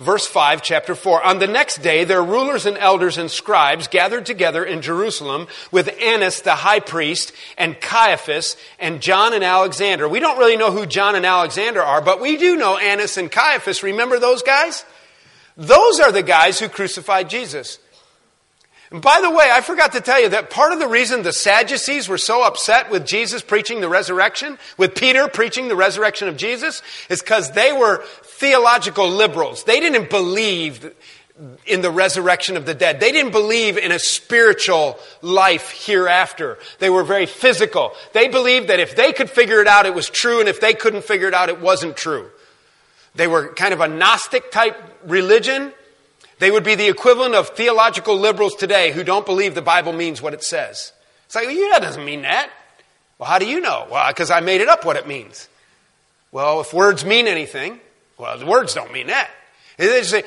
Verse 0.00 0.26
5, 0.26 0.60
chapter 0.60 0.96
4. 0.96 1.22
On 1.22 1.38
the 1.38 1.46
next 1.46 1.80
day, 1.80 2.02
their 2.02 2.22
rulers 2.22 2.66
and 2.66 2.76
elders 2.76 3.16
and 3.16 3.30
scribes 3.30 3.86
gathered 3.86 4.26
together 4.26 4.64
in 4.64 4.82
Jerusalem 4.82 5.46
with 5.70 5.88
Annas 6.02 6.40
the 6.40 6.56
high 6.56 6.80
priest 6.80 7.32
and 7.56 7.80
Caiaphas 7.80 8.56
and 8.80 9.00
John 9.00 9.32
and 9.32 9.44
Alexander. 9.44 10.08
We 10.08 10.18
don't 10.18 10.36
really 10.36 10.56
know 10.56 10.72
who 10.72 10.84
John 10.84 11.14
and 11.14 11.24
Alexander 11.24 11.80
are, 11.80 12.00
but 12.00 12.20
we 12.20 12.36
do 12.36 12.56
know 12.56 12.76
Annas 12.76 13.16
and 13.16 13.30
Caiaphas. 13.30 13.84
Remember 13.84 14.18
those 14.18 14.42
guys? 14.42 14.84
Those 15.56 16.00
are 16.00 16.12
the 16.12 16.22
guys 16.22 16.58
who 16.58 16.68
crucified 16.68 17.30
Jesus. 17.30 17.78
And 18.90 19.02
by 19.02 19.20
the 19.20 19.30
way, 19.30 19.48
I 19.50 19.60
forgot 19.60 19.92
to 19.92 20.00
tell 20.00 20.20
you 20.20 20.28
that 20.28 20.50
part 20.50 20.72
of 20.72 20.78
the 20.78 20.86
reason 20.86 21.22
the 21.22 21.32
Sadducees 21.32 22.08
were 22.08 22.18
so 22.18 22.44
upset 22.44 22.90
with 22.90 23.06
Jesus 23.06 23.42
preaching 23.42 23.80
the 23.80 23.88
resurrection, 23.88 24.58
with 24.78 24.94
Peter 24.94 25.26
preaching 25.26 25.68
the 25.68 25.76
resurrection 25.76 26.28
of 26.28 26.36
Jesus, 26.36 26.82
is 27.08 27.20
because 27.20 27.50
they 27.52 27.72
were 27.72 28.04
theological 28.22 29.08
liberals. 29.08 29.64
They 29.64 29.80
didn't 29.80 30.10
believe 30.10 30.94
in 31.66 31.80
the 31.80 31.90
resurrection 31.90 32.56
of 32.56 32.66
the 32.66 32.74
dead. 32.74 33.00
They 33.00 33.10
didn't 33.10 33.32
believe 33.32 33.76
in 33.76 33.90
a 33.90 33.98
spiritual 33.98 34.98
life 35.22 35.70
hereafter. 35.86 36.58
They 36.78 36.90
were 36.90 37.02
very 37.02 37.26
physical. 37.26 37.92
They 38.12 38.28
believed 38.28 38.68
that 38.68 38.78
if 38.78 38.94
they 38.94 39.12
could 39.12 39.28
figure 39.28 39.60
it 39.60 39.66
out, 39.66 39.86
it 39.86 39.94
was 39.94 40.08
true, 40.08 40.38
and 40.38 40.48
if 40.48 40.60
they 40.60 40.74
couldn't 40.74 41.02
figure 41.02 41.26
it 41.26 41.34
out, 41.34 41.48
it 41.48 41.60
wasn't 41.60 41.96
true. 41.96 42.30
They 43.16 43.26
were 43.26 43.48
kind 43.54 43.74
of 43.74 43.80
a 43.80 43.88
Gnostic 43.88 44.52
type 44.52 44.76
religion. 45.06 45.72
They 46.38 46.50
would 46.50 46.64
be 46.64 46.74
the 46.74 46.88
equivalent 46.88 47.34
of 47.34 47.50
theological 47.50 48.18
liberals 48.18 48.54
today 48.54 48.92
who 48.92 49.04
don't 49.04 49.26
believe 49.26 49.54
the 49.54 49.62
Bible 49.62 49.92
means 49.92 50.20
what 50.20 50.34
it 50.34 50.42
says. 50.42 50.92
It's 51.26 51.34
like, 51.34 51.46
well, 51.46 51.56
yeah, 51.56 51.70
that 51.72 51.82
doesn't 51.82 52.04
mean 52.04 52.22
that. 52.22 52.50
Well, 53.18 53.28
how 53.28 53.38
do 53.38 53.46
you 53.46 53.60
know? 53.60 53.86
Well, 53.90 54.06
because 54.08 54.30
I 54.30 54.40
made 54.40 54.60
it 54.60 54.68
up 54.68 54.84
what 54.84 54.96
it 54.96 55.06
means. 55.06 55.48
Well, 56.32 56.60
if 56.60 56.74
words 56.74 57.04
mean 57.04 57.28
anything, 57.28 57.78
well, 58.18 58.36
the 58.38 58.46
words 58.46 58.74
don't 58.74 58.92
mean 58.92 59.06
that. 59.06 59.30
They 59.76 60.02
say, 60.02 60.24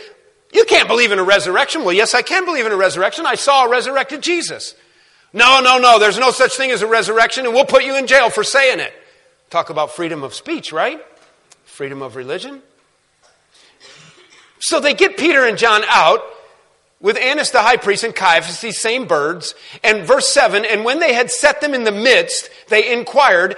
you 0.54 0.66
can't 0.66 0.88
believe 0.88 1.12
in 1.12 1.20
a 1.20 1.24
resurrection. 1.24 1.84
Well, 1.84 1.94
yes, 1.94 2.14
I 2.14 2.22
can 2.22 2.46
believe 2.46 2.66
in 2.66 2.72
a 2.72 2.78
resurrection. 2.78 3.26
I 3.26 3.36
saw 3.36 3.66
a 3.66 3.70
resurrected 3.70 4.22
Jesus. 4.22 4.76
No, 5.34 5.60
no, 5.62 5.78
no, 5.78 6.00
there's 6.00 6.18
no 6.18 6.32
such 6.32 6.56
thing 6.56 6.72
as 6.72 6.82
a 6.82 6.88
resurrection, 6.88 7.46
and 7.46 7.54
we'll 7.54 7.66
put 7.66 7.84
you 7.84 7.98
in 7.98 8.08
jail 8.08 8.30
for 8.30 8.44
saying 8.44 8.80
it. 8.80 8.94
Talk 9.50 9.70
about 9.70 9.92
freedom 9.92 10.24
of 10.24 10.34
speech, 10.34 10.72
right? 10.72 11.00
Freedom 11.66 12.02
of 12.02 12.16
religion. 12.16 12.62
So 14.60 14.80
they 14.80 14.94
get 14.94 15.18
Peter 15.18 15.46
and 15.46 15.58
John 15.58 15.84
out 15.88 16.22
with 17.00 17.18
Annas 17.18 17.52
the 17.52 17.62
high 17.62 17.78
priest 17.78 18.04
and 18.04 18.16
Caiaphas, 18.16 18.62
these 18.62 18.80
same 18.80 19.06
birds. 19.06 19.54
And 19.84 20.06
verse 20.06 20.28
7 20.28 20.66
And 20.66 20.84
when 20.84 21.00
they 21.00 21.14
had 21.14 21.30
set 21.32 21.62
them 21.62 21.74
in 21.74 21.84
the 21.84 21.92
midst, 21.92 22.50
they 22.70 22.92
inquired, 22.92 23.58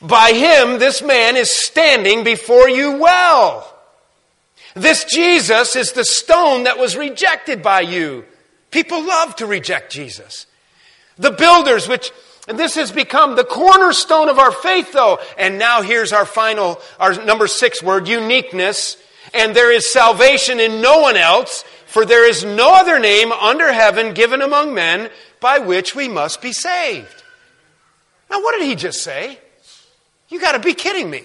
By 0.00 0.32
him, 0.32 0.78
this 0.78 1.02
man 1.02 1.36
is 1.36 1.50
standing 1.50 2.24
before 2.24 2.68
you 2.68 2.98
well. 2.98 3.74
This 4.74 5.04
Jesus 5.04 5.74
is 5.74 5.92
the 5.92 6.04
stone 6.04 6.64
that 6.64 6.78
was 6.78 6.96
rejected 6.96 7.62
by 7.62 7.80
you. 7.80 8.24
People 8.70 9.02
love 9.04 9.34
to 9.36 9.46
reject 9.46 9.92
Jesus. 9.92 10.46
The 11.16 11.32
builders, 11.32 11.88
which 11.88 12.12
and 12.48 12.58
this 12.58 12.76
has 12.76 12.90
become 12.90 13.36
the 13.36 13.44
cornerstone 13.44 14.30
of 14.30 14.38
our 14.38 14.50
faith, 14.50 14.92
though. 14.92 15.18
And 15.36 15.58
now 15.58 15.82
here's 15.82 16.14
our 16.14 16.24
final, 16.24 16.80
our 16.98 17.12
number 17.24 17.46
six 17.46 17.82
word, 17.82 18.08
uniqueness. 18.08 18.96
And 19.34 19.54
there 19.54 19.70
is 19.70 19.90
salvation 19.90 20.58
in 20.58 20.80
no 20.80 21.00
one 21.00 21.16
else, 21.16 21.62
for 21.86 22.06
there 22.06 22.26
is 22.26 22.44
no 22.44 22.74
other 22.74 22.98
name 22.98 23.32
under 23.32 23.70
heaven 23.70 24.14
given 24.14 24.40
among 24.40 24.72
men 24.72 25.10
by 25.40 25.58
which 25.58 25.94
we 25.94 26.08
must 26.08 26.40
be 26.40 26.52
saved. 26.52 27.22
Now, 28.30 28.40
what 28.40 28.58
did 28.58 28.66
he 28.66 28.74
just 28.74 29.02
say? 29.02 29.38
You 30.28 30.40
got 30.40 30.52
to 30.52 30.58
be 30.58 30.74
kidding 30.74 31.10
me. 31.10 31.24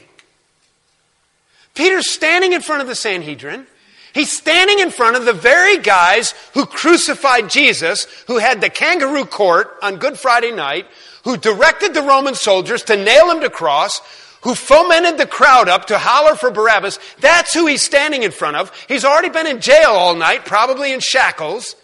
Peter's 1.76 2.10
standing 2.10 2.54
in 2.54 2.62
front 2.62 2.82
of 2.82 2.88
the 2.88 2.96
Sanhedrin. 2.96 3.66
He's 4.14 4.32
standing 4.32 4.80
in 4.80 4.92
front 4.92 5.16
of 5.16 5.26
the 5.26 5.34
very 5.34 5.80
guys 5.80 6.36
who 6.54 6.66
crucified 6.66 7.50
Jesus, 7.50 8.06
who 8.28 8.38
had 8.38 8.62
the 8.62 8.70
kangaroo 8.70 9.26
court 9.26 9.76
on 9.82 9.98
Good 9.98 10.20
Friday 10.20 10.52
night, 10.52 10.86
who 11.24 11.36
directed 11.36 11.94
the 11.94 12.04
Roman 12.04 12.36
soldiers 12.36 12.84
to 12.84 12.96
nail 12.96 13.32
him 13.32 13.42
to 13.42 13.50
cross, 13.50 14.02
who 14.42 14.54
fomented 14.54 15.18
the 15.18 15.26
crowd 15.26 15.68
up 15.68 15.86
to 15.86 15.98
holler 15.98 16.36
for 16.36 16.52
Barabbas. 16.52 17.00
That's 17.22 17.54
who 17.54 17.66
he's 17.66 17.82
standing 17.82 18.24
in 18.24 18.32
front 18.32 18.58
of. 18.58 18.72
He's 18.88 19.06
already 19.06 19.30
been 19.30 19.48
in 19.48 19.62
jail 19.62 19.92
all 19.92 20.16
night, 20.16 20.46
probably 20.46 20.94
in 20.94 21.00
shackles. 21.00 21.76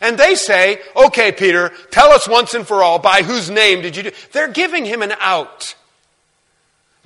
And 0.00 0.18
they 0.18 0.34
say, 0.34 0.80
okay, 0.96 1.30
Peter, 1.30 1.72
tell 1.90 2.10
us 2.10 2.28
once 2.28 2.52
and 2.54 2.66
for 2.66 2.82
all, 2.82 2.98
by 2.98 3.22
whose 3.22 3.48
name 3.48 3.80
did 3.80 3.96
you 3.96 4.02
do? 4.04 4.10
They're 4.32 4.50
giving 4.50 4.84
him 4.84 5.02
an 5.02 5.12
out. 5.20 5.74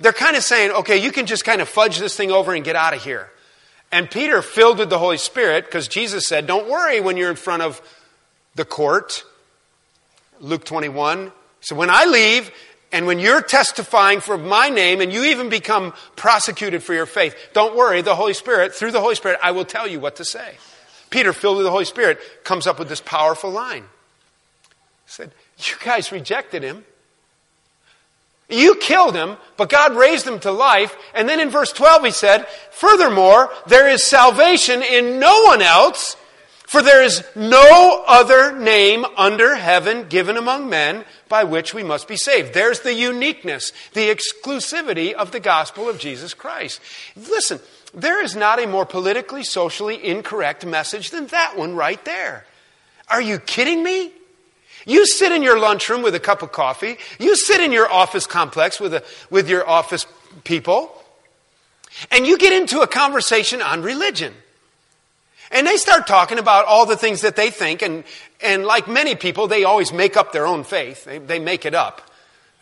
They're 0.01 0.13
kind 0.13 0.35
of 0.35 0.43
saying, 0.43 0.71
okay, 0.71 0.97
you 0.97 1.11
can 1.11 1.25
just 1.25 1.45
kind 1.45 1.61
of 1.61 1.69
fudge 1.69 1.99
this 1.99 2.15
thing 2.15 2.31
over 2.31 2.53
and 2.53 2.65
get 2.65 2.75
out 2.75 2.93
of 2.93 3.03
here. 3.03 3.29
And 3.91 4.09
Peter, 4.09 4.41
filled 4.41 4.79
with 4.79 4.89
the 4.89 4.97
Holy 4.97 5.17
Spirit, 5.17 5.65
because 5.65 5.87
Jesus 5.87 6.25
said, 6.25 6.47
don't 6.47 6.69
worry 6.69 6.99
when 6.99 7.17
you're 7.17 7.29
in 7.29 7.35
front 7.35 7.61
of 7.61 7.81
the 8.55 8.65
court. 8.65 9.23
Luke 10.39 10.63
21. 10.65 11.31
So 11.59 11.75
when 11.75 11.89
I 11.89 12.05
leave, 12.05 12.51
and 12.91 13.05
when 13.05 13.19
you're 13.19 13.41
testifying 13.41 14.19
for 14.19 14.37
my 14.37 14.69
name, 14.69 15.01
and 15.01 15.13
you 15.13 15.25
even 15.25 15.49
become 15.49 15.93
prosecuted 16.15 16.83
for 16.83 16.93
your 16.93 17.05
faith, 17.05 17.35
don't 17.53 17.75
worry, 17.75 18.01
the 18.01 18.15
Holy 18.15 18.33
Spirit, 18.33 18.73
through 18.73 18.91
the 18.91 19.01
Holy 19.01 19.15
Spirit, 19.15 19.39
I 19.43 19.51
will 19.51 19.65
tell 19.65 19.87
you 19.87 19.99
what 19.99 20.15
to 20.17 20.25
say. 20.25 20.55
Peter, 21.09 21.33
filled 21.33 21.57
with 21.57 21.65
the 21.65 21.71
Holy 21.71 21.85
Spirit, 21.85 22.19
comes 22.43 22.65
up 22.65 22.79
with 22.79 22.89
this 22.89 23.01
powerful 23.01 23.51
line. 23.51 23.83
He 23.83 25.11
said, 25.11 25.31
You 25.59 25.75
guys 25.83 26.11
rejected 26.11 26.63
him. 26.63 26.85
You 28.51 28.75
killed 28.75 29.15
him, 29.15 29.37
but 29.57 29.69
God 29.69 29.95
raised 29.95 30.27
him 30.27 30.39
to 30.41 30.51
life. 30.51 30.95
And 31.15 31.27
then 31.27 31.39
in 31.39 31.49
verse 31.49 31.71
12 31.71 32.05
he 32.05 32.11
said, 32.11 32.47
Furthermore, 32.71 33.49
there 33.67 33.89
is 33.89 34.03
salvation 34.03 34.83
in 34.83 35.19
no 35.19 35.43
one 35.43 35.61
else, 35.61 36.17
for 36.67 36.81
there 36.81 37.03
is 37.03 37.23
no 37.35 38.03
other 38.07 38.57
name 38.57 39.05
under 39.17 39.55
heaven 39.55 40.07
given 40.09 40.37
among 40.37 40.69
men 40.69 41.05
by 41.29 41.43
which 41.43 41.73
we 41.73 41.83
must 41.83 42.07
be 42.07 42.17
saved. 42.17 42.53
There's 42.53 42.81
the 42.81 42.93
uniqueness, 42.93 43.71
the 43.93 44.13
exclusivity 44.13 45.13
of 45.13 45.31
the 45.31 45.39
gospel 45.39 45.89
of 45.89 45.99
Jesus 45.99 46.33
Christ. 46.33 46.81
Listen, 47.15 47.59
there 47.93 48.23
is 48.23 48.35
not 48.35 48.61
a 48.61 48.67
more 48.67 48.85
politically, 48.85 49.43
socially 49.43 50.03
incorrect 50.05 50.65
message 50.65 51.09
than 51.09 51.27
that 51.27 51.57
one 51.57 51.75
right 51.75 52.03
there. 52.05 52.45
Are 53.09 53.21
you 53.21 53.39
kidding 53.39 53.83
me? 53.83 54.13
You 54.85 55.05
sit 55.05 55.31
in 55.31 55.43
your 55.43 55.59
lunchroom 55.59 56.01
with 56.01 56.15
a 56.15 56.19
cup 56.19 56.41
of 56.41 56.51
coffee. 56.51 56.97
You 57.19 57.35
sit 57.35 57.61
in 57.61 57.71
your 57.71 57.91
office 57.91 58.25
complex 58.25 58.79
with, 58.79 58.93
a, 58.93 59.03
with 59.29 59.49
your 59.49 59.67
office 59.67 60.05
people. 60.43 60.91
And 62.09 62.25
you 62.25 62.37
get 62.37 62.53
into 62.53 62.81
a 62.81 62.87
conversation 62.87 63.61
on 63.61 63.81
religion. 63.81 64.33
And 65.51 65.67
they 65.67 65.77
start 65.77 66.07
talking 66.07 66.39
about 66.39 66.65
all 66.65 66.85
the 66.85 66.95
things 66.95 67.21
that 67.21 67.35
they 67.35 67.49
think. 67.51 67.81
And, 67.81 68.03
and 68.41 68.65
like 68.65 68.87
many 68.87 69.15
people, 69.15 69.47
they 69.47 69.65
always 69.65 69.91
make 69.91 70.15
up 70.15 70.31
their 70.31 70.47
own 70.47 70.63
faith. 70.63 71.03
They, 71.03 71.19
they 71.19 71.39
make 71.39 71.65
it 71.65 71.75
up. 71.75 72.01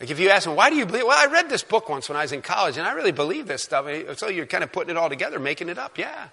Like 0.00 0.10
if 0.10 0.18
you 0.18 0.30
ask 0.30 0.44
them, 0.44 0.56
why 0.56 0.70
do 0.70 0.76
you 0.76 0.86
believe? 0.86 1.04
Well, 1.04 1.16
I 1.16 1.30
read 1.30 1.48
this 1.50 1.62
book 1.62 1.88
once 1.88 2.08
when 2.08 2.16
I 2.16 2.22
was 2.22 2.32
in 2.32 2.42
college 2.42 2.78
and 2.78 2.86
I 2.86 2.92
really 2.92 3.12
believe 3.12 3.46
this 3.46 3.62
stuff. 3.62 3.86
Eh, 3.86 4.14
so 4.14 4.28
you're 4.28 4.46
kind 4.46 4.64
of 4.64 4.72
putting 4.72 4.90
it 4.90 4.96
all 4.96 5.10
together, 5.10 5.38
making 5.38 5.68
it 5.68 5.78
up. 5.78 5.98
Yeah. 5.98 6.28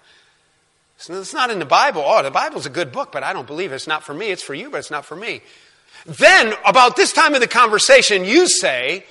It's 0.98 1.34
not 1.34 1.52
in 1.52 1.60
the 1.60 1.66
Bible. 1.66 2.02
Oh, 2.04 2.24
the 2.24 2.32
Bible's 2.32 2.66
a 2.66 2.72
good 2.72 2.92
book, 2.92 3.12
but 3.12 3.24
I 3.24 3.34
don't 3.34 3.46
believe 3.46 3.72
it. 3.72 3.76
It's 3.76 3.86
not 3.86 4.04
for 4.04 4.16
me. 4.16 4.32
It's 4.32 4.42
for 4.42 4.56
you, 4.56 4.72
but 4.72 4.78
it's 4.78 4.90
not 4.90 5.06
for 5.06 5.16
me. 5.16 5.42
Then, 6.06 6.54
about 6.66 6.96
this 6.96 7.12
time 7.12 7.34
of 7.34 7.42
the 7.42 7.48
conversation, 7.48 8.24
you 8.24 8.48
say, 8.48 9.06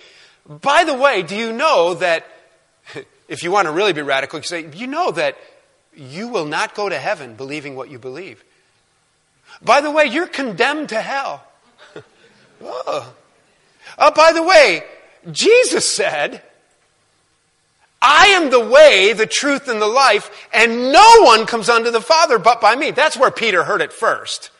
by 0.48 0.84
the 0.84 0.94
way, 0.94 1.22
do 1.22 1.36
you 1.36 1.52
know 1.52 1.94
that, 1.94 2.26
if 3.28 3.42
you 3.42 3.50
want 3.50 3.66
to 3.66 3.72
really 3.72 3.92
be 3.92 4.02
radical, 4.02 4.38
you 4.38 4.44
say, 4.44 4.66
you 4.74 4.86
know 4.86 5.10
that 5.10 5.36
you 5.94 6.28
will 6.28 6.46
not 6.46 6.74
go 6.74 6.88
to 6.88 6.98
heaven 6.98 7.34
believing 7.34 7.74
what 7.74 7.90
you 7.90 7.98
believe. 7.98 8.42
By 9.62 9.80
the 9.80 9.90
way, 9.90 10.06
you're 10.06 10.26
condemned 10.26 10.90
to 10.90 11.00
hell. 11.00 11.44
oh. 12.62 13.14
oh, 13.98 14.10
by 14.12 14.32
the 14.32 14.42
way, 14.42 14.84
Jesus 15.32 15.88
said, 15.88 16.42
I 18.00 18.26
am 18.28 18.50
the 18.50 18.60
way, 18.60 19.12
the 19.14 19.26
truth, 19.26 19.68
and 19.68 19.80
the 19.80 19.86
life, 19.86 20.48
and 20.52 20.92
no 20.92 21.22
one 21.22 21.46
comes 21.46 21.68
unto 21.68 21.90
the 21.90 22.00
Father 22.00 22.38
but 22.38 22.60
by 22.60 22.76
me. 22.76 22.90
That's 22.90 23.16
where 23.16 23.30
Peter 23.30 23.64
heard 23.64 23.80
it 23.80 23.92
first. 23.92 24.50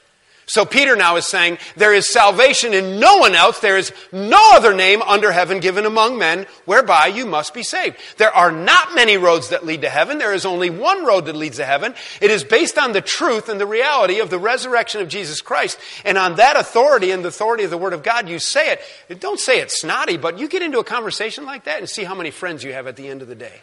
So 0.49 0.65
Peter 0.65 0.95
now 0.95 1.17
is 1.17 1.27
saying, 1.27 1.59
there 1.75 1.93
is 1.93 2.07
salvation 2.07 2.73
in 2.73 3.01
no 3.01 3.17
one 3.17 3.35
else. 3.35 3.59
There 3.59 3.77
is 3.77 3.93
no 4.13 4.53
other 4.53 4.75
name 4.75 5.03
under 5.03 5.33
heaven 5.33 5.59
given 5.59 5.85
among 5.87 6.19
men 6.19 6.47
whereby 6.67 7.09
you 7.09 7.27
must 7.27 7.53
be 7.53 7.65
saved. 7.65 7.97
There 8.17 8.31
are 8.31 8.53
not 8.53 8.95
many 8.95 9.17
roads 9.17 9.49
that 9.49 9.67
lead 9.67 9.81
to 9.81 9.89
heaven. 9.89 10.19
There 10.19 10.33
is 10.33 10.47
only 10.47 10.71
one 10.71 11.05
road 11.05 11.27
that 11.27 11.35
leads 11.35 11.57
to 11.57 11.67
heaven. 11.67 11.97
It 12.21 12.31
is 12.31 12.45
based 12.45 12.79
on 12.79 12.93
the 12.93 13.01
truth 13.01 13.49
and 13.49 13.61
the 13.61 13.67
reality 13.67 14.21
of 14.21 14.31
the 14.31 14.39
resurrection 14.39 15.01
of 15.01 15.09
Jesus 15.09 15.41
Christ. 15.41 15.81
And 16.05 16.17
on 16.17 16.37
that 16.37 16.57
authority 16.57 17.11
and 17.11 17.25
the 17.25 17.29
authority 17.29 17.65
of 17.65 17.71
the 17.71 17.79
Word 17.79 17.93
of 17.93 18.05
God, 18.05 18.29
you 18.29 18.39
say 18.39 18.71
it. 18.71 19.21
Don't 19.21 19.41
say 19.41 19.59
it 19.59 19.73
snotty, 19.73 20.17
but 20.17 20.39
you 20.39 20.49
get 20.49 20.63
into 20.63 20.79
a 20.79 20.85
conversation 20.85 21.45
like 21.45 21.65
that 21.65 21.81
and 21.81 21.89
see 21.89 22.05
how 22.05 22.15
many 22.15 22.31
friends 22.31 22.63
you 22.63 22.73
have 22.73 22.87
at 22.87 22.95
the 22.95 23.09
end 23.09 23.21
of 23.21 23.27
the 23.27 23.35
day. 23.35 23.63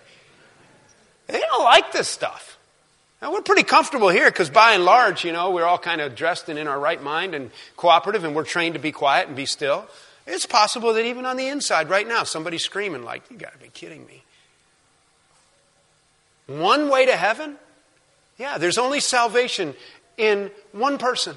They 1.27 1.39
don't 1.39 1.63
like 1.63 1.93
this 1.93 2.09
stuff. 2.09 2.52
We're 3.31 3.41
pretty 3.41 3.63
comfortable 3.63 4.09
here 4.09 4.29
because 4.29 4.49
by 4.49 4.73
and 4.73 4.83
large, 4.83 5.23
you 5.23 5.31
know, 5.31 5.51
we're 5.51 5.65
all 5.65 5.77
kind 5.77 6.01
of 6.01 6.15
dressed 6.15 6.49
and 6.49 6.59
in 6.59 6.67
our 6.67 6.79
right 6.79 7.01
mind 7.01 7.33
and 7.33 7.51
cooperative 7.77 8.23
and 8.23 8.35
we're 8.35 8.43
trained 8.43 8.73
to 8.73 8.79
be 8.79 8.91
quiet 8.91 9.27
and 9.27 9.35
be 9.35 9.45
still. 9.45 9.85
It's 10.27 10.45
possible 10.45 10.93
that 10.93 11.05
even 11.05 11.25
on 11.25 11.37
the 11.37 11.47
inside 11.47 11.89
right 11.89 12.07
now, 12.07 12.23
somebody's 12.23 12.63
screaming 12.63 13.03
like, 13.03 13.23
you 13.29 13.37
gotta 13.37 13.57
be 13.57 13.69
kidding 13.69 14.05
me. 14.05 14.23
One 16.47 16.89
way 16.89 17.05
to 17.05 17.15
heaven? 17.15 17.57
Yeah, 18.37 18.57
there's 18.57 18.77
only 18.77 18.99
salvation 18.99 19.73
in 20.17 20.51
one 20.71 20.97
person. 20.97 21.35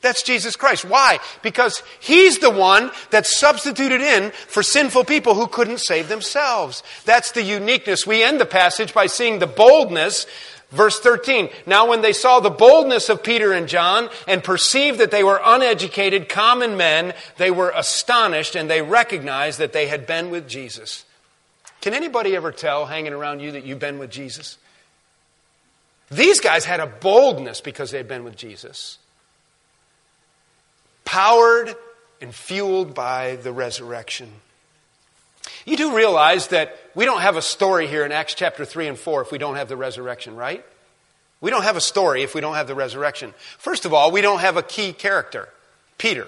That's 0.00 0.22
Jesus 0.22 0.54
Christ. 0.54 0.84
Why? 0.84 1.18
Because 1.42 1.82
He's 1.98 2.38
the 2.38 2.50
one 2.50 2.90
that 3.10 3.26
substituted 3.26 4.00
in 4.00 4.30
for 4.30 4.62
sinful 4.62 5.04
people 5.04 5.34
who 5.34 5.48
couldn't 5.48 5.78
save 5.78 6.08
themselves. 6.08 6.82
That's 7.04 7.32
the 7.32 7.42
uniqueness. 7.42 8.06
We 8.06 8.22
end 8.22 8.40
the 8.40 8.46
passage 8.46 8.94
by 8.94 9.06
seeing 9.06 9.40
the 9.40 9.48
boldness 9.48 10.26
Verse 10.70 11.00
13, 11.00 11.48
now 11.64 11.88
when 11.88 12.02
they 12.02 12.12
saw 12.12 12.40
the 12.40 12.50
boldness 12.50 13.08
of 13.08 13.22
Peter 13.22 13.52
and 13.52 13.68
John 13.68 14.10
and 14.26 14.44
perceived 14.44 14.98
that 14.98 15.10
they 15.10 15.24
were 15.24 15.40
uneducated, 15.42 16.28
common 16.28 16.76
men, 16.76 17.14
they 17.38 17.50
were 17.50 17.72
astonished 17.74 18.54
and 18.54 18.68
they 18.68 18.82
recognized 18.82 19.58
that 19.60 19.72
they 19.72 19.86
had 19.86 20.06
been 20.06 20.30
with 20.30 20.46
Jesus. 20.46 21.06
Can 21.80 21.94
anybody 21.94 22.36
ever 22.36 22.52
tell 22.52 22.84
hanging 22.84 23.14
around 23.14 23.40
you 23.40 23.52
that 23.52 23.64
you've 23.64 23.78
been 23.78 23.98
with 23.98 24.10
Jesus? 24.10 24.58
These 26.10 26.40
guys 26.40 26.66
had 26.66 26.80
a 26.80 26.86
boldness 26.86 27.62
because 27.62 27.90
they 27.90 27.98
had 27.98 28.08
been 28.08 28.24
with 28.24 28.36
Jesus. 28.36 28.98
Powered 31.06 31.74
and 32.20 32.34
fueled 32.34 32.94
by 32.94 33.36
the 33.36 33.52
resurrection. 33.52 34.32
You 35.64 35.76
do 35.76 35.94
realize 35.94 36.48
that 36.48 36.76
we 36.94 37.04
don't 37.04 37.20
have 37.20 37.36
a 37.36 37.42
story 37.42 37.86
here 37.86 38.04
in 38.04 38.12
Acts 38.12 38.34
chapter 38.34 38.64
3 38.64 38.88
and 38.88 38.98
4 38.98 39.22
if 39.22 39.32
we 39.32 39.38
don't 39.38 39.56
have 39.56 39.68
the 39.68 39.76
resurrection, 39.76 40.34
right? 40.34 40.64
We 41.40 41.50
don't 41.50 41.62
have 41.62 41.76
a 41.76 41.80
story 41.80 42.22
if 42.22 42.34
we 42.34 42.40
don't 42.40 42.54
have 42.54 42.66
the 42.66 42.74
resurrection. 42.74 43.34
First 43.58 43.84
of 43.84 43.94
all, 43.94 44.10
we 44.10 44.20
don't 44.20 44.40
have 44.40 44.56
a 44.56 44.62
key 44.62 44.92
character 44.92 45.48
Peter. 45.98 46.26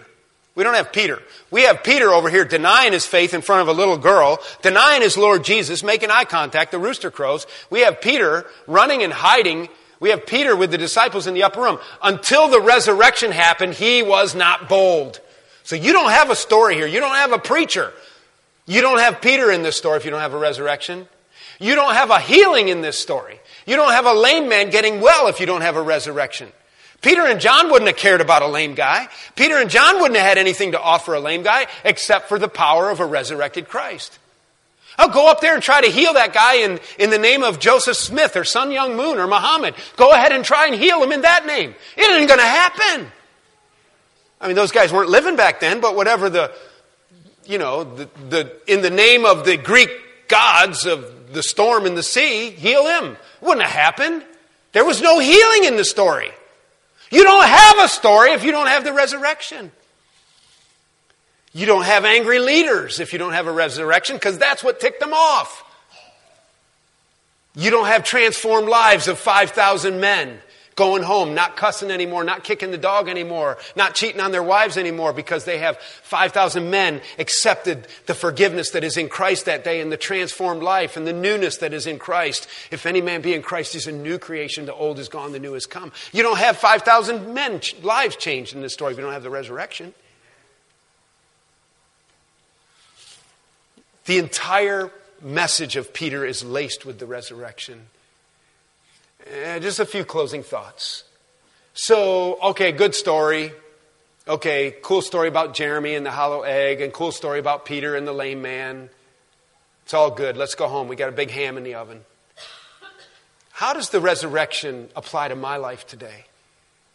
We 0.54 0.64
don't 0.64 0.74
have 0.74 0.92
Peter. 0.92 1.22
We 1.50 1.62
have 1.62 1.84
Peter 1.84 2.10
over 2.10 2.28
here 2.28 2.44
denying 2.44 2.92
his 2.92 3.06
faith 3.06 3.34
in 3.34 3.40
front 3.40 3.62
of 3.62 3.68
a 3.68 3.72
little 3.72 3.96
girl, 3.96 4.38
denying 4.62 5.00
his 5.00 5.16
Lord 5.16 5.44
Jesus, 5.44 5.82
making 5.82 6.10
eye 6.10 6.24
contact, 6.24 6.72
the 6.72 6.78
rooster 6.78 7.10
crows. 7.10 7.46
We 7.70 7.80
have 7.80 8.00
Peter 8.00 8.46
running 8.66 9.02
and 9.02 9.12
hiding. 9.12 9.68
We 10.00 10.10
have 10.10 10.26
Peter 10.26 10.56
with 10.56 10.70
the 10.70 10.78
disciples 10.78 11.26
in 11.26 11.34
the 11.34 11.44
upper 11.44 11.62
room. 11.62 11.78
Until 12.02 12.48
the 12.48 12.60
resurrection 12.60 13.30
happened, 13.30 13.74
he 13.74 14.02
was 14.02 14.34
not 14.34 14.68
bold. 14.68 15.20
So 15.62 15.76
you 15.76 15.92
don't 15.92 16.10
have 16.10 16.30
a 16.30 16.36
story 16.36 16.74
here. 16.74 16.86
You 16.86 17.00
don't 17.00 17.14
have 17.14 17.32
a 17.32 17.38
preacher. 17.38 17.92
You 18.70 18.82
don't 18.82 19.00
have 19.00 19.20
Peter 19.20 19.50
in 19.50 19.64
this 19.64 19.76
story 19.76 19.96
if 19.96 20.04
you 20.04 20.12
don't 20.12 20.20
have 20.20 20.32
a 20.32 20.38
resurrection. 20.38 21.08
You 21.58 21.74
don't 21.74 21.92
have 21.92 22.10
a 22.10 22.20
healing 22.20 22.68
in 22.68 22.82
this 22.82 22.96
story. 22.96 23.40
You 23.66 23.74
don't 23.74 23.90
have 23.90 24.06
a 24.06 24.12
lame 24.12 24.48
man 24.48 24.70
getting 24.70 25.00
well 25.00 25.26
if 25.26 25.40
you 25.40 25.46
don't 25.46 25.62
have 25.62 25.74
a 25.74 25.82
resurrection. 25.82 26.52
Peter 27.02 27.26
and 27.26 27.40
John 27.40 27.72
wouldn't 27.72 27.88
have 27.88 27.96
cared 27.96 28.20
about 28.20 28.42
a 28.42 28.46
lame 28.46 28.76
guy. 28.76 29.08
Peter 29.34 29.56
and 29.56 29.70
John 29.70 29.96
wouldn't 29.96 30.16
have 30.16 30.24
had 30.24 30.38
anything 30.38 30.70
to 30.70 30.80
offer 30.80 31.14
a 31.14 31.20
lame 31.20 31.42
guy 31.42 31.66
except 31.84 32.28
for 32.28 32.38
the 32.38 32.46
power 32.46 32.90
of 32.90 33.00
a 33.00 33.04
resurrected 33.04 33.68
Christ. 33.68 34.20
I'll 34.96 35.08
go 35.08 35.28
up 35.28 35.40
there 35.40 35.54
and 35.54 35.62
try 35.62 35.80
to 35.80 35.88
heal 35.88 36.12
that 36.12 36.32
guy 36.32 36.58
in, 36.58 36.78
in 36.96 37.10
the 37.10 37.18
name 37.18 37.42
of 37.42 37.58
Joseph 37.58 37.96
Smith 37.96 38.36
or 38.36 38.44
Sun 38.44 38.70
Myung 38.70 38.94
Moon 38.94 39.18
or 39.18 39.26
Muhammad. 39.26 39.74
Go 39.96 40.12
ahead 40.12 40.30
and 40.30 40.44
try 40.44 40.66
and 40.66 40.76
heal 40.76 41.02
him 41.02 41.10
in 41.10 41.22
that 41.22 41.44
name. 41.44 41.74
It 41.96 42.08
isn't 42.08 42.28
going 42.28 42.38
to 42.38 42.46
happen. 42.46 43.10
I 44.40 44.46
mean, 44.46 44.54
those 44.54 44.70
guys 44.70 44.92
weren't 44.92 45.10
living 45.10 45.34
back 45.34 45.58
then, 45.58 45.80
but 45.80 45.96
whatever 45.96 46.30
the, 46.30 46.52
you 47.50 47.58
know, 47.58 47.82
the, 47.82 48.08
the, 48.28 48.56
in 48.72 48.80
the 48.80 48.90
name 48.90 49.24
of 49.24 49.44
the 49.44 49.56
Greek 49.56 49.90
gods 50.28 50.86
of 50.86 51.32
the 51.32 51.42
storm 51.42 51.84
in 51.84 51.96
the 51.96 52.02
sea, 52.02 52.50
heal 52.50 52.86
him. 52.86 53.16
Wouldn't 53.40 53.66
have 53.66 53.74
happened. 53.74 54.24
There 54.72 54.84
was 54.84 55.02
no 55.02 55.18
healing 55.18 55.64
in 55.64 55.76
the 55.76 55.84
story. 55.84 56.30
You 57.10 57.24
don't 57.24 57.46
have 57.46 57.78
a 57.80 57.88
story 57.88 58.30
if 58.30 58.44
you 58.44 58.52
don't 58.52 58.68
have 58.68 58.84
the 58.84 58.92
resurrection. 58.92 59.72
You 61.52 61.66
don't 61.66 61.82
have 61.82 62.04
angry 62.04 62.38
leaders 62.38 63.00
if 63.00 63.12
you 63.12 63.18
don't 63.18 63.32
have 63.32 63.48
a 63.48 63.52
resurrection 63.52 64.14
because 64.14 64.38
that's 64.38 64.62
what 64.62 64.78
ticked 64.78 65.00
them 65.00 65.12
off. 65.12 65.64
You 67.56 67.72
don't 67.72 67.86
have 67.86 68.04
transformed 68.04 68.68
lives 68.68 69.08
of 69.08 69.18
5,000 69.18 69.98
men 69.98 70.38
going 70.76 71.02
home, 71.02 71.34
not 71.34 71.56
cussing 71.56 71.90
anymore, 71.90 72.24
not 72.24 72.44
kicking 72.44 72.70
the 72.70 72.78
dog 72.78 73.08
anymore, 73.08 73.58
not 73.76 73.94
cheating 73.94 74.20
on 74.20 74.32
their 74.32 74.42
wives 74.42 74.76
anymore 74.76 75.12
because 75.12 75.44
they 75.44 75.58
have 75.58 75.78
5,000 75.78 76.70
men 76.70 77.00
accepted 77.18 77.86
the 78.06 78.14
forgiveness 78.14 78.70
that 78.70 78.84
is 78.84 78.96
in 78.96 79.08
Christ 79.08 79.44
that 79.44 79.64
day 79.64 79.80
and 79.80 79.92
the 79.92 79.96
transformed 79.96 80.62
life 80.62 80.96
and 80.96 81.06
the 81.06 81.12
newness 81.12 81.58
that 81.58 81.74
is 81.74 81.86
in 81.86 81.98
Christ. 81.98 82.48
If 82.70 82.86
any 82.86 83.00
man 83.00 83.20
be 83.20 83.34
in 83.34 83.42
Christ, 83.42 83.74
he's 83.74 83.86
a 83.86 83.92
new 83.92 84.18
creation. 84.18 84.66
The 84.66 84.74
old 84.74 84.98
is 84.98 85.08
gone, 85.08 85.32
the 85.32 85.38
new 85.38 85.52
has 85.52 85.66
come. 85.66 85.92
You 86.12 86.22
don't 86.22 86.38
have 86.38 86.56
5,000 86.56 87.34
men 87.34 87.60
lives 87.82 88.16
changed 88.16 88.54
in 88.54 88.62
this 88.62 88.72
story 88.72 88.92
if 88.92 88.98
you 88.98 89.04
don't 89.04 89.12
have 89.12 89.22
the 89.22 89.30
resurrection. 89.30 89.92
The 94.06 94.18
entire 94.18 94.90
message 95.20 95.76
of 95.76 95.92
Peter 95.92 96.24
is 96.24 96.42
laced 96.42 96.86
with 96.86 96.98
the 96.98 97.06
resurrection. 97.06 97.86
Eh, 99.26 99.58
just 99.58 99.80
a 99.80 99.86
few 99.86 100.04
closing 100.04 100.42
thoughts. 100.42 101.04
So, 101.74 102.38
okay, 102.42 102.72
good 102.72 102.94
story. 102.94 103.52
Okay, 104.26 104.76
cool 104.82 105.02
story 105.02 105.28
about 105.28 105.54
Jeremy 105.54 105.94
and 105.94 106.04
the 106.04 106.10
hollow 106.10 106.42
egg, 106.42 106.80
and 106.80 106.92
cool 106.92 107.12
story 107.12 107.38
about 107.38 107.64
Peter 107.64 107.96
and 107.96 108.06
the 108.06 108.12
lame 108.12 108.42
man. 108.42 108.90
It's 109.84 109.94
all 109.94 110.10
good. 110.10 110.36
Let's 110.36 110.54
go 110.54 110.68
home. 110.68 110.88
We 110.88 110.96
got 110.96 111.08
a 111.08 111.12
big 111.12 111.30
ham 111.30 111.56
in 111.56 111.64
the 111.64 111.74
oven. 111.74 112.04
How 113.50 113.72
does 113.72 113.90
the 113.90 114.00
resurrection 114.00 114.88
apply 114.96 115.28
to 115.28 115.36
my 115.36 115.56
life 115.56 115.86
today? 115.86 116.24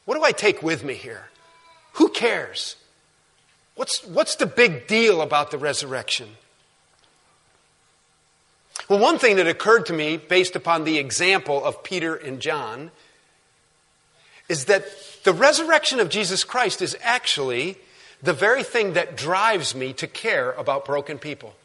What 0.06 0.16
do 0.16 0.24
I 0.24 0.32
take 0.32 0.64
with 0.64 0.84
me 0.84 0.94
here? 0.94 1.26
Who 1.94 2.10
cares? 2.10 2.76
What's, 3.76 4.06
what's 4.06 4.36
the 4.36 4.46
big 4.46 4.88
deal 4.88 5.22
about 5.22 5.52
the 5.52 5.58
resurrection? 5.58 6.30
Well, 8.88 9.00
one 9.00 9.18
thing 9.18 9.38
that 9.38 9.48
occurred 9.48 9.88
to 9.88 9.94
me 9.94 10.18
based 10.18 10.56
upon 10.56 10.84
the 10.84 10.98
example 11.00 11.64
of 11.64 11.84
Peter 11.84 12.16
and 12.16 12.40
John 12.40 12.92
is 14.48 14.66
that 14.66 14.86
the 15.24 15.34
resurrection 15.34 16.00
of 16.00 16.10
Jesus 16.10 16.44
Christ 16.44 16.82
is 16.82 16.96
actually 17.02 17.78
the 18.22 18.34
very 18.34 18.64
thing 18.64 18.94
that 18.94 19.18
drives 19.18 19.74
me 19.74 19.94
to 19.94 20.08
care 20.08 20.52
about 20.52 20.86
broken 20.86 21.18
people. 21.18 21.56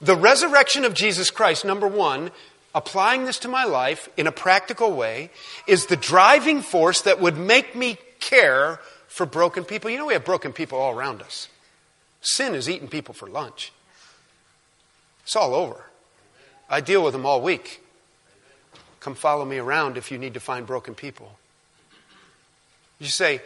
The 0.00 0.16
resurrection 0.16 0.84
of 0.84 0.94
Jesus 0.94 1.30
Christ, 1.30 1.64
number 1.64 1.86
one, 1.86 2.30
applying 2.74 3.24
this 3.24 3.38
to 3.40 3.48
my 3.48 3.64
life 3.64 4.08
in 4.16 4.26
a 4.26 4.32
practical 4.32 4.92
way, 4.92 5.30
is 5.66 5.86
the 5.86 5.96
driving 5.96 6.62
force 6.62 7.02
that 7.02 7.20
would 7.20 7.36
make 7.36 7.76
me 7.76 7.98
care 8.18 8.80
for 9.08 9.26
broken 9.26 9.64
people. 9.64 9.90
You 9.90 9.98
know, 9.98 10.06
we 10.06 10.14
have 10.14 10.24
broken 10.24 10.52
people 10.52 10.78
all 10.78 10.94
around 10.94 11.22
us. 11.22 11.48
Sin 12.22 12.54
is 12.54 12.68
eating 12.68 12.88
people 12.88 13.14
for 13.14 13.28
lunch. 13.28 13.72
It's 15.30 15.36
all 15.36 15.54
over. 15.54 15.84
I 16.68 16.80
deal 16.80 17.04
with 17.04 17.12
them 17.12 17.24
all 17.24 17.40
week. 17.40 17.80
Come 18.98 19.14
follow 19.14 19.44
me 19.44 19.58
around 19.58 19.96
if 19.96 20.10
you 20.10 20.18
need 20.18 20.34
to 20.34 20.40
find 20.40 20.66
broken 20.66 20.96
people. 20.96 21.38
You 22.98 23.06
say, 23.06 23.40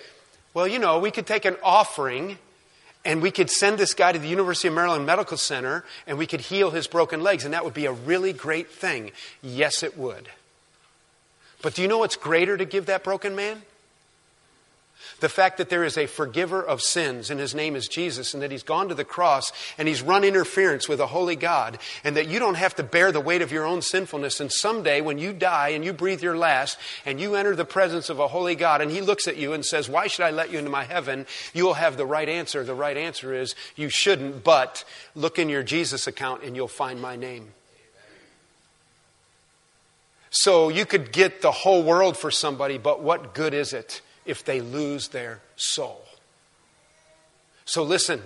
well, 0.55 0.67
you 0.67 0.79
know, 0.79 0.99
we 0.99 1.11
could 1.11 1.27
take 1.27 1.45
an 1.45 1.59
offering 1.63 2.39
and 3.05 3.21
we 3.21 3.31
could 3.31 3.51
send 3.51 3.77
this 3.77 3.93
guy 3.93 4.13
to 4.13 4.19
the 4.19 4.29
University 4.29 4.69
of 4.69 4.73
Maryland 4.73 5.05
Medical 5.05 5.37
Center 5.37 5.85
and 6.07 6.17
we 6.17 6.27
could 6.27 6.41
heal 6.41 6.71
his 6.71 6.87
broken 6.87 7.23
legs, 7.23 7.45
and 7.45 7.53
that 7.53 7.67
would 7.67 7.75
be 7.75 7.85
a 7.85 7.93
really 7.93 8.33
great 8.33 8.71
thing. 8.71 9.11
Yes, 9.43 9.83
it 9.83 9.99
would. 9.99 10.31
But 11.61 11.75
do 11.75 11.83
you 11.83 11.89
know 11.89 11.99
what's 11.99 12.17
greater 12.17 12.57
to 12.57 12.65
give 12.65 12.87
that 12.87 13.05
broken 13.05 13.37
man? 13.37 13.61
The 15.21 15.29
fact 15.29 15.59
that 15.59 15.69
there 15.69 15.85
is 15.85 15.97
a 15.97 16.07
forgiver 16.07 16.63
of 16.63 16.83
sins 16.83 17.31
and 17.31 17.39
his 17.39 17.55
name 17.55 17.77
is 17.77 17.89
Jesus 17.89 18.35
and 18.35 18.43
that 18.43 18.51
he's 18.51 18.63
gone 18.63 18.89
to 18.89 18.95
the 18.95 19.05
cross 19.05 19.53
and 19.79 19.87
he's 19.87 20.03
run 20.03 20.25
interference 20.25 20.89
with 20.89 21.01
a 21.01 21.07
holy 21.07 21.37
God 21.37 21.79
and 22.03 22.17
that 22.17 22.29
you 22.29 22.39
don't 22.39 22.57
have 22.57 22.75
to 22.77 22.83
bear 22.83 23.13
the 23.13 23.21
weight 23.21 23.43
of 23.43 23.53
your 23.53 23.65
own 23.65 23.81
sinfulness. 23.81 24.41
And 24.41 24.51
someday 24.51 25.01
when 25.01 25.19
you 25.19 25.33
die 25.33 25.71
and 25.71 25.85
you 25.85 25.93
breathe 25.93 26.23
your 26.23 26.37
last 26.37 26.79
and 27.07 27.21
you 27.21 27.37
enter 27.37 27.55
the 27.55 27.65
presence 27.65 28.09
of 28.09 28.19
a 28.19 28.29
holy 28.29 28.55
God 28.55 28.81
and 28.81 28.91
he 28.91 29.01
looks 29.01 29.29
at 29.29 29.37
you 29.37 29.53
and 29.53 29.65
says, 29.65 29.89
Why 29.89 30.07
should 30.07 30.25
I 30.25 30.31
let 30.31 30.51
you 30.51 30.59
into 30.59 30.71
my 30.71 30.85
heaven? 30.85 31.27
You'll 31.53 31.75
have 31.75 31.97
the 31.97 32.07
right 32.07 32.29
answer. 32.29 32.65
The 32.65 32.75
right 32.75 32.97
answer 32.97 33.33
is, 33.35 33.55
You 33.77 33.89
shouldn't, 33.89 34.43
but 34.43 34.85
look 35.15 35.39
in 35.39 35.49
your 35.49 35.63
Jesus 35.63 36.07
account 36.07 36.43
and 36.43 36.57
you'll 36.57 36.69
find 36.69 37.01
my 37.01 37.17
name. 37.17 37.53
So 40.31 40.69
you 40.69 40.85
could 40.85 41.13
get 41.13 41.43
the 41.43 41.53
whole 41.53 41.85
world 41.85 42.17
for 42.17 42.31
somebody, 42.31 42.77
but 42.79 43.01
what 43.01 43.35
good 43.35 43.55
is 43.55 43.73
it? 43.73 44.03
If 44.25 44.45
they 44.45 44.61
lose 44.61 45.09
their 45.09 45.41
soul. 45.57 46.05
So 47.65 47.83
listen, 47.83 48.23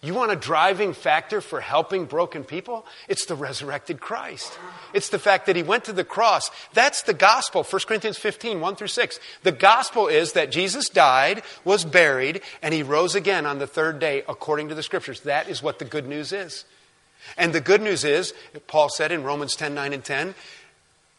you 0.00 0.14
want 0.14 0.30
a 0.30 0.36
driving 0.36 0.92
factor 0.92 1.40
for 1.40 1.60
helping 1.60 2.04
broken 2.04 2.44
people? 2.44 2.86
It's 3.08 3.26
the 3.26 3.34
resurrected 3.34 3.98
Christ. 3.98 4.56
It's 4.92 5.08
the 5.08 5.18
fact 5.18 5.46
that 5.46 5.56
he 5.56 5.64
went 5.64 5.84
to 5.84 5.92
the 5.92 6.04
cross. 6.04 6.52
That's 6.72 7.02
the 7.02 7.14
gospel. 7.14 7.64
1 7.64 7.80
Corinthians 7.88 8.16
15, 8.16 8.60
1 8.60 8.76
through 8.76 8.86
6. 8.86 9.18
The 9.42 9.50
gospel 9.50 10.06
is 10.06 10.34
that 10.34 10.52
Jesus 10.52 10.88
died, 10.88 11.42
was 11.64 11.84
buried, 11.84 12.42
and 12.62 12.72
he 12.72 12.84
rose 12.84 13.16
again 13.16 13.44
on 13.44 13.58
the 13.58 13.66
third 13.66 13.98
day 13.98 14.22
according 14.28 14.68
to 14.68 14.76
the 14.76 14.84
scriptures. 14.84 15.20
That 15.22 15.48
is 15.48 15.64
what 15.64 15.80
the 15.80 15.84
good 15.84 16.06
news 16.06 16.32
is. 16.32 16.64
And 17.36 17.52
the 17.52 17.60
good 17.60 17.82
news 17.82 18.04
is, 18.04 18.32
Paul 18.68 18.88
said 18.88 19.10
in 19.10 19.24
Romans 19.24 19.56
10, 19.56 19.74
9 19.74 19.92
and 19.92 20.04
10, 20.04 20.36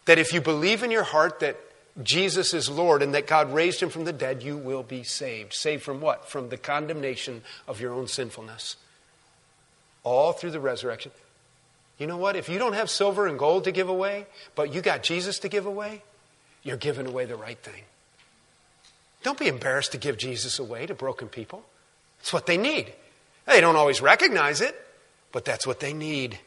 that 0.05 0.17
if 0.17 0.32
you 0.32 0.39
believe 0.39 0.84
in 0.84 0.89
your 0.89 1.03
heart 1.03 1.41
that 1.41 1.57
Jesus 2.01 2.53
is 2.53 2.69
Lord 2.69 3.01
and 3.01 3.13
that 3.13 3.27
God 3.27 3.53
raised 3.53 3.81
him 3.81 3.89
from 3.89 4.05
the 4.05 4.13
dead, 4.13 4.41
you 4.41 4.57
will 4.57 4.83
be 4.83 5.03
saved. 5.03 5.53
Saved 5.53 5.83
from 5.83 5.99
what? 5.99 6.29
From 6.29 6.49
the 6.49 6.57
condemnation 6.57 7.41
of 7.67 7.81
your 7.81 7.93
own 7.93 8.07
sinfulness. 8.07 8.77
All 10.03 10.31
through 10.31 10.51
the 10.51 10.59
resurrection. 10.59 11.11
You 11.97 12.07
know 12.07 12.17
what? 12.17 12.37
If 12.37 12.47
you 12.47 12.57
don't 12.57 12.73
have 12.73 12.89
silver 12.89 13.27
and 13.27 13.37
gold 13.37 13.65
to 13.65 13.71
give 13.71 13.89
away, 13.89 14.25
but 14.55 14.73
you 14.73 14.81
got 14.81 15.03
Jesus 15.03 15.39
to 15.39 15.49
give 15.49 15.65
away, 15.65 16.01
you're 16.63 16.77
giving 16.77 17.05
away 17.05 17.25
the 17.25 17.35
right 17.35 17.57
thing. 17.57 17.83
Don't 19.23 19.37
be 19.37 19.47
embarrassed 19.47 19.91
to 19.91 19.97
give 19.97 20.17
Jesus 20.17 20.59
away 20.59 20.85
to 20.85 20.93
broken 20.93 21.27
people. 21.27 21.63
It's 22.21 22.31
what 22.31 22.45
they 22.45 22.57
need. 22.57 22.93
They 23.45 23.59
don't 23.59 23.75
always 23.75 24.01
recognize 24.01 24.61
it, 24.61 24.79
but 25.33 25.43
that's 25.43 25.67
what 25.67 25.81
they 25.81 25.91
need. 25.91 26.39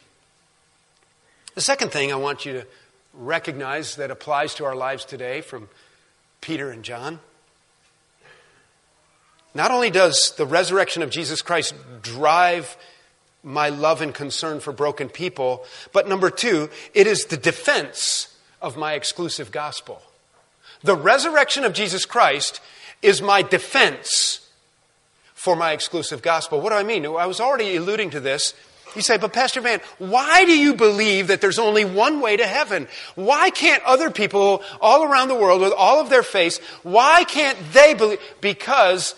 The 1.55 1.61
second 1.61 1.93
thing 1.93 2.13
I 2.13 2.17
want 2.17 2.47
you 2.47 2.55
to 2.55 2.67
recognize 3.15 3.97
that 3.97 4.11
applies 4.11 4.55
to 4.55 4.65
our 4.65 4.75
lives 4.75 5.05
today 5.05 5.41
from 5.41 5.69
Peter 6.41 6.71
and 6.71 6.83
John. 6.83 7.21
Not 9.55 9.71
only 9.71 9.91
does 9.91 10.35
the 10.37 10.47
resurrection 10.47 11.03
of 11.03 11.11
Jesus 11.11 11.43
Christ 11.43 11.75
drive 12.01 12.77
my 13.43 13.69
love 13.69 14.01
and 14.01 14.15
concern 14.15 14.61
for 14.61 14.73
broken 14.73 15.09
people, 15.09 15.65
but 15.93 16.09
number 16.09 16.31
two, 16.31 16.71
it 16.95 17.07
is 17.07 17.27
the 17.27 17.37
defense 17.37 18.35
of 18.63 18.77
my 18.77 18.95
exclusive 18.95 19.53
gospel. 19.53 20.01
The 20.83 20.97
resurrection 20.97 21.65
of 21.65 21.75
Jesus 21.75 22.07
Christ 22.07 22.61
is 23.03 23.21
my 23.21 23.43
defense 23.43 24.49
for 25.35 25.55
my 25.57 25.73
exclusive 25.73 26.23
gospel. 26.23 26.61
What 26.61 26.71
do 26.71 26.77
I 26.77 26.85
mean? 26.85 27.05
I 27.05 27.27
was 27.27 27.41
already 27.41 27.77
alluding 27.77 28.11
to 28.11 28.21
this 28.21 28.55
you 28.95 29.03
say, 29.03 29.17
but 29.17 29.33
Pastor 29.33 29.61
Van, 29.61 29.81
why 29.99 30.45
do 30.45 30.57
you 30.57 30.75
believe 30.75 31.29
that 31.29 31.41
there's 31.41 31.59
only 31.59 31.85
one 31.85 32.21
way 32.21 32.37
to 32.37 32.47
heaven? 32.47 32.89
Why 33.15 33.51
can't 33.51 33.83
other 33.85 34.11
people 34.11 34.63
all 34.81 35.05
around 35.05 35.29
the 35.29 35.35
world 35.35 35.61
with 35.61 35.73
all 35.73 36.01
of 36.01 36.11
their 36.11 36.23
faith, 36.23 36.59
why 36.83 37.25
can't 37.25 37.59
they 37.73 37.95
believe? 37.95 38.21
Because 38.41 39.15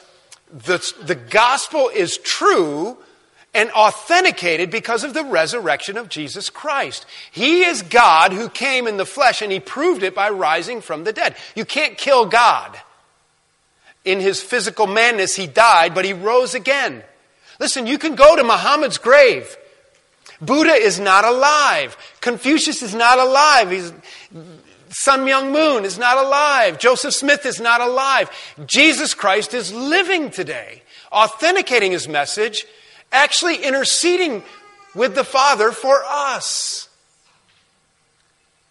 the, 0.53 0.81
the 1.03 1.15
gospel 1.15 1.91
is 1.93 2.19
true 2.19 2.97
and 3.55 3.71
authenticated 3.71 4.71
because 4.71 5.05
of 5.05 5.15
the 5.15 5.25
resurrection 5.25 5.97
of 5.97 6.09
Jesus 6.09 6.51
Christ. 6.51 7.07
He 7.31 7.63
is 7.63 7.83
God 7.83 8.33
who 8.33 8.49
came 8.49 8.87
in 8.87 8.97
the 8.97 9.07
flesh 9.07 9.43
and 9.43 9.53
he 9.53 9.61
proved 9.61 10.03
it 10.03 10.15
by 10.15 10.31
rising 10.31 10.81
from 10.81 11.05
the 11.05 11.13
dead. 11.13 11.37
You 11.55 11.65
can't 11.65 11.97
kill 11.97 12.27
God. 12.27 12.77
In 14.05 14.21
his 14.21 14.43
physical 14.43 14.87
madness, 14.87 15.35
he 15.35 15.47
died, 15.47 15.95
but 15.95 16.05
he 16.05 16.13
rose 16.13 16.55
again. 16.55 17.03
Listen, 17.59 17.87
you 17.87 17.97
can 17.97 18.17
go 18.17 18.37
to 18.37 18.45
Muhammad's 18.45 18.99
grave 18.99 19.57
Buddha 20.41 20.73
is 20.73 21.01
not 21.01 21.25
alive. 21.25 21.97
Confucius 22.21 22.83
is 22.83 22.95
not 22.95 23.19
alive. 23.19 23.71
He's, 23.71 23.93
Sun 24.91 25.27
Myung 25.27 25.53
Moon 25.53 25.85
is 25.85 25.99
not 25.99 26.17
alive. 26.17 26.79
Joseph 26.79 27.15
Smith 27.15 27.45
is 27.47 27.61
not 27.61 27.81
alive. 27.81 28.31
Jesus 28.67 29.15
Christ 29.15 29.55
is 29.55 29.73
living 29.73 30.31
today, 30.31 30.83
authenticating 31.11 31.93
his 31.93 32.07
message, 32.07 32.65
actually 33.11 33.57
interceding 33.57 34.43
with 34.95 35.15
the 35.15 35.25
Father 35.25 35.73
for 35.73 36.03
us. 36.07 36.89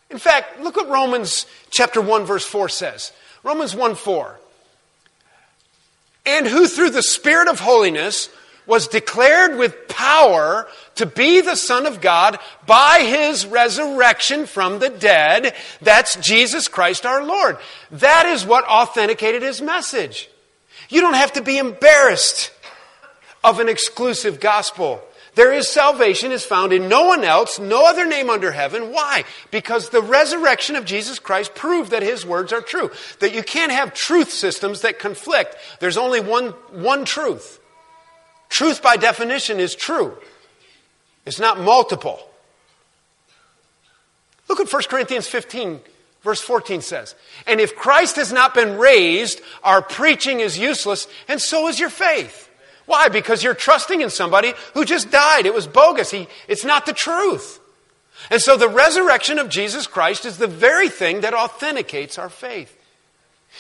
In 0.10 0.18
fact, 0.18 0.62
look 0.62 0.76
what 0.76 0.90
Romans 0.90 1.46
chapter 1.72 2.00
1 2.00 2.26
verse 2.26 2.46
4 2.46 2.70
says. 2.70 3.12
Romans 3.44 3.76
1 3.76 3.96
4. 3.96 4.40
And 6.26 6.48
who 6.48 6.68
through 6.68 6.92
the 6.92 7.04
Spirit 7.04 7.50
of 7.50 7.60
holiness 7.60 8.30
was 8.66 8.88
declared 8.88 9.58
with 9.58 9.88
power 9.90 10.68
to 10.96 11.06
be 11.06 11.42
the 11.42 11.56
Son 11.56 11.86
of 11.86 12.02
God 12.02 12.40
by 12.66 13.00
his 13.08 13.46
resurrection 13.46 14.46
from 14.46 14.80
the 14.80 14.90
dead. 14.90 15.56
That's 15.82 16.16
Jesus 16.18 16.68
Christ 16.68 17.06
our 17.06 17.24
Lord. 17.26 17.58
That 17.92 18.26
is 18.28 18.46
what 18.46 18.66
authenticated 18.66 19.42
his 19.42 19.62
message. 19.62 20.30
You 20.90 21.02
don't 21.02 21.16
have 21.16 21.34
to 21.34 21.42
be 21.42 21.58
embarrassed 21.58 22.52
of 23.44 23.60
an 23.60 23.70
exclusive 23.70 24.40
gospel. 24.40 25.02
There 25.36 25.52
is 25.52 25.68
salvation 25.68 26.32
is 26.32 26.46
found 26.46 26.74
in 26.74 26.88
no 26.88 27.06
one 27.06 27.24
else, 27.24 27.58
no 27.58 27.88
other 27.88 28.06
name 28.06 28.30
under 28.30 28.52
heaven. 28.52 28.94
Why? 28.94 29.24
Because 29.50 29.90
the 29.90 30.02
resurrection 30.02 30.76
of 30.76 30.86
Jesus 30.86 31.18
Christ 31.18 31.56
proved 31.56 31.90
that 31.92 32.04
his 32.04 32.24
words 32.26 32.54
are 32.54 32.62
true. 32.62 32.92
That 33.20 33.34
you 33.34 33.42
can't 33.42 33.72
have 33.72 33.96
truth 33.96 34.32
systems 34.32 34.82
that 34.82 35.00
conflict. 35.00 35.56
There's 35.80 35.98
only 35.98 36.20
one, 36.20 36.50
one 36.72 37.04
truth. 37.04 37.60
Truth, 38.50 38.84
by 38.84 38.98
definition, 38.98 39.60
is 39.60 39.74
true, 39.74 40.16
it's 41.26 41.40
not 41.40 41.60
multiple. 41.60 42.20
Look 44.50 44.60
at 44.60 44.72
1 44.72 44.84
Corinthians 44.90 45.28
15, 45.28 45.80
verse 46.22 46.42
14 46.42 46.82
says. 46.82 47.16
And 47.48 47.60
if 47.60 47.76
Christ 47.76 48.18
has 48.18 48.34
not 48.34 48.54
been 48.54 48.78
raised, 48.78 49.42
our 49.64 49.82
preaching 49.82 50.42
is 50.42 50.58
useless, 50.58 51.08
and 51.28 51.42
so 51.42 51.68
is 51.68 51.80
your 51.80 51.90
faith. 51.90 52.50
Why? 52.86 53.08
Because 53.08 53.44
you're 53.44 53.54
trusting 53.54 54.02
in 54.02 54.10
somebody 54.10 54.54
who 54.74 54.84
just 54.84 55.10
died. 55.10 55.46
It 55.46 55.54
was 55.54 55.68
bogus. 55.68 56.12
He, 56.12 56.28
it's 56.48 56.66
not 56.66 56.86
the 56.86 56.94
truth. 56.94 57.60
And 58.30 58.42
so 58.42 58.58
the 58.58 58.70
resurrection 58.70 59.40
of 59.40 59.50
Jesus 59.50 59.88
Christ 59.88 60.26
is 60.26 60.38
the 60.38 60.48
very 60.48 60.90
thing 60.90 61.22
that 61.22 61.34
authenticates 61.34 62.18
our 62.18 62.30
faith. 62.30 62.78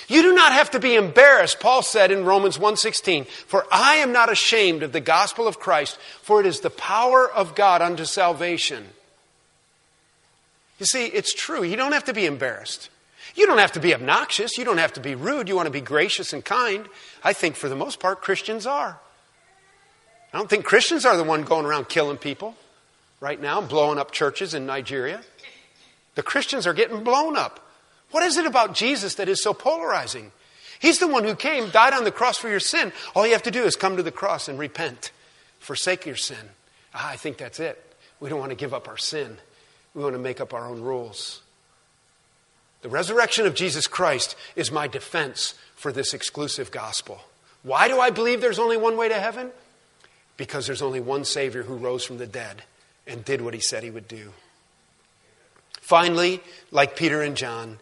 You 0.07 0.21
do 0.21 0.33
not 0.33 0.51
have 0.51 0.71
to 0.71 0.79
be 0.79 0.95
embarrassed, 0.95 1.59
Paul 1.59 1.81
said 1.81 2.11
in 2.11 2.25
Romans 2.25 2.57
1:16, 2.57 3.25
for 3.25 3.65
I 3.71 3.95
am 3.95 4.11
not 4.11 4.31
ashamed 4.31 4.83
of 4.83 4.91
the 4.91 4.99
gospel 4.99 5.47
of 5.47 5.59
Christ, 5.59 5.97
for 6.21 6.39
it 6.39 6.45
is 6.45 6.59
the 6.59 6.69
power 6.69 7.29
of 7.29 7.55
God 7.55 7.81
unto 7.81 8.05
salvation. 8.05 8.93
You 10.79 10.85
see, 10.85 11.05
it's 11.05 11.33
true. 11.33 11.63
You 11.63 11.75
don't 11.75 11.93
have 11.93 12.05
to 12.05 12.13
be 12.13 12.25
embarrassed. 12.25 12.89
You 13.35 13.47
don't 13.47 13.57
have 13.57 13.71
to 13.73 13.79
be 13.79 13.93
obnoxious. 13.93 14.57
You 14.57 14.65
don't 14.65 14.77
have 14.77 14.93
to 14.93 14.99
be 14.99 15.15
rude. 15.15 15.47
You 15.47 15.55
want 15.55 15.67
to 15.67 15.71
be 15.71 15.81
gracious 15.81 16.33
and 16.33 16.43
kind. 16.43 16.87
I 17.23 17.33
think 17.33 17.55
for 17.55 17.69
the 17.69 17.75
most 17.75 17.99
part 17.99 18.21
Christians 18.21 18.65
are. 18.65 18.99
I 20.33 20.37
don't 20.37 20.49
think 20.49 20.65
Christians 20.65 21.05
are 21.05 21.15
the 21.15 21.23
one 21.23 21.43
going 21.43 21.65
around 21.65 21.89
killing 21.89 22.17
people 22.17 22.55
right 23.19 23.39
now, 23.39 23.61
blowing 23.61 23.97
up 23.97 24.11
churches 24.11 24.53
in 24.53 24.65
Nigeria. 24.65 25.23
The 26.15 26.23
Christians 26.23 26.67
are 26.67 26.73
getting 26.73 27.03
blown 27.03 27.37
up. 27.37 27.62
What 28.13 28.23
is 28.23 28.37
it 28.37 28.45
about 28.45 28.75
Jesus 28.75 29.15
that 29.15 29.27
is 29.27 29.41
so 29.41 29.55
polarizing? 29.55 30.31
He's 30.79 30.99
the 30.99 31.07
one 31.07 31.23
who 31.23 31.33
came, 31.33 31.71
died 31.71 31.93
on 31.93 32.03
the 32.03 32.11
cross 32.11 32.37
for 32.37 32.47
your 32.47 32.59
sin. 32.59 32.93
All 33.15 33.25
you 33.25 33.33
have 33.33 33.41
to 33.43 33.51
do 33.51 33.63
is 33.63 33.75
come 33.75 33.97
to 33.97 34.03
the 34.03 34.11
cross 34.11 34.47
and 34.47 34.59
repent, 34.59 35.11
forsake 35.57 36.05
your 36.05 36.15
sin. 36.15 36.37
Ah, 36.93 37.09
I 37.09 37.15
think 37.15 37.37
that's 37.37 37.59
it. 37.59 37.81
We 38.19 38.29
don't 38.29 38.39
want 38.39 38.51
to 38.51 38.55
give 38.55 38.71
up 38.71 38.87
our 38.87 38.97
sin, 38.97 39.37
we 39.95 40.03
want 40.03 40.13
to 40.13 40.21
make 40.21 40.39
up 40.39 40.53
our 40.53 40.67
own 40.67 40.81
rules. 40.81 41.41
The 42.83 42.89
resurrection 42.89 43.47
of 43.47 43.55
Jesus 43.55 43.87
Christ 43.87 44.35
is 44.55 44.71
my 44.71 44.87
defense 44.87 45.55
for 45.75 45.91
this 45.91 46.13
exclusive 46.13 46.69
gospel. 46.69 47.21
Why 47.63 47.87
do 47.87 47.99
I 47.99 48.11
believe 48.11 48.41
there's 48.41 48.59
only 48.59 48.77
one 48.77 48.95
way 48.95 49.09
to 49.09 49.19
heaven? 49.19 49.49
Because 50.37 50.67
there's 50.67 50.83
only 50.83 50.99
one 50.99 51.25
Savior 51.25 51.63
who 51.63 51.75
rose 51.75 52.05
from 52.05 52.19
the 52.19 52.27
dead 52.27 52.61
and 53.07 53.25
did 53.25 53.41
what 53.41 53.55
he 53.55 53.59
said 53.59 53.81
he 53.81 53.89
would 53.89 54.07
do. 54.07 54.33
Finally, 55.81 56.41
like 56.71 56.95
Peter 56.95 57.21
and 57.21 57.35
John, 57.35 57.79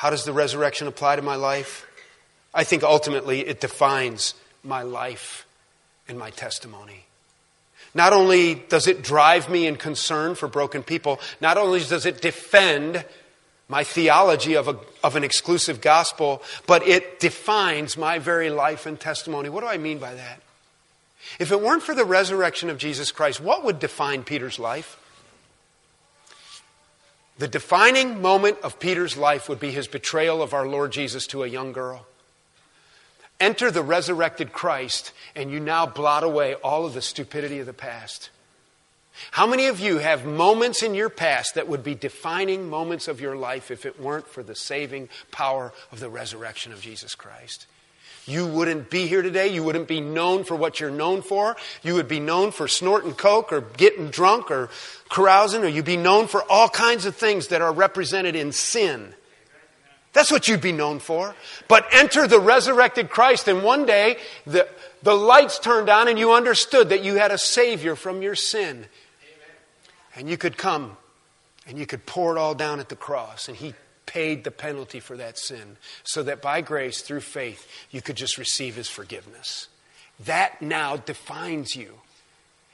how 0.00 0.08
does 0.08 0.24
the 0.24 0.32
resurrection 0.32 0.86
apply 0.86 1.16
to 1.16 1.20
my 1.20 1.34
life? 1.34 1.86
I 2.54 2.64
think 2.64 2.82
ultimately 2.82 3.46
it 3.46 3.60
defines 3.60 4.32
my 4.64 4.80
life 4.80 5.46
and 6.08 6.18
my 6.18 6.30
testimony. 6.30 7.04
Not 7.92 8.14
only 8.14 8.54
does 8.54 8.86
it 8.86 9.02
drive 9.02 9.50
me 9.50 9.66
in 9.66 9.76
concern 9.76 10.36
for 10.36 10.48
broken 10.48 10.82
people, 10.82 11.20
not 11.38 11.58
only 11.58 11.80
does 11.80 12.06
it 12.06 12.22
defend 12.22 13.04
my 13.68 13.84
theology 13.84 14.56
of, 14.56 14.68
a, 14.68 14.78
of 15.04 15.16
an 15.16 15.22
exclusive 15.22 15.82
gospel, 15.82 16.40
but 16.66 16.88
it 16.88 17.20
defines 17.20 17.98
my 17.98 18.18
very 18.18 18.48
life 18.48 18.86
and 18.86 18.98
testimony. 18.98 19.50
What 19.50 19.60
do 19.60 19.66
I 19.66 19.76
mean 19.76 19.98
by 19.98 20.14
that? 20.14 20.40
If 21.38 21.52
it 21.52 21.60
weren't 21.60 21.82
for 21.82 21.94
the 21.94 22.06
resurrection 22.06 22.70
of 22.70 22.78
Jesus 22.78 23.12
Christ, 23.12 23.38
what 23.38 23.64
would 23.64 23.78
define 23.78 24.22
Peter's 24.22 24.58
life? 24.58 24.96
The 27.40 27.48
defining 27.48 28.20
moment 28.20 28.58
of 28.62 28.78
Peter's 28.78 29.16
life 29.16 29.48
would 29.48 29.58
be 29.58 29.70
his 29.70 29.88
betrayal 29.88 30.42
of 30.42 30.52
our 30.52 30.66
Lord 30.68 30.92
Jesus 30.92 31.26
to 31.28 31.42
a 31.42 31.48
young 31.48 31.72
girl. 31.72 32.06
Enter 33.40 33.70
the 33.70 33.82
resurrected 33.82 34.52
Christ, 34.52 35.12
and 35.34 35.50
you 35.50 35.58
now 35.58 35.86
blot 35.86 36.22
away 36.22 36.52
all 36.56 36.84
of 36.84 36.92
the 36.92 37.00
stupidity 37.00 37.58
of 37.58 37.64
the 37.64 37.72
past. 37.72 38.28
How 39.30 39.46
many 39.46 39.68
of 39.68 39.80
you 39.80 39.96
have 39.96 40.26
moments 40.26 40.82
in 40.82 40.94
your 40.94 41.08
past 41.08 41.54
that 41.54 41.66
would 41.66 41.82
be 41.82 41.94
defining 41.94 42.68
moments 42.68 43.08
of 43.08 43.22
your 43.22 43.36
life 43.36 43.70
if 43.70 43.86
it 43.86 43.98
weren't 43.98 44.28
for 44.28 44.42
the 44.42 44.54
saving 44.54 45.08
power 45.30 45.72
of 45.90 45.98
the 45.98 46.10
resurrection 46.10 46.74
of 46.74 46.82
Jesus 46.82 47.14
Christ? 47.14 47.66
You 48.30 48.46
wouldn't 48.46 48.90
be 48.90 49.08
here 49.08 49.22
today. 49.22 49.48
You 49.48 49.64
wouldn't 49.64 49.88
be 49.88 50.00
known 50.00 50.44
for 50.44 50.54
what 50.54 50.78
you're 50.78 50.88
known 50.88 51.20
for. 51.20 51.56
You 51.82 51.94
would 51.94 52.06
be 52.06 52.20
known 52.20 52.52
for 52.52 52.68
snorting 52.68 53.14
coke 53.14 53.52
or 53.52 53.60
getting 53.60 54.10
drunk 54.10 54.52
or 54.52 54.70
carousing, 55.08 55.64
or 55.64 55.66
you'd 55.66 55.84
be 55.84 55.96
known 55.96 56.28
for 56.28 56.44
all 56.48 56.68
kinds 56.68 57.06
of 57.06 57.16
things 57.16 57.48
that 57.48 57.60
are 57.60 57.72
represented 57.72 58.36
in 58.36 58.52
sin. 58.52 59.14
That's 60.12 60.30
what 60.30 60.46
you'd 60.46 60.60
be 60.60 60.70
known 60.70 61.00
for. 61.00 61.34
But 61.66 61.86
enter 61.92 62.28
the 62.28 62.38
resurrected 62.38 63.10
Christ, 63.10 63.48
and 63.48 63.64
one 63.64 63.84
day 63.84 64.16
the, 64.46 64.68
the 65.02 65.14
lights 65.14 65.58
turned 65.58 65.88
on 65.88 66.06
and 66.06 66.16
you 66.16 66.32
understood 66.32 66.90
that 66.90 67.02
you 67.02 67.16
had 67.16 67.32
a 67.32 67.38
Savior 67.38 67.96
from 67.96 68.22
your 68.22 68.36
sin. 68.36 68.86
And 70.14 70.28
you 70.28 70.36
could 70.36 70.56
come 70.56 70.96
and 71.66 71.78
you 71.78 71.86
could 71.86 72.06
pour 72.06 72.36
it 72.36 72.38
all 72.38 72.54
down 72.54 72.78
at 72.78 72.88
the 72.88 72.96
cross, 72.96 73.48
and 73.48 73.56
He 73.56 73.74
paid 74.10 74.42
the 74.42 74.50
penalty 74.50 74.98
for 74.98 75.16
that 75.16 75.38
sin 75.38 75.76
so 76.02 76.24
that 76.24 76.42
by 76.42 76.60
grace, 76.60 77.00
through 77.00 77.20
faith, 77.20 77.66
you 77.92 78.02
could 78.02 78.16
just 78.16 78.38
receive 78.38 78.74
His 78.74 78.88
forgiveness. 78.88 79.68
That 80.24 80.60
now 80.60 80.96
defines 80.96 81.76
you. 81.76 81.94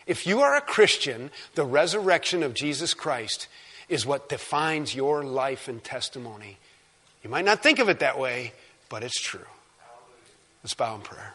If 0.06 0.26
you 0.26 0.40
are 0.40 0.56
a 0.56 0.62
Christian, 0.62 1.30
the 1.54 1.64
resurrection 1.64 2.42
of 2.42 2.54
Jesus 2.54 2.94
Christ 2.94 3.48
is 3.90 4.06
what 4.06 4.30
defines 4.30 4.94
your 4.94 5.24
life 5.24 5.68
and 5.68 5.84
testimony. 5.84 6.56
You 7.22 7.28
might 7.28 7.44
not 7.44 7.62
think 7.62 7.80
of 7.80 7.90
it 7.90 7.98
that 7.98 8.18
way, 8.18 8.54
but 8.88 9.02
it's 9.02 9.20
true. 9.20 9.40
Let's 10.62 10.74
bow 10.74 10.94
in 10.94 11.02
prayer. 11.02 11.34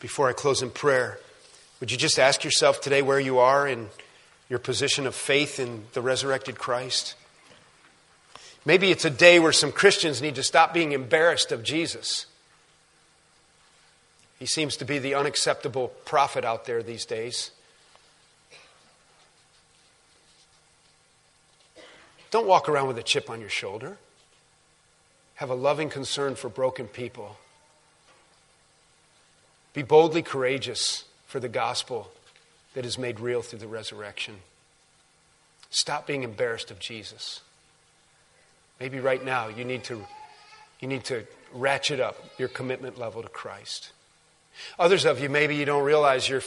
Before 0.00 0.28
I 0.28 0.32
close 0.32 0.60
in 0.60 0.70
prayer, 0.70 1.20
would 1.78 1.92
you 1.92 1.96
just 1.96 2.18
ask 2.18 2.42
yourself 2.42 2.80
today 2.80 3.00
where 3.00 3.20
you 3.20 3.38
are 3.38 3.68
in 3.68 3.90
your 4.48 4.58
position 4.58 5.06
of 5.06 5.14
faith 5.14 5.58
in 5.58 5.84
the 5.92 6.00
resurrected 6.00 6.58
Christ? 6.58 7.14
Maybe 8.64 8.90
it's 8.90 9.04
a 9.04 9.10
day 9.10 9.38
where 9.38 9.52
some 9.52 9.72
Christians 9.72 10.20
need 10.20 10.34
to 10.34 10.42
stop 10.42 10.74
being 10.74 10.92
embarrassed 10.92 11.52
of 11.52 11.62
Jesus. 11.62 12.26
He 14.38 14.46
seems 14.46 14.76
to 14.78 14.84
be 14.84 14.98
the 14.98 15.14
unacceptable 15.14 15.88
prophet 16.04 16.44
out 16.44 16.66
there 16.66 16.82
these 16.82 17.04
days. 17.06 17.52
Don't 22.30 22.46
walk 22.46 22.68
around 22.68 22.88
with 22.88 22.98
a 22.98 23.02
chip 23.02 23.30
on 23.30 23.40
your 23.40 23.48
shoulder. 23.48 23.98
Have 25.36 25.50
a 25.50 25.54
loving 25.54 25.88
concern 25.88 26.34
for 26.34 26.48
broken 26.48 26.86
people. 26.86 27.36
Be 29.72 29.82
boldly 29.82 30.22
courageous 30.22 31.04
for 31.26 31.38
the 31.38 31.48
gospel 31.48 32.10
that 32.76 32.84
is 32.84 32.98
made 32.98 33.18
real 33.20 33.40
through 33.40 33.58
the 33.58 33.66
resurrection. 33.66 34.36
Stop 35.70 36.06
being 36.06 36.24
embarrassed 36.24 36.70
of 36.70 36.78
Jesus. 36.78 37.40
Maybe 38.78 39.00
right 39.00 39.24
now 39.24 39.48
you 39.48 39.64
need 39.64 39.82
to, 39.84 40.04
you 40.80 40.86
need 40.86 41.02
to 41.04 41.26
ratchet 41.54 42.00
up 42.00 42.22
your 42.38 42.48
commitment 42.48 42.98
level 42.98 43.22
to 43.22 43.30
Christ. 43.30 43.92
Others 44.78 45.06
of 45.06 45.20
you, 45.20 45.30
maybe 45.30 45.56
you 45.56 45.64
don't 45.64 45.84
realize 45.84 46.28
you're 46.28 46.42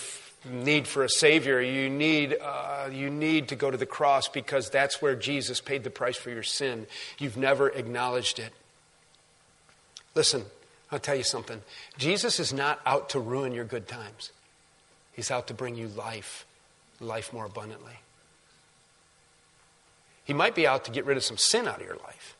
need 0.45 0.87
for 0.87 1.03
a 1.03 1.09
Savior. 1.09 1.59
You 1.59 1.89
need, 1.89 2.37
uh, 2.39 2.89
you 2.91 3.09
need 3.09 3.47
to 3.47 3.55
go 3.55 3.71
to 3.71 3.77
the 3.77 3.87
cross 3.87 4.29
because 4.29 4.69
that's 4.69 5.01
where 5.01 5.15
Jesus 5.15 5.59
paid 5.59 5.83
the 5.83 5.89
price 5.89 6.15
for 6.15 6.29
your 6.29 6.43
sin. 6.43 6.85
You've 7.17 7.37
never 7.37 7.69
acknowledged 7.69 8.37
it. 8.37 8.53
Listen, 10.13 10.45
I'll 10.91 10.99
tell 10.99 11.15
you 11.15 11.23
something. 11.23 11.63
Jesus 11.97 12.39
is 12.39 12.53
not 12.53 12.79
out 12.85 13.09
to 13.09 13.19
ruin 13.19 13.51
your 13.51 13.65
good 13.65 13.87
times, 13.87 14.31
He's 15.19 15.31
out 15.31 15.47
to 15.47 15.53
bring 15.53 15.75
you 15.75 15.89
life, 15.89 16.45
life 17.01 17.33
more 17.33 17.43
abundantly. 17.43 17.99
He 20.23 20.31
might 20.31 20.55
be 20.55 20.65
out 20.65 20.85
to 20.85 20.91
get 20.91 21.03
rid 21.03 21.17
of 21.17 21.25
some 21.25 21.35
sin 21.35 21.67
out 21.67 21.81
of 21.81 21.85
your 21.85 21.97
life, 21.97 22.37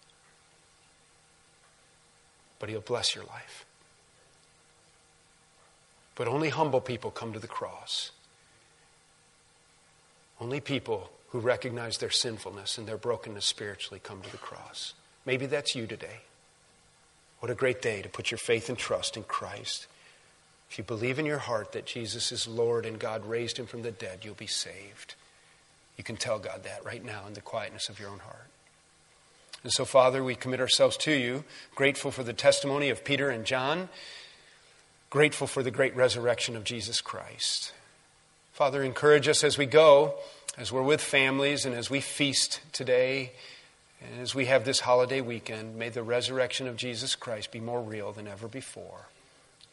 but 2.57 2.69
He'll 2.69 2.79
bless 2.79 3.15
your 3.15 3.25
life. 3.25 3.65
But 6.15 6.29
only 6.29 6.47
humble 6.47 6.79
people 6.79 7.11
come 7.11 7.33
to 7.33 7.39
the 7.39 7.49
cross. 7.49 8.11
Only 10.39 10.61
people 10.61 11.11
who 11.31 11.39
recognize 11.39 11.97
their 11.97 12.09
sinfulness 12.09 12.77
and 12.77 12.87
their 12.87 12.95
brokenness 12.95 13.43
spiritually 13.43 13.99
come 14.01 14.21
to 14.21 14.31
the 14.31 14.37
cross. 14.37 14.93
Maybe 15.25 15.47
that's 15.47 15.75
you 15.75 15.85
today. 15.85 16.21
What 17.41 17.51
a 17.51 17.55
great 17.55 17.81
day 17.81 18.01
to 18.01 18.07
put 18.07 18.31
your 18.31 18.37
faith 18.37 18.69
and 18.69 18.77
trust 18.77 19.17
in 19.17 19.23
Christ. 19.23 19.87
If 20.69 20.77
you 20.77 20.83
believe 20.83 21.19
in 21.19 21.25
your 21.25 21.39
heart 21.39 21.71
that 21.71 21.85
Jesus 21.85 22.31
is 22.31 22.47
Lord 22.47 22.85
and 22.85 22.99
God 22.99 23.25
raised 23.25 23.57
him 23.57 23.65
from 23.65 23.81
the 23.81 23.91
dead, 23.91 24.19
you'll 24.23 24.35
be 24.35 24.47
saved. 24.47 25.15
You 25.97 26.03
can 26.03 26.15
tell 26.15 26.39
God 26.39 26.63
that 26.63 26.85
right 26.85 27.03
now 27.03 27.23
in 27.27 27.33
the 27.33 27.41
quietness 27.41 27.89
of 27.89 27.99
your 27.99 28.09
own 28.09 28.19
heart. 28.19 28.47
And 29.63 29.73
so, 29.73 29.83
Father, 29.83 30.23
we 30.23 30.35
commit 30.35 30.61
ourselves 30.61 30.95
to 30.97 31.11
you, 31.11 31.43
grateful 31.75 32.11
for 32.11 32.23
the 32.23 32.33
testimony 32.33 32.89
of 32.89 33.03
Peter 33.03 33.29
and 33.29 33.45
John 33.45 33.89
grateful 35.09 35.47
for 35.47 35.63
the 35.63 35.71
great 35.71 35.95
resurrection 35.95 36.55
of 36.55 36.63
Jesus 36.63 37.01
Christ. 37.01 37.73
Father, 38.53 38.83
encourage 38.83 39.27
us 39.27 39.43
as 39.43 39.57
we 39.57 39.65
go, 39.65 40.15
as 40.57 40.71
we're 40.71 40.83
with 40.83 41.01
families, 41.01 41.65
and 41.65 41.73
as 41.73 41.89
we 41.89 41.99
feast 41.99 42.61
today, 42.71 43.31
and 44.01 44.21
as 44.21 44.35
we 44.35 44.45
have 44.45 44.65
this 44.65 44.81
holiday 44.81 45.21
weekend. 45.21 45.75
May 45.75 45.89
the 45.89 46.03
resurrection 46.03 46.67
of 46.67 46.75
Jesus 46.75 47.15
Christ 47.15 47.51
be 47.51 47.59
more 47.59 47.81
real 47.81 48.11
than 48.11 48.27
ever 48.27 48.47
before. 48.47 49.07